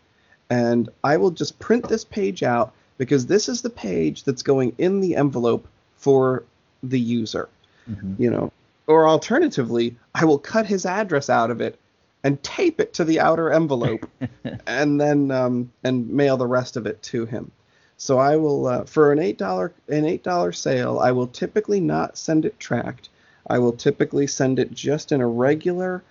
And 0.49 0.89
I 1.03 1.17
will 1.17 1.31
just 1.31 1.57
print 1.59 1.87
this 1.87 2.03
page 2.03 2.43
out 2.43 2.73
because 3.01 3.25
this 3.25 3.49
is 3.49 3.63
the 3.63 3.69
page 3.71 4.25
that's 4.25 4.43
going 4.43 4.71
in 4.77 5.01
the 5.01 5.15
envelope 5.15 5.67
for 5.97 6.43
the 6.83 6.99
user 6.99 7.49
Mhm. 7.89 8.19
you 8.19 8.29
know. 8.29 8.51
Or 8.85 9.07
alternatively 9.09 9.95
i 10.13 10.23
will 10.23 10.37
cut 10.37 10.67
his 10.67 10.85
address 10.85 11.27
out 11.27 11.49
of 11.49 11.61
it 11.61 11.79
and 12.23 12.43
tape 12.43 12.79
it 12.79 12.93
to 12.93 13.03
the 13.03 13.19
outer 13.19 13.51
envelope 13.51 14.05
and 14.67 15.01
then 15.01 15.31
um, 15.31 15.71
and 15.83 16.07
mail 16.11 16.37
the 16.37 16.45
rest 16.45 16.77
of 16.77 16.85
it 16.85 17.01
to 17.11 17.25
him. 17.25 17.49
So 17.97 18.19
i 18.19 18.35
will 18.35 18.67
uh, 18.67 18.83
for 18.83 19.11
an 19.11 19.17
eight 19.17 19.39
dollar 19.39 19.71
an 19.89 20.05
eight 20.05 20.21
dollar 20.21 20.51
sale 20.51 20.99
i 20.99 21.11
will 21.11 21.27
typically 21.27 21.79
not 21.79 22.19
send 22.19 22.45
it 22.45 22.59
tracked. 22.59 23.09
I 23.47 23.57
will 23.57 23.73
typically 23.73 24.27
send 24.27 24.59
it 24.59 24.71
just 24.87 25.11
in 25.11 25.21
a 25.21 25.27
regular 25.27 26.03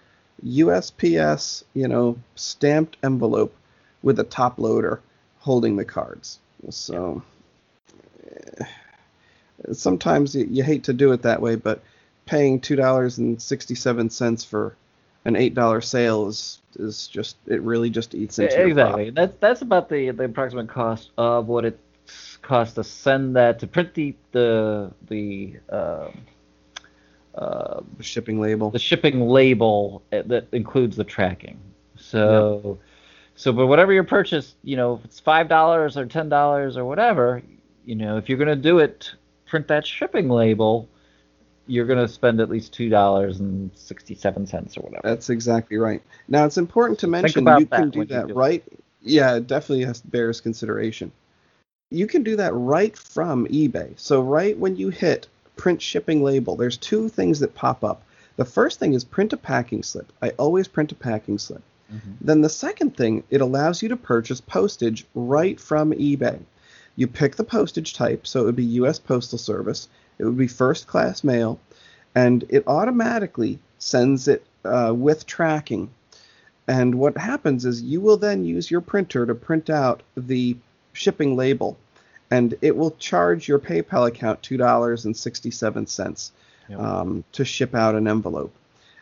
usps 0.44 1.62
you 1.74 1.86
know 1.86 2.16
stamped 2.34 2.96
envelope 3.04 3.54
with 4.02 4.18
a 4.18 4.24
top 4.24 4.58
loader 4.58 5.00
holding 5.38 5.76
the 5.76 5.84
cards 5.84 6.40
so 6.68 7.22
eh, 8.60 8.64
sometimes 9.72 10.34
you, 10.34 10.46
you 10.50 10.62
hate 10.62 10.84
to 10.84 10.92
do 10.92 11.12
it 11.12 11.22
that 11.22 11.40
way, 11.40 11.56
but 11.56 11.82
paying 12.26 12.60
two 12.60 12.76
dollars 12.76 13.18
and 13.18 13.40
sixty-seven 13.40 14.10
cents 14.10 14.44
for 14.44 14.76
an 15.24 15.36
eight 15.36 15.54
dollar 15.54 15.80
sale 15.80 16.28
is 16.28 16.58
is 16.78 17.08
just 17.08 17.36
it 17.46 17.62
really 17.62 17.90
just 17.90 18.14
eats 18.14 18.38
into 18.38 18.56
your 18.56 18.68
exactly. 18.68 19.10
That's 19.10 19.34
that's 19.40 19.62
about 19.62 19.88
the 19.88 20.10
the 20.10 20.24
approximate 20.24 20.68
cost 20.68 21.10
of 21.18 21.48
what 21.48 21.64
it 21.64 21.78
costs 22.42 22.74
to 22.74 22.84
send 22.84 23.36
that 23.36 23.58
to 23.60 23.66
print 23.66 23.94
the 23.94 24.14
the 24.32 24.90
the 25.08 25.54
um 25.70 26.12
uh, 27.34 27.80
The 27.96 28.02
shipping 28.02 28.40
label. 28.40 28.70
the 28.70 28.78
shipping 28.78 29.20
label 29.28 30.02
uh, 30.12 30.22
that 30.26 30.48
includes 30.52 30.96
the 30.96 31.04
tracking. 31.04 31.58
So, 31.96 32.78
so 33.40 33.54
but 33.54 33.68
whatever 33.68 33.90
your 33.90 34.04
purchase, 34.04 34.54
you 34.62 34.76
know, 34.76 34.96
if 34.96 35.04
it's 35.06 35.18
five 35.18 35.48
dollars 35.48 35.96
or 35.96 36.04
ten 36.04 36.28
dollars 36.28 36.76
or 36.76 36.84
whatever, 36.84 37.40
you 37.86 37.94
know, 37.94 38.18
if 38.18 38.28
you're 38.28 38.36
gonna 38.36 38.54
do 38.54 38.80
it, 38.80 39.14
print 39.46 39.66
that 39.68 39.86
shipping 39.86 40.28
label, 40.28 40.90
you're 41.66 41.86
gonna 41.86 42.06
spend 42.06 42.38
at 42.42 42.50
least 42.50 42.74
two 42.74 42.90
dollars 42.90 43.40
and 43.40 43.70
sixty-seven 43.74 44.46
cents 44.46 44.76
or 44.76 44.82
whatever. 44.82 45.00
That's 45.08 45.30
exactly 45.30 45.78
right. 45.78 46.02
Now 46.28 46.44
it's 46.44 46.58
important 46.58 46.98
to 46.98 47.06
mention 47.06 47.46
you 47.46 47.64
can 47.64 47.88
do 47.88 48.04
that 48.04 48.26
do 48.26 48.32
it. 48.34 48.36
right. 48.36 48.62
Yeah, 49.00 49.36
it 49.36 49.46
definitely 49.46 49.86
has 49.86 50.02
bears 50.02 50.42
consideration. 50.42 51.10
You 51.90 52.06
can 52.06 52.22
do 52.22 52.36
that 52.36 52.52
right 52.52 52.94
from 52.94 53.46
eBay. 53.46 53.98
So 53.98 54.20
right 54.20 54.58
when 54.58 54.76
you 54.76 54.90
hit 54.90 55.28
print 55.56 55.80
shipping 55.80 56.22
label, 56.22 56.56
there's 56.56 56.76
two 56.76 57.08
things 57.08 57.40
that 57.40 57.54
pop 57.54 57.84
up. 57.84 58.02
The 58.36 58.44
first 58.44 58.78
thing 58.78 58.92
is 58.92 59.02
print 59.02 59.32
a 59.32 59.38
packing 59.38 59.82
slip. 59.82 60.12
I 60.20 60.28
always 60.36 60.68
print 60.68 60.92
a 60.92 60.94
packing 60.94 61.38
slip. 61.38 61.62
Mhm. 61.92 62.16
Then 62.20 62.40
the 62.42 62.48
second 62.48 62.96
thing, 62.96 63.22
it 63.30 63.40
allows 63.40 63.82
you 63.82 63.88
to 63.88 63.96
purchase 63.96 64.40
postage 64.40 65.06
right 65.14 65.58
from 65.60 65.92
eBay. 65.92 66.38
You 66.96 67.06
pick 67.06 67.36
the 67.36 67.44
postage 67.44 67.94
type, 67.94 68.26
so 68.26 68.40
it 68.40 68.44
would 68.44 68.56
be 68.56 68.64
U.S. 68.64 68.98
Postal 68.98 69.38
Service. 69.38 69.88
It 70.18 70.24
would 70.24 70.36
be 70.36 70.46
first 70.46 70.86
class 70.86 71.24
mail, 71.24 71.58
and 72.14 72.44
it 72.48 72.64
automatically 72.66 73.58
sends 73.78 74.28
it 74.28 74.44
uh, 74.64 74.92
with 74.94 75.26
tracking. 75.26 75.90
And 76.68 76.96
what 76.96 77.16
happens 77.16 77.64
is 77.64 77.82
you 77.82 78.00
will 78.00 78.16
then 78.18 78.44
use 78.44 78.70
your 78.70 78.80
printer 78.82 79.24
to 79.26 79.34
print 79.34 79.70
out 79.70 80.02
the 80.16 80.56
shipping 80.92 81.34
label, 81.36 81.76
and 82.30 82.54
it 82.60 82.76
will 82.76 82.92
charge 82.92 83.48
your 83.48 83.58
PayPal 83.58 84.06
account 84.06 84.42
two 84.42 84.56
dollars 84.56 85.04
and 85.06 85.16
sixty-seven 85.16 85.86
cents 85.86 86.32
Yep. 86.68 86.78
um, 86.78 87.24
to 87.32 87.44
ship 87.44 87.74
out 87.74 87.94
an 87.96 88.06
envelope. 88.06 88.52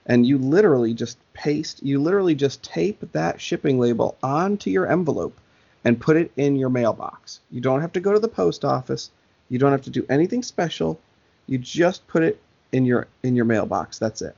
And 0.08 0.26
you 0.26 0.38
literally 0.38 0.94
just 0.94 1.18
paste, 1.34 1.82
you 1.82 2.00
literally 2.00 2.34
just 2.34 2.62
tape 2.62 3.00
that 3.12 3.40
shipping 3.40 3.78
label 3.78 4.16
onto 4.22 4.70
your 4.70 4.90
envelope 4.90 5.38
and 5.84 6.00
put 6.00 6.16
it 6.16 6.32
in 6.36 6.56
your 6.56 6.70
mailbox. 6.70 7.40
You 7.50 7.60
don't 7.60 7.82
have 7.82 7.92
to 7.92 8.00
go 8.00 8.12
to 8.12 8.18
the 8.18 8.28
post 8.28 8.64
office. 8.64 9.10
You 9.50 9.58
don't 9.58 9.72
have 9.72 9.82
to 9.82 9.90
do 9.90 10.06
anything 10.08 10.42
special. 10.42 10.98
You 11.46 11.58
just 11.58 12.06
put 12.08 12.22
it 12.22 12.40
in 12.72 12.84
your 12.84 13.06
in 13.22 13.36
your 13.36 13.44
mailbox. 13.44 13.98
That's 13.98 14.22
it. 14.22 14.36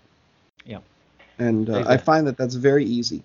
Yeah. 0.65 0.79
And 1.39 1.71
uh, 1.71 1.85
I 1.87 1.97
find 1.97 2.27
that 2.27 2.37
that's 2.37 2.55
very 2.55 2.85
easy. 2.85 3.23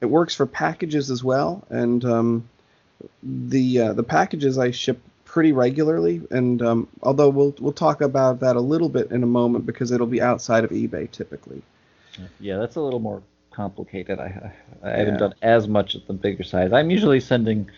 It 0.00 0.06
works 0.06 0.34
for 0.34 0.46
packages 0.46 1.10
as 1.10 1.22
well, 1.22 1.62
and 1.68 2.04
um, 2.04 2.48
the 3.22 3.80
uh, 3.80 3.92
the 3.92 4.02
packages 4.02 4.56
I 4.56 4.70
ship 4.70 4.98
pretty 5.30 5.52
regularly. 5.52 6.20
And 6.32 6.60
um, 6.60 6.88
although 7.04 7.28
we'll 7.28 7.54
we'll 7.60 7.72
talk 7.72 8.00
about 8.00 8.40
that 8.40 8.56
a 8.56 8.60
little 8.60 8.88
bit 8.88 9.12
in 9.12 9.22
a 9.22 9.26
moment 9.28 9.64
because 9.64 9.92
it'll 9.92 10.08
be 10.08 10.20
outside 10.20 10.64
of 10.64 10.70
eBay 10.70 11.08
typically. 11.10 11.62
Yeah, 12.40 12.56
that's 12.58 12.74
a 12.74 12.80
little 12.80 12.98
more 12.98 13.22
complicated. 13.52 14.18
I 14.18 14.52
I 14.82 14.90
haven't 14.90 15.14
Yeah. 15.14 15.18
done 15.20 15.34
as 15.42 15.68
much 15.68 15.94
at 15.94 16.06
the 16.08 16.12
bigger 16.14 16.42
size. 16.42 16.72
I'm 16.72 16.90
usually 16.90 17.20
sending 17.20 17.70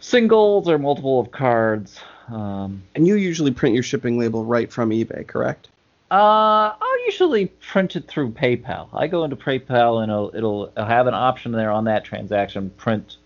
singles 0.00 0.66
or 0.68 0.78
multiple 0.78 1.20
of 1.20 1.30
cards. 1.30 2.00
Um, 2.28 2.82
And 2.94 3.06
you 3.06 3.16
usually 3.16 3.50
print 3.50 3.74
your 3.74 3.82
shipping 3.82 4.18
label 4.18 4.44
right 4.44 4.72
from 4.72 4.90
eBay, 4.90 5.26
correct? 5.26 5.68
uh, 6.12 6.72
I'll 6.80 7.04
usually 7.06 7.46
print 7.72 7.94
it 7.96 8.08
through 8.08 8.30
PayPal. 8.30 8.88
I 8.92 9.06
go 9.08 9.22
into 9.24 9.36
PayPal 9.36 10.02
and 10.02 10.10
it'll 10.10 10.30
it'll, 10.34 10.64
it'll 10.74 10.84
have 10.86 11.06
an 11.06 11.14
option 11.14 11.52
there 11.52 11.70
on 11.70 11.84
that 11.84 12.02
transaction, 12.04 12.70
print 12.78 13.16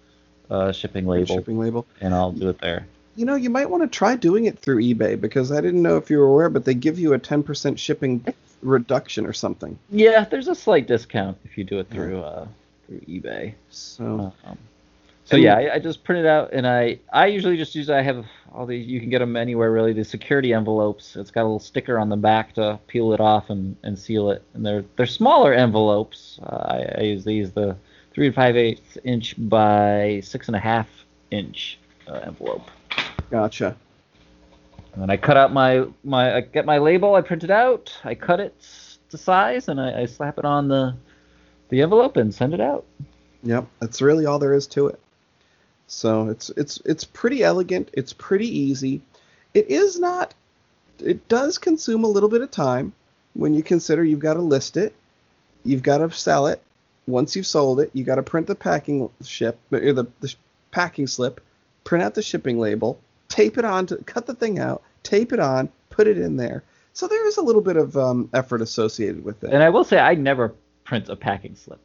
uh, 0.51 0.73
shipping 0.73 1.07
label, 1.07 1.37
Shipping 1.37 1.59
label. 1.59 1.87
and 2.01 2.13
I'll 2.13 2.33
do 2.33 2.49
it 2.49 2.59
there. 2.61 2.87
You 3.17 3.27
know, 3.27 3.35
you 3.35 3.51
might 3.51 3.71
want 3.71 3.83
to 3.83 3.89
try 3.89 4.17
doing 4.17 4.47
it 4.47 4.59
through 4.59 4.83
eBay 4.83 5.21
because 5.21 5.53
I 5.53 5.61
didn't 5.61 5.83
know 5.83 5.97
if 5.97 6.11
you 6.11 6.19
were 6.19 6.27
aware, 6.27 6.49
but 6.49 6.65
they 6.65 6.75
give 6.75 6.99
you 6.99 7.15
a 7.15 7.19
10% 7.19 7.79
shipping 7.79 8.25
reduction 8.63 9.27
or 9.27 9.33
something. 9.33 9.79
Yeah, 9.91 10.25
there's 10.25 10.49
a 10.49 10.55
slight 10.55 10.87
discount 10.87 11.39
if 11.45 11.57
you 11.57 11.65
do 11.65 11.79
it 11.79 11.91
through 11.91 12.23
uh, 12.23 12.47
through 12.87 13.01
eBay. 13.01 13.55
So 13.71 14.33
Um, 14.45 14.59
so 15.25 15.37
yeah, 15.37 15.57
I, 15.57 15.75
I 15.75 15.79
just 15.79 16.05
print 16.05 16.25
it 16.25 16.29
out, 16.29 16.51
and 16.53 16.67
I 16.67 16.99
I 17.13 17.27
usually 17.27 17.57
just 17.57 17.75
use 17.75 17.89
I 17.89 18.03
have 18.03 18.27
all 18.53 18.67
these 18.67 18.87
you 18.87 19.01
can 19.01 19.09
get 19.09 19.21
them 19.21 19.37
anywhere 19.37 19.73
really. 19.73 19.93
The 19.93 20.05
security 20.05 20.53
envelopes. 20.53 21.17
It's 21.17 21.31
got 21.31 21.43
a 21.43 21.45
little 21.45 21.59
sticker 21.59 21.99
on 21.99 22.11
the 22.11 22.17
back 22.17 22.55
to 22.55 22.79
peel 22.89 23.13
it 23.15 23.21
off 23.21 23.49
and, 23.49 23.77
and 23.83 23.99
seal 23.99 24.31
it, 24.31 24.43
and 24.53 24.65
they're 24.65 24.85
they're 24.97 25.07
smaller 25.07 25.55
envelopes. 25.55 26.39
Uh, 26.43 26.57
I, 26.57 26.95
I 26.99 27.01
use 27.03 27.25
these 27.25 27.53
the 27.53 27.77
three 28.13 28.27
and 28.27 28.35
five 28.35 28.57
eighths 28.57 28.99
inch 29.03 29.35
by 29.39 30.21
six 30.23 30.49
and 30.49 30.57
a 30.57 30.61
half 30.61 30.89
inch 31.31 31.79
uh, 32.07 32.21
envelope. 32.25 32.71
Gotcha. 33.31 33.77
And 34.93 35.03
then 35.03 35.11
I 35.11 35.17
cut 35.17 35.37
out 35.37 35.53
my 35.53 35.87
my 36.03 36.37
I 36.37 36.41
get 36.41 36.67
my 36.67 36.79
label, 36.79 37.15
I 37.15 37.21
print 37.21 37.45
it 37.45 37.51
out, 37.51 37.93
I 38.05 38.15
cut 38.15 38.41
it 38.41 38.55
to 39.11 39.19
size, 39.19 39.69
and 39.69 39.81
I, 39.81 40.03
I 40.03 40.07
slap 40.07 40.39
it 40.39 40.45
on 40.45 40.69
the 40.69 40.95
the 41.69 41.83
envelope 41.83 42.17
and 42.17 42.35
send 42.35 42.55
it 42.55 42.61
out. 42.61 42.85
Yep, 43.43 43.67
that's 43.81 44.01
really 44.01 44.27
all 44.27 44.39
there 44.39 44.55
is 44.55 44.67
to 44.69 44.87
it. 44.89 45.01
So 45.87 46.29
it's 46.29 46.51
it's 46.51 46.81
it's 46.85 47.05
pretty 47.05 47.43
elegant. 47.43 47.91
It's 47.93 48.13
pretty 48.13 48.49
easy. 48.49 49.03
It 49.53 49.71
is 49.71 49.99
not. 49.99 50.35
It 50.99 51.29
does 51.29 51.59
consume 51.59 52.05
a 52.05 52.09
little 52.09 52.29
bit 52.29 52.41
of 52.41 52.51
time 52.51 52.93
when 53.35 53.53
you 53.53 53.63
consider 53.63 54.05
you've 54.05 54.21
got 54.21 54.35
to 54.35 54.41
list 54.41 54.77
it, 54.77 54.95
you've 55.65 55.83
got 55.83 55.99
to 55.99 56.11
sell 56.11 56.47
it. 56.47 56.63
Once 57.07 57.37
you've 57.37 57.47
sold 57.47 57.81
it, 57.81 57.91
you 57.93 58.03
got 58.03 58.15
to 58.15 58.23
print 58.23 58.47
the 58.47 58.55
packing 58.55 59.11
ship 59.23 59.59
or 59.71 59.93
the, 59.93 60.07
the 60.21 60.35
packing 60.71 61.07
slip, 61.07 61.41
print 61.83 62.03
out 62.03 62.15
the 62.15 62.23
shipping 62.23 62.59
label, 62.59 62.99
tape 63.35 63.59
it 63.59 63.65
on 63.65 63.85
to 63.87 63.97
cut 64.05 64.27
the 64.27 64.35
thing 64.35 64.61
out, 64.61 64.83
tape 65.03 65.33
it 65.33 65.41
on, 65.41 65.69
put 65.91 66.07
it 66.07 66.19
in 66.19 66.37
there. 66.37 66.63
So 66.93 67.09
there 67.09 67.27
is 67.27 67.37
a 67.37 67.43
little 67.43 67.61
bit 67.61 67.77
of 67.77 67.97
um, 67.97 68.31
effort 68.33 68.63
associated 68.63 69.25
with 69.25 69.43
it. 69.43 69.53
And 69.53 69.61
I 69.61 69.71
will 69.71 69.83
say 69.83 69.99
I 69.99 70.15
never 70.15 70.55
print 70.85 71.09
a 71.09 71.17
packing 71.17 71.57
slip. 71.57 71.81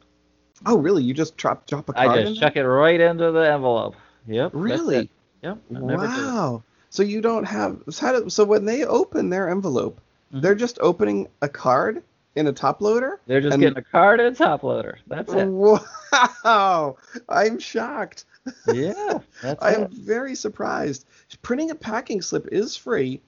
oh, 0.64 0.78
really? 0.78 1.02
You 1.02 1.12
just 1.12 1.36
drop 1.36 1.66
drop 1.66 1.88
a 1.88 1.92
card 1.92 2.08
I 2.18 2.22
just 2.22 2.38
chuck 2.40 2.54
it 2.54 2.64
right 2.64 3.00
into 3.00 3.32
the 3.32 3.50
envelope. 3.52 3.96
Yep. 4.28 4.52
Really? 4.54 5.10
Yep. 5.42 5.58
I 5.74 5.78
never 5.80 6.06
do 6.06 6.12
it. 6.12 6.16
Wow. 6.16 6.62
So 6.90 7.02
you 7.02 7.20
don't 7.20 7.44
have 7.44 7.82
so, 7.90 8.22
do, 8.24 8.30
so 8.30 8.44
when 8.44 8.64
they 8.64 8.84
open 8.84 9.30
their 9.30 9.48
envelope, 9.50 10.00
Mhm. 10.32 10.42
they're 10.42 10.54
just 10.54 10.78
opening 10.80 11.26
a 11.42 11.48
card 11.48 12.04
in 12.36 12.46
a 12.46 12.52
top 12.52 12.80
loader? 12.80 13.18
They're 13.26 13.40
just 13.40 13.54
And- 13.54 13.60
getting 13.62 13.78
a 13.78 13.82
card 13.82 14.20
and 14.20 14.36
a 14.36 14.38
top 14.38 14.62
loader. 14.62 14.98
That's 15.08 15.32
it. 15.32 15.46
Wow. 15.48 16.96
I'm 17.28 17.58
shocked. 17.58 18.24
Yeah. 18.72 19.18
That's 19.42 19.62
I 19.62 19.74
am 19.74 19.88
very 19.90 20.34
surprised. 20.34 21.06
Printing 21.42 21.70
a 21.70 21.74
packing 21.74 22.22
slip 22.22 22.48
is 22.52 22.76
free, 22.76 23.20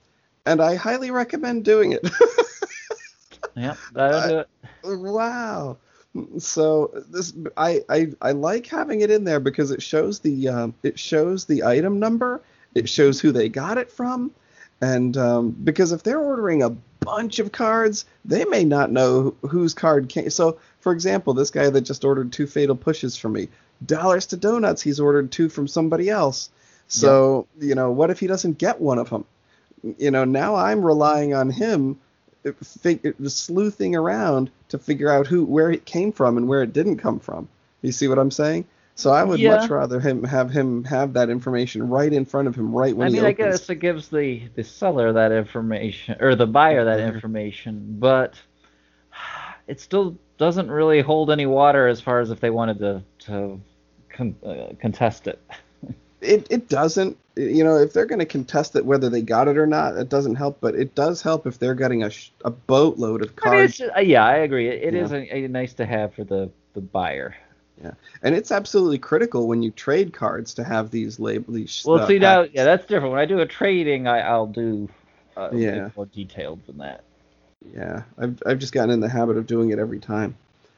and 0.47 0.61
I 0.61 0.75
highly 0.75 1.11
recommend 1.11 1.65
doing 1.65 1.93
it. 1.93 2.09
Yep. 3.55 3.79
That'll 3.93 4.29
do 4.29 4.39
it. 4.39 4.49
wow. 4.85 5.77
So 6.39 6.91
this 7.11 7.33
I, 7.57 7.83
I 7.89 8.13
I 8.21 8.33
like 8.33 8.67
having 8.67 9.01
it 9.01 9.11
in 9.11 9.25
there 9.25 9.41
because 9.41 9.71
it 9.71 9.83
shows 9.83 10.19
the 10.21 10.49
um, 10.49 10.75
it 10.83 10.99
shows 10.99 11.47
the 11.47 11.65
item 11.65 11.99
number, 11.99 12.43
it 12.75 12.89
shows 12.89 13.21
who 13.21 13.33
they 13.33 13.49
got 13.49 13.79
it 13.79 13.91
from, 13.91 14.31
and 14.81 15.17
um, 15.17 15.51
because 15.65 15.93
if 15.93 16.03
they're 16.03 16.21
ordering 16.21 16.63
a 16.63 16.71
bunch 17.01 17.39
of 17.39 17.53
cards, 17.53 18.05
they 18.25 18.45
may 18.45 18.65
not 18.65 18.93
know 18.93 19.35
whose 19.43 19.73
card 19.73 20.09
came. 20.09 20.29
So 20.29 20.59
for 20.81 20.93
example, 20.93 21.33
this 21.33 21.51
guy 21.51 21.71
that 21.71 21.81
just 21.83 22.05
ordered 22.05 22.31
two 22.31 22.47
fatal 22.47 22.77
pushes 22.77 23.17
for 23.17 23.31
me, 23.31 23.49
dollars 23.87 24.27
to 24.27 24.37
donuts, 24.37 24.83
he's 24.83 25.01
ordered 25.01 25.31
two 25.33 25.49
from 25.49 25.67
somebody 25.69 26.09
else. 26.11 26.51
So 26.89 27.47
you 27.59 27.75
know, 27.75 27.91
what 27.91 28.11
if 28.11 28.21
he 28.21 28.27
doesn't 28.27 28.59
get 28.59 28.81
one 28.81 28.99
of 28.99 29.11
them? 29.11 29.25
You 29.99 30.11
know, 30.11 30.25
now 30.25 30.55
I'm 30.57 30.85
relying 30.85 31.35
on 31.35 31.51
him 31.51 31.99
fig- 32.63 33.15
sleuthing 33.29 33.97
around 33.97 34.51
to 34.69 34.79
figure 34.79 35.11
out 35.11 35.27
who 35.27 35.45
where 35.45 35.71
it 35.71 35.85
came 35.85 36.13
from 36.13 36.37
and 36.37 36.49
where 36.49 36.63
it 36.63 36.73
didn't 36.73 36.99
come 36.99 37.19
from. 37.19 37.49
You 37.83 37.93
see 37.93 38.09
what 38.09 38.19
I'm 38.19 38.31
saying? 38.31 38.65
So 38.95 39.11
I 39.11 39.23
would 39.25 39.41
Yeah. 39.41 39.57
much 39.57 39.71
rather 39.71 39.99
him 40.01 40.23
have 40.25 40.51
him 40.51 40.85
have 40.85 41.15
that 41.15 41.31
information 41.31 41.89
right 41.89 42.13
in 42.13 42.25
front 42.27 42.47
of 42.47 42.55
him 42.55 42.73
right 42.75 42.95
when 42.95 43.07
I 43.07 43.11
he 43.11 43.17
mean, 43.17 43.25
I 43.25 43.31
opens. 43.33 43.39
guess 43.61 43.71
it 43.71 43.77
gives 43.77 44.09
the 44.09 44.43
the 44.55 44.65
seller 44.65 45.15
that 45.15 45.33
information 45.33 46.17
or 46.21 46.35
the 46.35 46.47
buyer 46.47 46.85
that 46.85 47.01
Mhm. 47.01 47.15
information, 47.15 47.97
but 47.99 48.35
it 49.67 49.81
still 49.81 50.17
doesn't 50.39 50.71
really 50.71 51.01
hold 51.01 51.31
any 51.31 51.47
water 51.47 51.89
as 51.89 52.01
far 52.01 52.21
as 52.21 52.31
if 52.31 52.41
they 52.41 52.51
wanted 52.51 52.79
to 52.81 53.03
to 53.21 53.61
con- 54.13 54.37
uh, 54.45 54.75
contest 54.81 55.27
it. 55.27 55.41
It 56.21 56.47
it 56.51 56.69
doesn't. 56.69 57.17
You 57.35 57.65
know, 57.65 57.79
if 57.79 57.93
they're 57.93 58.07
going 58.07 58.21
to 58.21 58.25
contest 58.25 58.77
it 58.77 58.87
whether 58.87 59.11
they 59.11 59.23
got 59.23 59.49
it 59.49 59.59
or 59.59 59.67
not, 59.67 59.97
it 59.97 60.09
doesn't 60.09 60.37
help. 60.37 60.59
But 60.61 60.77
it 60.77 60.95
does 60.95 61.21
help 61.21 61.49
if 61.49 61.59
they're 61.59 61.75
getting 61.75 62.05
a 62.05 62.11
sh- 62.11 62.31
a 62.45 62.51
boatload 62.51 63.23
of 63.23 63.35
cards, 63.35 63.81
it's, 63.81 63.91
uh, 63.97 63.99
yeah, 63.99 64.25
I 64.25 64.37
agree. 64.37 64.69
It, 64.69 64.85
it 64.85 64.95
is 64.95 65.11
a, 65.11 65.17
a 65.35 65.49
nice 65.49 65.75
to 65.75 65.85
have 65.85 66.15
for 66.15 66.23
the 66.23 66.49
the 66.75 66.81
buyer. 66.81 67.35
Yeah, 67.83 67.95
and 68.23 68.37
it's 68.37 68.53
absolutely 68.53 68.99
critical 68.99 69.49
when 69.49 69.65
you 69.65 69.73
trade 69.73 70.13
cards 70.13 70.55
to 70.55 70.63
have 70.63 70.93
these 70.93 71.19
label 71.19 71.55
these. 71.55 71.83
Well, 71.85 72.07
see 72.07 72.21
now, 72.21 72.43
yeah, 72.43 72.63
that's 72.63 72.87
different. 72.87 73.11
When 73.11 73.21
I 73.21 73.25
do 73.25 73.41
a 73.41 73.47
trading, 73.47 74.07
I, 74.07 74.21
I'll 74.21 74.47
do 74.47 74.89
uh, 75.37 75.51
Yeah. 75.53 75.89
more 75.97 76.07
detailed 76.07 76.65
than 76.67 76.79
that. 76.79 77.03
Yeah, 77.75 78.03
I've 78.17 78.41
I've 78.47 78.59
just 78.61 78.73
gotten 78.73 78.91
in 78.91 79.01
the 79.01 79.09
habit 79.09 79.37
of 79.37 79.49
doing 79.49 79.71
it 79.71 79.81
every 79.81 79.99
time. 79.99 80.37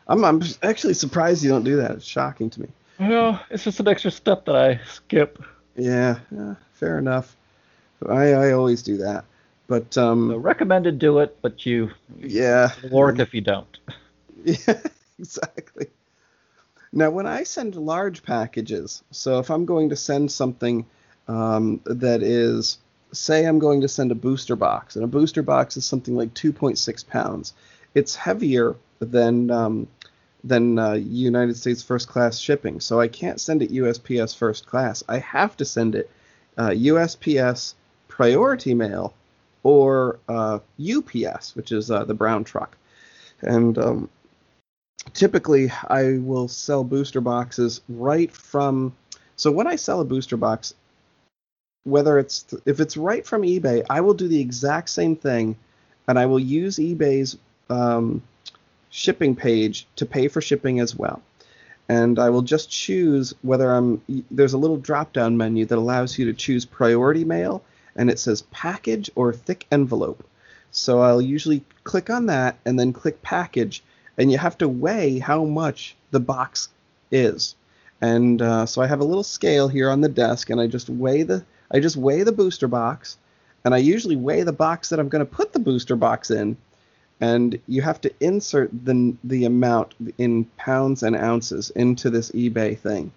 I'm 0.08 0.24
I'm 0.24 0.42
actually 0.62 0.94
surprised 0.94 1.42
you 1.42 1.50
don't 1.50 1.64
do 1.64 1.76
that. 1.76 1.90
It's 1.90 2.06
shocking 2.06 2.48
to 2.48 2.62
me. 2.62 2.68
No, 2.98 3.38
it's 3.50 3.64
just 3.64 3.80
an 3.80 3.88
extra 3.88 4.10
step 4.10 4.44
that 4.46 4.56
I 4.56 4.80
skip. 4.86 5.42
Yeah, 5.76 6.18
yeah 6.30 6.54
fair 6.74 6.98
enough. 6.98 7.36
I 8.08 8.32
I 8.32 8.52
always 8.52 8.82
do 8.82 8.98
that. 8.98 9.24
But 9.66 9.96
um 9.96 10.30
so 10.30 10.36
recommended 10.36 10.98
do 10.98 11.18
it, 11.18 11.36
but 11.42 11.66
you 11.66 11.90
yeah 12.18 12.70
work 12.90 13.18
if 13.18 13.34
you 13.34 13.40
don't. 13.40 13.78
Yeah, 14.44 14.78
exactly. 15.18 15.86
Now, 16.92 17.10
when 17.10 17.26
I 17.26 17.42
send 17.42 17.74
large 17.74 18.22
packages, 18.22 19.02
so 19.10 19.40
if 19.40 19.50
I'm 19.50 19.64
going 19.64 19.88
to 19.88 19.96
send 19.96 20.30
something 20.30 20.86
um, 21.26 21.80
that 21.86 22.22
is, 22.22 22.78
say, 23.10 23.46
I'm 23.46 23.58
going 23.58 23.80
to 23.80 23.88
send 23.88 24.12
a 24.12 24.14
booster 24.14 24.54
box, 24.54 24.94
and 24.94 25.04
a 25.04 25.08
booster 25.08 25.42
box 25.42 25.76
is 25.76 25.84
something 25.84 26.14
like 26.14 26.34
2.6 26.34 27.06
pounds, 27.08 27.52
it's 27.94 28.14
heavier 28.14 28.76
than 29.00 29.50
um, 29.50 29.88
than 30.44 30.78
uh, 30.78 30.92
United 30.92 31.56
States 31.56 31.82
first 31.82 32.08
class 32.08 32.38
shipping. 32.38 32.78
So 32.78 33.00
I 33.00 33.08
can't 33.08 33.40
send 33.40 33.62
it 33.62 33.72
USPS 33.72 34.36
first 34.36 34.66
class. 34.66 35.02
I 35.08 35.18
have 35.18 35.56
to 35.56 35.64
send 35.64 35.94
it 35.94 36.10
uh, 36.58 36.68
USPS 36.68 37.74
priority 38.08 38.74
mail 38.74 39.14
or 39.62 40.20
uh, 40.28 40.58
UPS, 40.78 41.56
which 41.56 41.72
is 41.72 41.90
uh, 41.90 42.04
the 42.04 42.14
brown 42.14 42.44
truck. 42.44 42.76
And 43.40 43.76
um, 43.78 44.10
typically 45.14 45.72
I 45.88 46.18
will 46.18 46.48
sell 46.48 46.84
booster 46.84 47.22
boxes 47.22 47.80
right 47.88 48.30
from. 48.30 48.94
So 49.36 49.50
when 49.50 49.66
I 49.66 49.76
sell 49.76 50.00
a 50.00 50.04
booster 50.04 50.36
box, 50.36 50.74
whether 51.84 52.18
it's 52.18 52.54
if 52.66 52.80
it's 52.80 52.96
right 52.96 53.26
from 53.26 53.42
eBay, 53.42 53.84
I 53.88 54.02
will 54.02 54.14
do 54.14 54.28
the 54.28 54.40
exact 54.40 54.90
same 54.90 55.16
thing, 55.16 55.56
and 56.06 56.18
I 56.18 56.26
will 56.26 56.38
use 56.38 56.76
eBay's 56.76 57.36
um, 57.68 58.22
shipping 58.94 59.34
page 59.34 59.88
to 59.96 60.06
pay 60.06 60.28
for 60.28 60.40
shipping 60.40 60.78
as 60.78 60.94
well. 60.94 61.20
And 61.88 62.16
I 62.16 62.30
will 62.30 62.42
just 62.42 62.70
choose 62.70 63.34
whether 63.42 63.70
I'm. 63.72 64.00
There's 64.30 64.52
a 64.52 64.58
little 64.58 64.76
drop 64.76 65.12
down 65.12 65.36
menu 65.36 65.66
that 65.66 65.76
allows 65.76 66.16
you 66.16 66.24
to 66.26 66.32
choose 66.32 66.64
priority 66.64 67.24
mail, 67.24 67.62
and 67.96 68.08
it 68.08 68.20
says 68.20 68.42
package 68.52 69.10
or 69.16 69.32
thick 69.32 69.66
envelope. 69.72 70.24
So 70.70 71.00
I'll 71.00 71.20
usually 71.20 71.62
click 71.82 72.08
on 72.08 72.26
that 72.26 72.56
and 72.64 72.78
then 72.78 72.92
click 72.92 73.20
package, 73.20 73.82
and 74.16 74.30
you 74.30 74.38
have 74.38 74.56
to 74.58 74.68
weigh 74.68 75.18
how 75.18 75.44
much 75.44 75.96
the 76.12 76.20
box 76.20 76.68
is. 77.10 77.56
And 78.00 78.40
uh, 78.40 78.64
so 78.64 78.80
I 78.80 78.86
have 78.86 79.00
a 79.00 79.04
little 79.04 79.24
scale 79.24 79.68
here 79.68 79.90
on 79.90 80.00
the 80.00 80.08
desk, 80.08 80.50
and 80.50 80.60
I 80.60 80.68
just 80.68 80.88
weigh 80.88 81.24
the 81.24 81.44
I 81.70 81.80
just 81.80 81.96
weigh 81.96 82.22
the 82.22 82.32
booster 82.32 82.68
box, 82.68 83.18
and 83.64 83.74
I 83.74 83.78
usually 83.78 84.16
weigh 84.16 84.44
the 84.44 84.52
box 84.52 84.88
that 84.88 85.00
I'm 85.00 85.08
going 85.08 85.26
to 85.26 85.36
put 85.36 85.52
the 85.52 85.58
booster 85.58 85.96
box 85.96 86.30
in, 86.30 86.56
and 87.20 87.58
you 87.66 87.82
have 87.82 88.00
to 88.02 88.12
insert 88.20 88.70
the 88.84 89.14
the 89.24 89.44
amount 89.44 89.94
in 90.18 90.44
pounds 90.56 91.02
and 91.02 91.16
ounces 91.16 91.70
into 91.70 92.10
this 92.10 92.30
eBay 92.32 92.78
thing, 92.78 93.12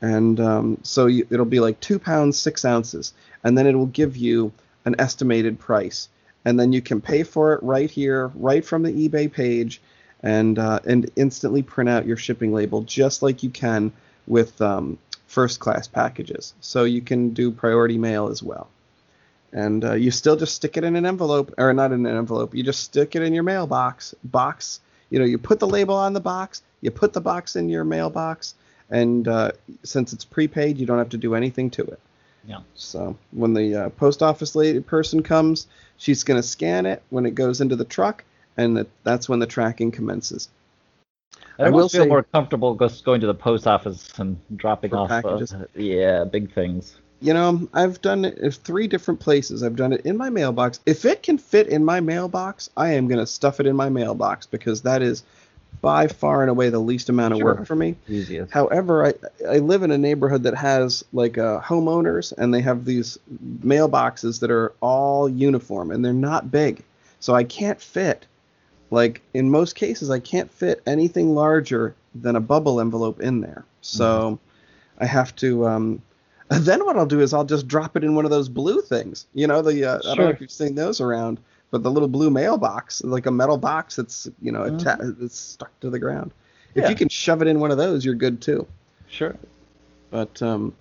and 0.00 0.40
um, 0.40 0.78
so 0.82 1.06
you, 1.06 1.26
it'll 1.30 1.46
be 1.46 1.60
like 1.60 1.80
two 1.80 1.98
pounds 1.98 2.38
six 2.38 2.64
ounces, 2.64 3.12
and 3.44 3.56
then 3.56 3.66
it 3.66 3.74
will 3.74 3.86
give 3.86 4.16
you 4.16 4.52
an 4.84 4.94
estimated 4.98 5.58
price, 5.58 6.08
and 6.44 6.58
then 6.58 6.72
you 6.72 6.80
can 6.80 7.00
pay 7.00 7.22
for 7.22 7.52
it 7.54 7.62
right 7.62 7.90
here, 7.90 8.30
right 8.34 8.64
from 8.64 8.82
the 8.82 9.08
eBay 9.08 9.30
page 9.30 9.80
and 10.22 10.58
uh, 10.58 10.80
and 10.86 11.10
instantly 11.16 11.62
print 11.62 11.88
out 11.88 12.06
your 12.06 12.16
shipping 12.16 12.52
label 12.52 12.82
just 12.82 13.22
like 13.22 13.42
you 13.42 13.50
can 13.50 13.92
with 14.26 14.60
um, 14.60 14.98
first 15.26 15.60
class 15.60 15.86
packages. 15.86 16.54
So 16.60 16.84
you 16.84 17.00
can 17.00 17.30
do 17.30 17.50
priority 17.50 17.98
mail 17.98 18.28
as 18.28 18.42
well. 18.42 18.68
And 19.52 19.84
uh, 19.84 19.94
you 19.94 20.10
still 20.10 20.36
just 20.36 20.54
stick 20.54 20.76
it 20.76 20.84
in 20.84 20.94
an 20.96 21.06
envelope, 21.06 21.54
or 21.58 21.72
not 21.72 21.92
in 21.92 22.04
an 22.04 22.16
envelope. 22.16 22.54
You 22.54 22.62
just 22.62 22.84
stick 22.84 23.16
it 23.16 23.22
in 23.22 23.32
your 23.32 23.44
mailbox 23.44 24.14
box. 24.24 24.80
You 25.10 25.18
know, 25.18 25.24
you 25.24 25.38
put 25.38 25.58
the 25.58 25.66
label 25.66 25.94
on 25.94 26.12
the 26.12 26.20
box, 26.20 26.62
you 26.82 26.90
put 26.90 27.12
the 27.14 27.20
box 27.20 27.56
in 27.56 27.68
your 27.68 27.84
mailbox, 27.84 28.54
and 28.90 29.26
uh, 29.26 29.52
since 29.82 30.12
it's 30.12 30.24
prepaid, 30.24 30.76
you 30.76 30.86
don't 30.86 30.98
have 30.98 31.08
to 31.10 31.16
do 31.16 31.34
anything 31.34 31.70
to 31.70 31.82
it. 31.82 32.00
Yeah. 32.46 32.60
So 32.74 33.16
when 33.32 33.54
the 33.54 33.74
uh, 33.74 33.88
post 33.90 34.22
office 34.22 34.54
lady 34.54 34.80
person 34.80 35.22
comes, 35.22 35.66
she's 35.96 36.24
going 36.24 36.40
to 36.40 36.46
scan 36.46 36.86
it 36.86 37.02
when 37.10 37.26
it 37.26 37.34
goes 37.34 37.60
into 37.60 37.76
the 37.76 37.84
truck, 37.84 38.24
and 38.56 38.76
that, 38.76 38.88
that's 39.02 39.28
when 39.28 39.38
the 39.38 39.46
tracking 39.46 39.90
commences. 39.90 40.48
I, 41.58 41.64
I 41.64 41.70
will 41.70 41.88
feel 41.88 42.04
say, 42.04 42.08
more 42.08 42.22
comfortable 42.22 42.74
just 42.76 43.04
going 43.04 43.20
to 43.20 43.26
the 43.26 43.34
post 43.34 43.66
office 43.66 44.18
and 44.18 44.38
dropping 44.56 44.94
off. 44.94 45.08
Packages. 45.08 45.52
Uh, 45.52 45.66
yeah, 45.74 46.24
big 46.24 46.52
things. 46.52 46.96
You 47.20 47.34
know, 47.34 47.68
I've 47.74 48.00
done 48.00 48.24
it 48.24 48.38
in 48.38 48.50
three 48.52 48.86
different 48.86 49.20
places. 49.20 49.62
I've 49.62 49.76
done 49.76 49.92
it 49.92 50.02
in 50.02 50.16
my 50.16 50.30
mailbox. 50.30 50.78
If 50.86 51.04
it 51.04 51.22
can 51.22 51.36
fit 51.36 51.66
in 51.66 51.84
my 51.84 52.00
mailbox, 52.00 52.70
I 52.76 52.92
am 52.92 53.08
going 53.08 53.18
to 53.18 53.26
stuff 53.26 53.58
it 53.58 53.66
in 53.66 53.74
my 53.74 53.88
mailbox 53.88 54.46
because 54.46 54.82
that 54.82 55.02
is 55.02 55.24
by 55.80 56.06
far 56.06 56.42
and 56.42 56.50
away 56.50 56.70
the 56.70 56.78
least 56.78 57.08
amount 57.08 57.34
of 57.34 57.38
sure. 57.38 57.54
work 57.54 57.66
for 57.66 57.74
me. 57.74 57.96
Easiest. 58.08 58.52
However, 58.52 59.06
I, 59.06 59.14
I 59.48 59.58
live 59.58 59.82
in 59.82 59.90
a 59.90 59.98
neighborhood 59.98 60.44
that 60.44 60.54
has 60.54 61.04
like 61.12 61.38
uh, 61.38 61.60
homeowners 61.60 62.32
and 62.36 62.52
they 62.52 62.60
have 62.60 62.84
these 62.84 63.18
mailboxes 63.64 64.40
that 64.40 64.50
are 64.50 64.72
all 64.80 65.28
uniform 65.28 65.90
and 65.90 66.04
they're 66.04 66.12
not 66.12 66.50
big. 66.50 66.82
So 67.20 67.34
I 67.34 67.44
can't 67.44 67.80
fit 67.80 68.26
like 68.90 69.20
in 69.34 69.50
most 69.50 69.74
cases 69.74 70.10
I 70.10 70.18
can't 70.18 70.50
fit 70.50 70.82
anything 70.86 71.34
larger 71.34 71.94
than 72.14 72.36
a 72.36 72.40
bubble 72.40 72.80
envelope 72.80 73.20
in 73.20 73.40
there. 73.40 73.64
So 73.80 74.04
mm-hmm. 74.04 75.02
I 75.02 75.06
have 75.06 75.34
to 75.36 75.66
um 75.66 76.02
then 76.60 76.84
what 76.84 76.96
I'll 76.96 77.06
do 77.06 77.20
is 77.20 77.34
I'll 77.34 77.44
just 77.44 77.68
drop 77.68 77.96
it 77.96 78.04
in 78.04 78.14
one 78.14 78.24
of 78.24 78.30
those 78.30 78.48
blue 78.48 78.80
things. 78.80 79.26
You 79.34 79.46
know, 79.46 79.62
the 79.62 79.84
uh, 79.84 80.00
sure. 80.00 80.12
I 80.12 80.14
don't 80.14 80.24
know 80.24 80.30
if 80.30 80.40
you've 80.40 80.50
seen 80.50 80.74
those 80.74 81.00
around, 81.00 81.40
but 81.70 81.82
the 81.82 81.90
little 81.90 82.08
blue 82.08 82.30
mailbox, 82.30 83.04
like 83.04 83.26
a 83.26 83.30
metal 83.30 83.58
box 83.58 83.96
that's, 83.96 84.28
you 84.40 84.52
know, 84.52 84.60
mm-hmm. 84.60 84.88
atta- 84.88 85.12
that's 85.18 85.38
stuck 85.38 85.78
to 85.80 85.90
the 85.90 85.98
ground. 85.98 86.32
If 86.74 86.84
yeah. 86.84 86.90
you 86.90 86.96
can 86.96 87.08
shove 87.08 87.42
it 87.42 87.48
in 87.48 87.60
one 87.60 87.70
of 87.70 87.76
those, 87.76 88.04
you're 88.04 88.14
good 88.14 88.40
too. 88.40 88.66
Sure. 89.08 89.36
But 90.10 90.40
um 90.42 90.74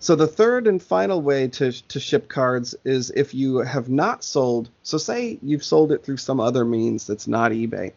so 0.00 0.14
the 0.14 0.28
third 0.28 0.68
and 0.68 0.80
final 0.80 1.20
way 1.20 1.48
to, 1.48 1.72
to 1.72 1.98
ship 1.98 2.28
cards 2.28 2.74
is 2.84 3.10
if 3.16 3.34
you 3.34 3.58
have 3.58 3.88
not 3.88 4.22
sold. 4.22 4.70
So 4.84 4.96
say 4.96 5.38
you've 5.42 5.64
sold 5.64 5.90
it 5.90 6.04
through 6.04 6.18
some 6.18 6.38
other 6.38 6.64
means 6.64 7.06
that's 7.06 7.26
not 7.26 7.50
eBay. 7.50 7.92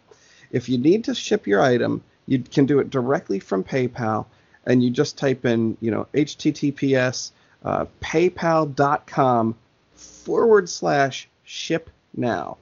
If 0.52 0.68
you 0.68 0.80
need 0.80 1.04
to 1.06 1.16
ship 1.16 1.46
your 1.46 1.62
item, 1.62 2.04
you 2.26 2.40
can 2.40 2.66
do 2.66 2.80
it 2.80 2.90
directly 2.90 3.40
from 3.40 3.64
PayPal, 3.64 4.26
and 4.66 4.84
you 4.84 4.89
just 4.89 5.18
type 5.18 5.45
in, 5.45 5.78
you 5.82 5.91
know, 5.91 6.07
HTTPS 6.14 7.32
uh, 7.64 7.86
PayPal.com 8.01 9.55
forward 9.93 10.70
slash 10.70 11.28
ship 11.43 11.89
now, 12.16 12.57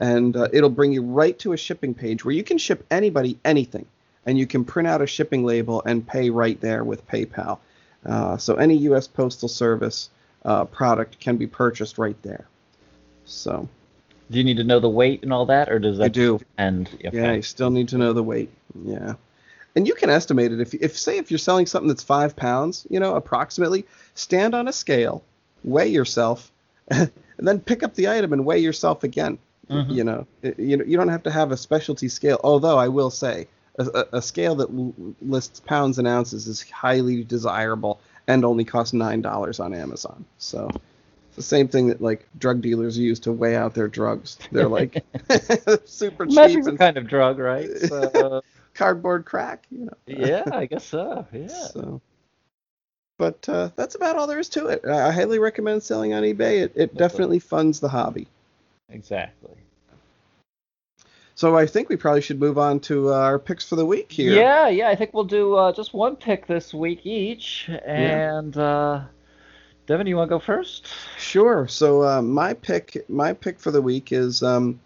and 0.00 0.36
uh, 0.36 0.48
it'll 0.52 0.70
bring 0.70 0.92
you 0.92 1.02
right 1.02 1.38
to 1.40 1.52
a 1.52 1.56
shipping 1.56 1.94
page 1.94 2.24
where 2.24 2.34
you 2.34 2.44
can 2.44 2.58
ship 2.58 2.84
anybody 2.90 3.38
anything, 3.44 3.86
and 4.24 4.38
you 4.38 4.46
can 4.46 4.64
print 4.64 4.86
out 4.86 5.02
a 5.02 5.06
shipping 5.06 5.44
label 5.44 5.82
and 5.84 6.06
pay 6.06 6.30
right 6.30 6.60
there 6.60 6.84
with 6.84 7.06
PayPal. 7.08 7.58
Uh, 8.04 8.36
so 8.36 8.54
any 8.54 8.76
U.S. 8.78 9.06
Postal 9.06 9.48
Service 9.48 10.10
uh, 10.44 10.64
product 10.64 11.18
can 11.18 11.36
be 11.36 11.46
purchased 11.46 11.98
right 11.98 12.20
there. 12.22 12.46
So. 13.24 13.68
Do 14.30 14.38
you 14.38 14.44
need 14.44 14.56
to 14.56 14.64
know 14.64 14.80
the 14.80 14.88
weight 14.88 15.22
and 15.22 15.32
all 15.32 15.46
that, 15.46 15.68
or 15.68 15.78
does 15.78 15.98
that? 15.98 16.04
I 16.04 16.08
do. 16.08 16.40
And 16.58 16.88
okay. 17.04 17.10
yeah, 17.12 17.32
you 17.34 17.42
still 17.42 17.70
need 17.70 17.88
to 17.88 17.98
know 17.98 18.12
the 18.12 18.24
weight. 18.24 18.50
Yeah. 18.84 19.14
And 19.76 19.86
you 19.86 19.94
can 19.94 20.08
estimate 20.10 20.52
it 20.52 20.60
if, 20.60 20.74
if 20.74 20.98
say 20.98 21.18
if 21.18 21.30
you're 21.30 21.38
selling 21.38 21.66
something 21.66 21.88
that's 21.88 22.02
five 22.02 22.34
pounds, 22.34 22.86
you 22.88 22.98
know, 22.98 23.14
approximately, 23.14 23.84
stand 24.14 24.54
on 24.54 24.66
a 24.66 24.72
scale, 24.72 25.22
weigh 25.64 25.88
yourself, 25.88 26.50
and 26.88 27.10
then 27.38 27.60
pick 27.60 27.82
up 27.82 27.94
the 27.94 28.08
item 28.08 28.32
and 28.32 28.46
weigh 28.46 28.58
yourself 28.58 29.04
again. 29.04 29.38
Mm-hmm. 29.68 29.92
You 29.92 30.04
know, 30.04 30.26
you 30.42 30.82
you 30.84 30.96
don't 30.96 31.08
have 31.08 31.24
to 31.24 31.30
have 31.30 31.52
a 31.52 31.56
specialty 31.56 32.08
scale. 32.08 32.40
Although 32.42 32.78
I 32.78 32.88
will 32.88 33.10
say, 33.10 33.48
a, 33.78 34.06
a 34.14 34.22
scale 34.22 34.54
that 34.56 34.68
lists 35.20 35.60
pounds 35.60 35.98
and 35.98 36.08
ounces 36.08 36.46
is 36.46 36.62
highly 36.70 37.24
desirable 37.24 38.00
and 38.26 38.44
only 38.44 38.64
costs 38.64 38.94
nine 38.94 39.22
dollars 39.22 39.60
on 39.60 39.74
Amazon. 39.74 40.24
So 40.38 40.70
the 41.34 41.42
same 41.42 41.68
thing 41.68 41.88
that 41.88 42.00
like 42.00 42.26
drug 42.38 42.62
dealers 42.62 42.96
use 42.98 43.20
to 43.20 43.32
weigh 43.32 43.56
out 43.56 43.74
their 43.74 43.88
drugs. 43.88 44.38
They're 44.50 44.68
like 44.68 45.04
super 45.84 46.26
cheap. 46.26 46.34
Magic's 46.34 46.66
and, 46.66 46.78
kind 46.78 46.96
of 46.96 47.06
drug, 47.06 47.38
right? 47.38 47.68
So, 47.78 48.42
cardboard 48.76 49.24
crack, 49.24 49.66
you 49.70 49.86
know. 49.86 49.96
yeah, 50.06 50.44
I 50.52 50.66
guess 50.66 50.84
so. 50.84 51.26
Yeah. 51.32 51.48
So, 51.48 52.00
but 53.18 53.48
uh, 53.48 53.70
that's 53.76 53.94
about 53.94 54.16
all 54.16 54.26
there 54.26 54.38
is 54.38 54.48
to 54.50 54.66
it. 54.66 54.84
I 54.86 55.10
highly 55.10 55.38
recommend 55.38 55.82
selling 55.82 56.14
on 56.14 56.22
eBay. 56.22 56.62
It, 56.62 56.72
it 56.76 56.94
definitely 56.96 57.38
funds 57.38 57.80
the 57.80 57.88
hobby. 57.88 58.28
Exactly. 58.90 59.56
So 61.34 61.54
I 61.54 61.66
think 61.66 61.90
we 61.90 61.96
probably 61.96 62.22
should 62.22 62.40
move 62.40 62.56
on 62.56 62.80
to 62.80 63.12
uh, 63.12 63.18
our 63.18 63.38
picks 63.38 63.68
for 63.68 63.76
the 63.76 63.84
week 63.84 64.10
here. 64.10 64.32
Yeah, 64.32 64.68
yeah. 64.68 64.88
I 64.88 64.94
think 64.94 65.12
we'll 65.12 65.24
do 65.24 65.54
uh, 65.54 65.70
just 65.72 65.92
one 65.92 66.16
pick 66.16 66.46
this 66.46 66.72
week 66.72 67.04
each. 67.04 67.68
And 67.84 68.56
yeah. 68.56 68.62
uh, 68.62 69.04
Devin, 69.86 70.06
you 70.06 70.16
want 70.16 70.28
to 70.30 70.34
go 70.34 70.38
first? 70.38 70.86
Sure. 71.18 71.68
So 71.68 72.02
uh, 72.02 72.22
my 72.22 72.54
pick, 72.54 73.04
my 73.10 73.34
pick 73.34 73.60
for 73.60 73.70
the 73.70 73.82
week 73.82 74.12
is 74.12 74.42
um, 74.42 74.80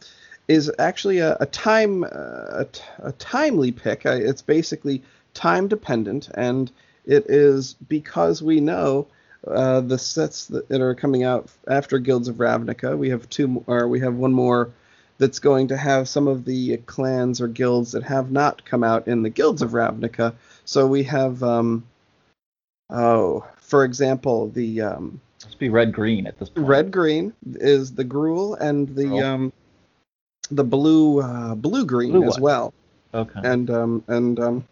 is 0.50 0.70
actually 0.80 1.18
a, 1.18 1.36
a 1.38 1.46
time 1.46 2.02
uh, 2.04 2.64
a, 2.64 2.66
a 2.98 3.12
timely 3.12 3.70
pick. 3.70 4.04
It's 4.04 4.42
basically 4.42 5.02
time 5.32 5.68
dependent, 5.68 6.28
and 6.34 6.70
it 7.06 7.26
is 7.28 7.74
because 7.88 8.42
we 8.42 8.60
know. 8.60 9.06
Uh, 9.48 9.80
the 9.80 9.96
sets 9.96 10.48
that, 10.48 10.70
are 10.70 10.94
coming 10.94 11.24
out 11.24 11.48
after 11.66 11.98
Guilds 11.98 12.28
of 12.28 12.36
Ravnica. 12.36 12.98
We 12.98 13.08
have 13.08 13.26
two, 13.30 13.64
or 13.66 13.88
we 13.88 13.98
have 14.00 14.14
one 14.16 14.34
more 14.34 14.70
that's 15.16 15.38
going 15.38 15.68
to 15.68 15.78
have 15.78 16.10
some 16.10 16.28
of 16.28 16.44
the 16.44 16.76
clans 16.84 17.40
or 17.40 17.48
guilds 17.48 17.92
that 17.92 18.02
have 18.02 18.30
not 18.30 18.62
come 18.66 18.84
out 18.84 19.08
in 19.08 19.22
the 19.22 19.30
guilds 19.30 19.62
of 19.62 19.70
Ravnica. 19.70 20.34
So 20.66 20.86
we 20.86 21.04
have, 21.04 21.42
um, 21.42 21.84
oh, 22.90 23.46
for 23.56 23.84
example, 23.84 24.50
the 24.50 24.82
um, 24.82 25.22
must 25.46 25.58
be 25.58 25.70
red 25.70 25.92
green 25.92 26.26
at 26.26 26.38
this 26.38 26.50
point. 26.50 26.68
Red 26.68 26.90
green 26.90 27.32
is 27.54 27.94
the 27.94 28.04
Gruul 28.04 28.60
and 28.60 28.94
the 28.94 29.04
Gruul. 29.04 29.24
um, 29.24 29.52
the 30.50 30.64
blue 30.64 31.20
uh, 31.20 31.54
blue 31.54 31.84
green 31.84 32.12
blue 32.12 32.24
as 32.24 32.34
one. 32.34 32.42
well. 32.42 32.74
Okay. 33.12 33.40
And 33.42 33.70
um 33.70 34.04
and 34.08 34.38
um 34.40 34.64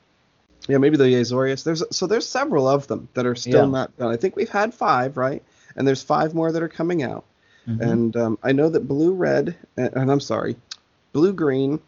yeah 0.69 0.79
maybe 0.79 0.97
the 0.97 1.05
Azorius. 1.05 1.65
There's 1.65 1.83
so 1.91 2.07
there's 2.07 2.29
several 2.29 2.69
of 2.69 2.87
them 2.87 3.09
that 3.15 3.27
are 3.27 3.35
still 3.35 3.65
yeah. 3.65 3.71
not 3.71 3.97
done. 3.97 4.13
I 4.13 4.17
think 4.17 4.37
we've 4.37 4.49
had 4.49 4.75
five 4.75 5.17
right, 5.17 5.43
and 5.77 5.87
there's 5.87 6.03
five 6.03 6.35
more 6.35 6.53
that 6.53 6.63
are 6.63 6.69
coming 6.69 7.03
out. 7.03 7.25
Mm-hmm. 7.67 7.83
And 7.83 8.17
um, 8.17 8.39
I 8.43 8.53
know 8.53 8.69
that 8.69 8.89
blue 8.89 9.13
red 9.13 9.55
and, 9.77 9.95
and 9.95 10.11
I'm 10.11 10.21
sorry, 10.21 10.57
blue 11.13 11.33
green 11.33 11.81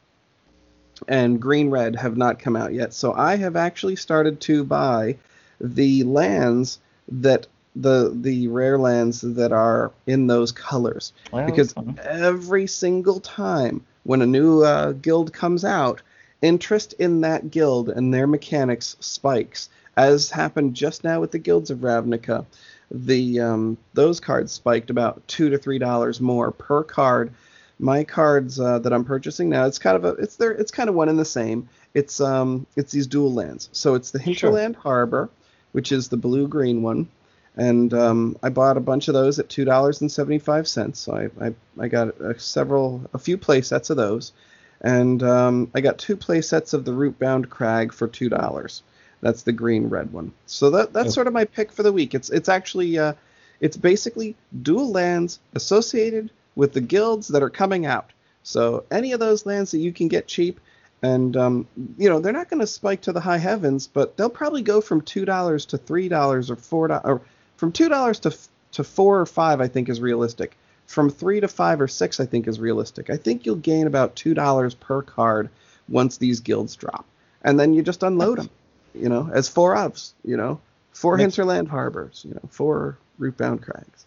and 1.09 1.41
green 1.41 1.71
red 1.71 1.97
have 1.97 2.17
not 2.17 2.39
come 2.39 2.57
out 2.57 2.75
yet. 2.75 2.93
So 2.93 3.13
I 3.13 3.37
have 3.37 3.57
actually 3.57 3.97
started 3.97 4.41
to 4.43 4.65
buy 4.65 5.17
the 5.61 6.05
lands 6.05 6.79
that 7.09 7.47
the 7.77 8.13
the 8.15 8.49
rare 8.49 8.79
lands 8.79 9.21
that 9.21 9.53
are 9.53 9.93
in 10.07 10.27
those 10.27 10.51
colors 10.51 11.13
well, 11.33 11.47
because 11.47 11.73
every 12.03 12.67
single 12.67 13.21
time 13.21 13.85
when 14.03 14.23
a 14.23 14.27
new 14.27 14.63
uh, 14.63 14.93
guild 14.93 15.33
comes 15.33 15.65
out, 15.65 16.03
interest 16.43 16.95
in 16.95 17.21
that 17.21 17.51
guild 17.51 17.89
and 17.89 18.13
their 18.13 18.27
mechanics 18.27 18.97
spikes, 19.01 19.69
as 19.97 20.31
happened 20.31 20.75
just 20.75 21.05
now 21.05 21.21
with 21.21 21.31
the 21.31 21.39
guilds 21.39 21.71
of 21.71 21.79
Ravnica. 21.79 22.45
The 22.91 23.41
um, 23.41 23.79
those 23.95 24.19
cards 24.19 24.53
spiked 24.53 24.91
about 24.91 25.27
two 25.29 25.51
to 25.51 25.59
three 25.59 25.79
dollars 25.79 26.21
more 26.21 26.51
per 26.51 26.83
card. 26.83 27.33
My 27.79 28.05
cards 28.05 28.59
uh, 28.59 28.81
that 28.81 28.93
I'm 28.93 29.05
purchasing 29.05 29.49
now, 29.49 29.65
it's 29.65 29.79
kind 29.79 29.97
of 29.97 30.05
a 30.05 30.09
it's 30.21 30.37
there 30.37 30.51
it's 30.51 30.73
kind 30.73 30.89
of 30.89 30.97
one 30.97 31.09
and 31.09 31.19
the 31.19 31.25
same. 31.25 31.69
It's 31.95 32.21
um 32.21 32.67
it's 32.75 32.91
these 32.91 33.07
dual 33.07 33.33
lands. 33.33 33.69
So 33.73 33.95
it's 33.95 34.11
the 34.11 34.19
Hinterland 34.19 34.75
sure. 34.75 34.83
Harbor, 34.83 35.31
which 35.71 35.93
is 35.93 36.09
the 36.09 36.17
blue 36.17 36.49
green 36.49 36.83
one 36.83 37.09
and 37.57 37.93
um, 37.93 38.37
I 38.43 38.49
bought 38.49 38.77
a 38.77 38.81
bunch 38.81 39.09
of 39.09 39.15
those 39.15 39.39
at 39.39 39.49
two 39.49 39.65
dollars 39.65 40.01
and 40.01 40.11
seventy 40.11 40.39
five 40.39 40.69
cents. 40.69 41.01
So 41.01 41.15
I, 41.15 41.47
I, 41.47 41.55
I 41.79 41.89
got 41.89 42.21
a, 42.21 42.39
several 42.39 43.09
a 43.13 43.19
few 43.19 43.37
play 43.37 43.63
sets 43.63 43.91
of 43.91 43.97
those, 43.97 44.33
and 44.81 45.23
um, 45.23 45.71
I 45.75 45.81
got 45.81 45.99
two 45.99 46.17
play 46.17 46.43
sets 46.43 46.73
of 46.73 46.85
the 46.85 46.93
Rootbound 46.93 47.49
Crag 47.51 47.93
for 47.93 48.09
two 48.09 48.29
dollars. 48.29 48.83
That's 49.21 49.43
the 49.43 49.53
green 49.53 49.89
red 49.89 50.13
one. 50.13 50.33
So 50.47 50.71
that 50.71 50.93
that's 50.93 51.09
oh. 51.09 51.11
sort 51.11 51.27
of 51.27 51.33
my 51.33 51.45
pick 51.45 51.73
for 51.73 51.83
the 51.83 51.93
week. 51.93 52.15
It's 52.15 52.31
it's 52.31 52.49
actually 52.49 52.99
uh, 52.99 53.15
it's 53.61 53.77
basically 53.77 54.37
dual 54.63 54.91
lands 54.91 55.41
associated 55.55 56.31
with 56.55 56.73
the 56.73 56.81
guilds 56.81 57.29
that 57.29 57.43
are 57.43 57.51
coming 57.51 57.85
out. 57.85 58.11
So 58.43 58.85
any 58.91 59.13
of 59.13 59.21
those 59.21 59.45
lands 59.45 59.73
that 59.73 59.79
you 59.79 59.93
can 59.93 60.09
get 60.09 60.27
cheap, 60.27 60.61
and 61.03 61.37
um, 61.37 61.67
you 61.99 62.09
know 62.09 62.21
they're 62.21 62.33
not 62.33 62.49
going 62.49 62.61
to 62.61 62.67
spike 62.67 63.03
to 63.03 63.13
the 63.13 63.21
high 63.21 63.39
heavens, 63.39 63.87
but 63.87 64.17
they'll 64.17 64.31
probably 64.31 64.63
go 64.63 64.81
from 64.81 65.03
two 65.03 65.25
dollars 65.25 65.67
to 65.67 65.79
three 65.79 66.09
dollars 66.09 66.51
or 66.51 66.57
four 66.57 66.89
dollars 66.89 67.21
from 67.61 67.71
two 67.71 67.91
dollars 67.91 68.19
to 68.21 68.35
to 68.73 68.83
four 68.83 69.21
or 69.21 69.27
five, 69.27 69.61
I 69.61 69.69
think 69.69 69.91
is 69.91 70.01
realistic. 70.01 70.57
From 70.87 71.11
three 71.11 71.41
to 71.41 71.47
five 71.47 71.79
or 71.81 71.89
six, 71.89 72.19
I 72.19 72.25
think 72.25 72.49
is 72.49 72.59
realistic. 72.59 73.11
I 73.11 73.19
think 73.19 73.45
you'll 73.45 73.57
gain 73.57 73.87
about 73.87 74.17
two 74.17 74.33
dollars 74.33 74.75
per 74.75 75.03
card 75.03 75.51
once 75.87 76.17
these 76.17 76.41
guilds 76.41 76.75
drop, 76.75 77.05
and 77.43 77.61
then 77.61 77.75
you 77.75 77.83
just 77.83 78.03
unload 78.03 78.39
them, 78.39 78.51
you 78.95 79.11
know, 79.11 79.31
as 79.35 79.47
four 79.47 79.75
ofs, 79.75 80.13
you 80.25 80.39
know, 80.39 80.59
four 80.93 81.19
makes, 81.19 81.37
hinterland 81.37 81.69
harbors, 81.69 82.25
you 82.27 82.33
know, 82.33 82.49
four 82.49 82.97
rootbound 83.21 83.61
crags. 83.61 84.07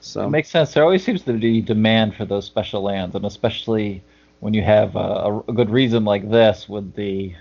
So 0.00 0.24
it 0.24 0.30
makes 0.30 0.48
sense. 0.48 0.72
There 0.72 0.82
always 0.82 1.04
seems 1.04 1.22
to 1.24 1.34
be 1.34 1.60
demand 1.60 2.14
for 2.14 2.24
those 2.24 2.46
special 2.46 2.80
lands, 2.80 3.14
and 3.14 3.26
especially 3.26 4.02
when 4.40 4.54
you 4.54 4.62
have 4.62 4.96
a, 4.96 5.42
a 5.46 5.52
good 5.52 5.68
reason 5.68 6.06
like 6.06 6.30
this 6.30 6.66
with 6.70 6.94
the 6.94 7.34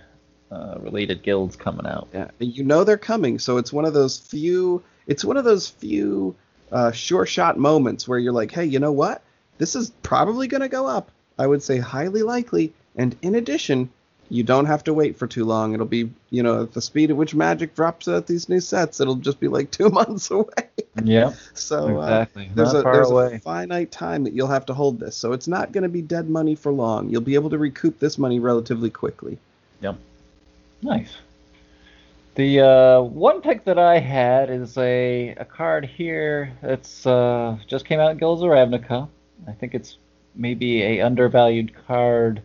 uh, 0.52 0.76
related 0.80 1.24
guilds 1.24 1.56
coming 1.56 1.88
out. 1.88 2.10
Yeah, 2.14 2.32
you 2.40 2.66
know 2.66 2.84
they're 2.84 2.98
coming, 2.98 3.40
so 3.40 3.56
it's 3.56 3.72
one 3.72 3.86
of 3.86 3.94
those 3.94 4.18
few 4.18 4.84
it's 5.08 5.26
one 5.26 5.38
of 5.38 5.46
those 5.46 5.68
few 5.68 6.36
uh, 6.72 6.92
sure 6.92 7.26
shot 7.26 7.58
moments 7.58 8.08
where 8.08 8.20
you're 8.20 8.34
like, 8.34 8.52
hey, 8.52 8.66
you 8.66 8.80
know 8.80 8.92
what? 8.92 9.22
This 9.58 9.76
is 9.76 9.90
probably 10.04 10.48
going 10.48 10.62
to 10.62 10.70
go 10.70 10.86
up. 10.86 11.12
I 11.40 11.48
would 11.48 11.64
say 11.64 11.78
highly 11.78 12.24
likely. 12.24 12.74
And 12.96 13.16
in 13.22 13.36
addition, 13.36 13.90
you 14.30 14.44
don't 14.44 14.66
have 14.66 14.84
to 14.86 14.94
wait 14.94 15.18
for 15.18 15.28
too 15.28 15.46
long. 15.46 15.74
It'll 15.74 15.86
be, 15.86 16.12
you 16.30 16.44
know, 16.44 16.64
at 16.64 16.74
the 16.74 16.82
speed 16.82 17.10
at 17.10 17.16
which 17.16 17.34
Magic 17.34 17.76
drops 17.76 18.08
out 18.08 18.28
these 18.28 18.50
new 18.50 18.60
sets, 18.60 19.00
it'll 19.00 19.16
just 19.16 19.40
be 19.40 19.48
like 19.48 19.72
two 19.72 19.90
months 19.90 20.30
away. 20.30 20.70
Yeah. 21.04 21.34
so 21.54 22.02
uh, 22.02 22.04
exactly. 22.04 22.48
uh, 22.48 22.50
there's, 22.56 22.74
a, 22.74 22.82
there's 22.82 23.12
a 23.12 23.40
finite 23.40 23.92
time 23.92 24.24
that 24.26 24.34
you'll 24.34 24.48
have 24.48 24.66
to 24.66 24.74
hold 24.74 25.00
this. 25.00 25.16
So 25.16 25.32
it's 25.32 25.48
not 25.48 25.72
going 25.72 25.84
to 25.84 25.90
be 25.90 26.02
dead 26.02 26.30
money 26.30 26.56
for 26.56 26.72
long. 26.72 27.10
You'll 27.10 27.22
be 27.22 27.36
able 27.36 27.52
to 27.52 27.58
recoup 27.58 28.00
this 28.00 28.18
money 28.18 28.40
relatively 28.40 28.90
quickly. 28.90 29.38
Yep. 29.82 29.98
Nice. 30.82 31.18
The 32.38 32.60
uh, 32.60 33.02
one 33.02 33.42
pick 33.42 33.66
that 33.66 33.80
I 33.80 33.98
had 33.98 34.52
is 34.52 34.78
a, 34.78 35.30
a 35.38 35.44
card 35.44 35.86
here 35.86 36.54
that's 36.62 37.08
uh, 37.08 37.58
just 37.66 37.86
came 37.86 38.00
out 38.00 38.12
in 38.12 38.20
Guilds 38.20 38.44
of 38.44 38.50
Ravnica. 38.50 39.10
I 39.48 39.54
think 39.54 39.74
it's 39.74 39.98
maybe 40.36 40.84
a 40.84 41.02
undervalued 41.02 41.72
card 41.88 42.44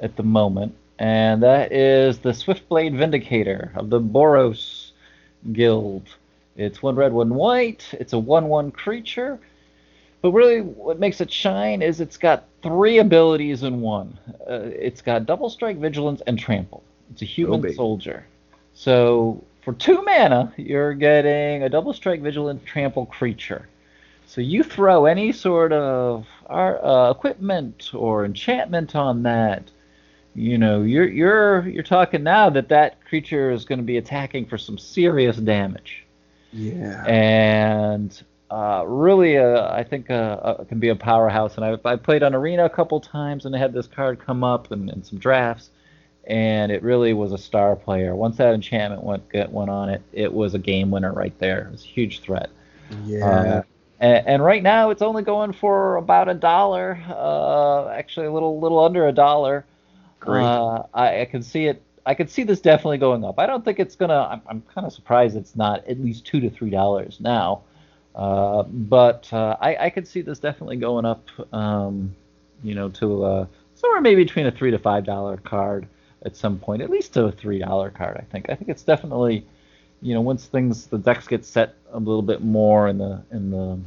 at 0.00 0.16
the 0.16 0.22
moment, 0.22 0.74
and 0.98 1.42
that 1.42 1.70
is 1.70 2.18
the 2.18 2.30
Swiftblade 2.30 2.96
Vindicator 2.96 3.72
of 3.74 3.90
the 3.90 4.00
Boros 4.00 4.92
Guild. 5.52 6.04
It's 6.56 6.82
one 6.82 6.96
red, 6.96 7.12
one 7.12 7.34
white. 7.34 7.84
It's 7.92 8.14
a 8.14 8.18
one-one 8.18 8.70
creature. 8.70 9.38
But 10.22 10.30
really, 10.30 10.62
what 10.62 10.98
makes 10.98 11.20
it 11.20 11.30
shine 11.30 11.82
is 11.82 12.00
it's 12.00 12.16
got 12.16 12.44
three 12.62 13.00
abilities 13.00 13.64
in 13.64 13.82
one. 13.82 14.18
Uh, 14.48 14.70
it's 14.72 15.02
got 15.02 15.26
double 15.26 15.50
strike, 15.50 15.76
vigilance, 15.76 16.22
and 16.26 16.38
trample. 16.38 16.82
It's 17.12 17.20
a 17.20 17.26
human 17.26 17.74
soldier. 17.74 18.24
So 18.76 19.42
for 19.62 19.72
two 19.72 20.02
mana, 20.02 20.52
you're 20.58 20.94
getting 20.94 21.62
a 21.62 21.68
double 21.68 21.94
strike 21.94 22.20
vigilant 22.20 22.64
trample 22.66 23.06
creature. 23.06 23.66
So 24.26 24.42
you 24.42 24.62
throw 24.62 25.06
any 25.06 25.32
sort 25.32 25.72
of 25.72 26.26
uh, 26.48 27.12
equipment 27.16 27.90
or 27.94 28.26
enchantment 28.26 28.94
on 28.94 29.22
that, 29.22 29.70
you 30.34 30.58
know, 30.58 30.82
you're 30.82 31.08
you're 31.08 31.66
you're 31.66 31.82
talking 31.82 32.22
now 32.22 32.50
that 32.50 32.68
that 32.68 33.02
creature 33.06 33.50
is 33.50 33.64
going 33.64 33.78
to 33.78 33.84
be 33.84 33.96
attacking 33.96 34.44
for 34.44 34.58
some 34.58 34.76
serious 34.76 35.38
damage. 35.38 36.04
Yeah. 36.52 37.02
And 37.06 38.22
uh, 38.50 38.84
really, 38.86 39.38
uh, 39.38 39.72
I 39.72 39.84
think 39.84 40.10
uh, 40.10 40.14
uh 40.14 40.64
can 40.64 40.78
be 40.80 40.90
a 40.90 40.96
powerhouse. 40.96 41.56
And 41.56 41.64
I, 41.64 41.78
I 41.84 41.96
played 41.96 42.22
on 42.22 42.34
Arena 42.34 42.66
a 42.66 42.70
couple 42.70 43.00
times, 43.00 43.46
and 43.46 43.56
I 43.56 43.58
had 43.58 43.72
this 43.72 43.86
card 43.86 44.18
come 44.18 44.44
up 44.44 44.70
in, 44.70 44.90
in 44.90 45.02
some 45.02 45.18
drafts 45.18 45.70
and 46.26 46.72
it 46.72 46.82
really 46.82 47.12
was 47.12 47.32
a 47.32 47.38
star 47.38 47.76
player. 47.76 48.14
Once 48.14 48.36
that 48.36 48.54
enchantment 48.54 49.02
went 49.04 49.22
went 49.52 49.70
on 49.70 49.88
it, 49.88 50.02
it 50.12 50.32
was 50.32 50.54
a 50.54 50.58
game 50.58 50.90
winner 50.90 51.12
right 51.12 51.36
there. 51.38 51.66
It 51.66 51.72
was 51.72 51.84
a 51.84 51.88
huge 51.88 52.20
threat. 52.20 52.50
Yeah. 53.04 53.26
Uh, 53.26 53.62
and, 53.98 54.26
and, 54.26 54.44
right 54.44 54.62
now 54.62 54.90
it's 54.90 55.02
only 55.02 55.22
going 55.22 55.52
for 55.52 55.96
about 55.96 56.28
a 56.28 56.34
dollar. 56.34 57.02
Uh, 57.08 57.88
actually, 57.88 58.26
a 58.26 58.32
little 58.32 58.60
little 58.60 58.78
under 58.78 59.06
a 59.06 59.12
dollar. 59.12 59.64
Great. 60.20 60.44
Uh, 60.44 60.82
I, 60.92 61.22
I 61.22 61.24
can 61.24 61.42
see 61.42 61.66
it. 61.66 61.82
I 62.04 62.14
can 62.14 62.28
see 62.28 62.42
this 62.42 62.60
definitely 62.60 62.98
going 62.98 63.24
up. 63.24 63.38
I 63.38 63.46
don't 63.46 63.64
think 63.64 63.80
it's 63.80 63.96
gonna. 63.96 64.28
I'm, 64.30 64.42
I'm 64.48 64.62
kind 64.74 64.86
of 64.86 64.92
surprised 64.92 65.36
it's 65.36 65.56
not 65.56 65.86
at 65.86 66.00
least 66.00 66.26
two 66.26 66.40
to 66.40 66.50
three 66.50 66.70
dollars 66.70 67.18
now. 67.20 67.62
Uh, 68.14 68.62
but 68.64 69.30
uh, 69.32 69.56
I, 69.60 69.76
I 69.86 69.90
could 69.90 70.08
see 70.08 70.22
this 70.22 70.38
definitely 70.38 70.76
going 70.76 71.04
up. 71.04 71.28
Um, 71.52 72.14
you 72.62 72.74
know, 72.74 72.88
to 72.88 73.24
uh, 73.24 73.46
somewhere 73.74 74.00
maybe 74.00 74.24
between 74.24 74.46
a 74.46 74.50
three 74.50 74.70
to 74.70 74.78
five 74.78 75.04
dollar 75.04 75.36
card 75.36 75.86
at 76.26 76.36
some 76.36 76.58
point, 76.58 76.82
at 76.82 76.90
least 76.90 77.14
to 77.14 77.24
a 77.24 77.32
three 77.32 77.60
dollar 77.60 77.90
card. 77.90 78.16
I 78.18 78.24
think. 78.30 78.50
I 78.50 78.54
think 78.54 78.68
it's 78.68 78.82
definitely, 78.82 79.46
you 80.02 80.12
know, 80.12 80.20
once 80.20 80.44
things 80.46 80.86
the 80.88 80.98
decks 80.98 81.26
get 81.26 81.44
set 81.44 81.74
a 81.92 81.98
little 81.98 82.22
bit 82.22 82.42
more 82.42 82.88
in 82.88 82.98
the 82.98 83.22
in 83.30 83.50
the 83.50 83.78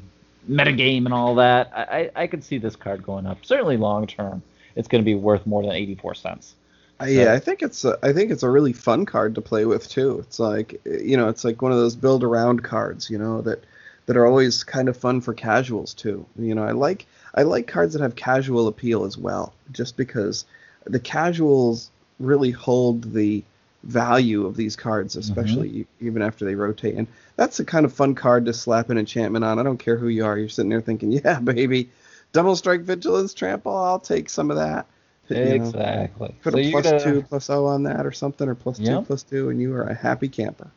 metagame 0.49 1.05
and 1.05 1.13
all 1.13 1.35
that, 1.35 1.71
I 1.75 2.09
I 2.15 2.27
could 2.27 2.43
see 2.43 2.57
this 2.57 2.75
card 2.75 3.03
going 3.03 3.27
up. 3.27 3.45
Certainly 3.45 3.77
long 3.77 4.07
term, 4.07 4.41
it's 4.75 4.87
going 4.87 5.03
to 5.03 5.05
be 5.05 5.15
worth 5.15 5.45
more 5.45 5.61
than 5.61 5.73
eighty 5.73 5.95
four 5.95 6.15
cents. 6.15 6.55
Uh, 6.99 7.05
so, 7.05 7.11
yeah, 7.11 7.33
I 7.33 7.39
think 7.39 7.61
it's 7.61 7.85
a, 7.85 7.97
I 8.01 8.11
think 8.11 8.31
it's 8.31 8.43
a 8.43 8.49
really 8.49 8.73
fun 8.73 9.05
card 9.05 9.35
to 9.35 9.41
play 9.41 9.65
with 9.65 9.87
too. 9.89 10.19
It's 10.19 10.39
like 10.39 10.81
you 10.85 11.17
know, 11.17 11.29
it's 11.29 11.43
like 11.43 11.61
one 11.61 11.71
of 11.71 11.77
those 11.77 11.95
build 11.95 12.23
around 12.23 12.63
cards, 12.63 13.09
you 13.09 13.17
know, 13.17 13.41
that 13.41 13.63
that 14.05 14.17
are 14.17 14.25
always 14.25 14.63
kind 14.63 14.89
of 14.89 14.97
fun 14.97 15.21
for 15.21 15.33
casuals 15.33 15.93
too. 15.93 16.25
You 16.37 16.55
know, 16.55 16.63
I 16.63 16.71
like 16.71 17.05
I 17.35 17.43
like 17.43 17.67
cards 17.67 17.93
that 17.93 18.01
have 18.01 18.15
casual 18.15 18.67
appeal 18.67 19.03
as 19.05 19.17
well, 19.17 19.53
just 19.71 19.97
because 19.97 20.45
the 20.85 20.99
casuals 20.99 21.91
really 22.19 22.51
hold 22.51 23.13
the 23.13 23.43
value 23.83 24.45
of 24.45 24.55
these 24.55 24.75
cards, 24.75 25.13
mm-hmm. 25.15 25.21
especially 25.21 25.69
mm-hmm. 25.69 26.07
even 26.07 26.21
after 26.21 26.45
they 26.45 26.55
rotate. 26.55 26.95
And 26.95 27.07
that's 27.35 27.59
a 27.59 27.65
kind 27.65 27.85
of 27.85 27.93
fun 27.93 28.15
card 28.15 28.45
to 28.45 28.53
slap 28.53 28.89
an 28.89 28.97
enchantment 28.97 29.45
on. 29.45 29.59
I 29.59 29.63
don't 29.63 29.77
care 29.77 29.97
who 29.97 30.07
you 30.07 30.25
are. 30.25 30.37
You're 30.37 30.49
sitting 30.49 30.69
there 30.69 30.81
thinking, 30.81 31.11
yeah, 31.25 31.39
baby, 31.39 31.89
double 32.33 32.55
strike 32.55 32.81
vigilance 32.81 33.33
trample. 33.33 33.75
I'll 33.75 33.99
take 33.99 34.29
some 34.29 34.51
of 34.51 34.57
that. 34.57 34.85
exactly. 35.29 36.27
Know, 36.29 36.35
put 36.41 36.53
so 36.53 36.59
a 36.59 36.71
plus 36.71 36.85
gonna... 36.85 37.03
two 37.03 37.21
plus 37.21 37.49
O 37.49 37.65
on 37.65 37.83
that 37.83 38.05
or 38.05 38.11
something, 38.11 38.47
or 38.47 38.55
plus 38.55 38.79
yep. 38.79 38.99
two 38.99 39.05
plus 39.05 39.23
two, 39.23 39.49
and 39.49 39.61
you 39.61 39.73
are 39.75 39.83
a 39.83 39.93
happy 39.93 40.27
camper. 40.27 40.69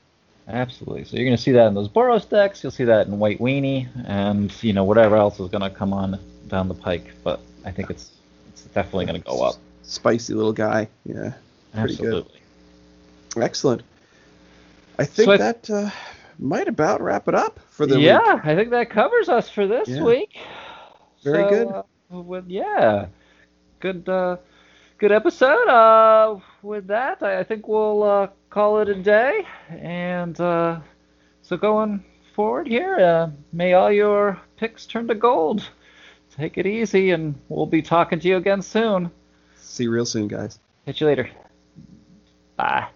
Absolutely. 0.49 1.05
So 1.05 1.17
you're 1.17 1.25
going 1.25 1.37
to 1.37 1.43
see 1.43 1.53
that 1.53 1.69
in 1.69 1.75
those 1.75 1.89
Boros 1.89 2.29
decks. 2.29 2.63
You'll 2.63 2.73
see 2.73 2.85
that 2.85 3.07
in 3.07 3.19
White 3.19 3.39
Weenie, 3.39 3.89
and 4.07 4.53
you 4.63 4.73
know 4.73 4.85
whatever 4.85 5.17
else 5.17 5.39
is 5.41 5.49
going 5.49 5.63
to 5.63 5.71
come 5.71 5.93
on 5.93 6.19
down 6.49 6.69
the 6.69 6.75
pike. 6.75 7.13
But 7.23 7.41
I 7.65 7.71
think 7.71 7.91
it's 7.91 8.11
it's 8.49 8.63
definitely 8.65 9.07
going 9.07 9.23
to 9.23 9.27
go 9.27 9.43
up. 9.43 9.55
Spicy 9.83 10.35
little 10.35 10.53
guy. 10.53 10.89
Yeah. 11.05 11.33
Pretty 11.73 11.93
Absolutely. 11.95 12.41
good. 13.35 13.43
Excellent. 13.43 13.83
I 14.99 15.05
think 15.05 15.27
So 15.27 15.33
I- 15.33 15.37
that 15.39 15.71
uh, 15.71 15.91
might 16.39 16.69
about 16.69 17.01
wrap 17.01 17.29
it 17.29 17.35
up 17.35 17.59
for 17.71 17.87
the 17.87 17.99
yeah, 17.99 18.35
week. 18.35 18.45
I 18.45 18.55
think 18.55 18.71
that 18.71 18.91
covers 18.91 19.29
us 19.29 19.49
for 19.49 19.67
this 19.67 19.89
Yeah. 19.89 20.03
week. 20.05 20.39
Very 21.23 21.43
So, 21.45 21.49
good. 21.51 21.69
Uh, 21.69 22.21
with, 22.23 22.49
yeah, 22.49 23.07
good, 23.81 24.09
uh, 24.09 24.37
good 24.99 25.13
episode. 25.13 25.67
Uh, 25.69 26.39
with 26.63 26.87
that, 26.89 27.23
I, 27.23 27.39
I 27.41 27.45
think 27.45 27.67
we'll 27.69 28.03
uh, 28.03 28.29
call 28.51 28.81
it 28.81 28.89
a 28.89 28.95
day. 28.95 29.47
And 29.71 30.39
uh, 30.41 30.81
so 31.43 31.57
going 31.57 32.05
forward 32.35 32.67
here, 32.67 32.97
uh, 32.99 33.31
may 33.53 33.73
all 33.73 33.91
your 33.91 34.39
picks 34.57 34.85
turn 34.87 35.09
to 35.09 35.15
gold. 35.15 35.69
Take 36.37 36.57
it 36.59 36.67
easy, 36.67 37.11
and 37.11 37.35
we'll 37.49 37.67
be 37.67 37.83
talking 37.83 38.19
to 38.21 38.29
you 38.29 38.37
again 38.37 38.63
soon. 38.63 39.11
See 39.73 39.85
you 39.85 39.91
real 39.91 40.05
soon, 40.05 40.29
guys. 40.29 40.59
Catch 40.85 41.01
you 41.01 41.07
later. 41.07 41.31
Bye. 42.57 42.89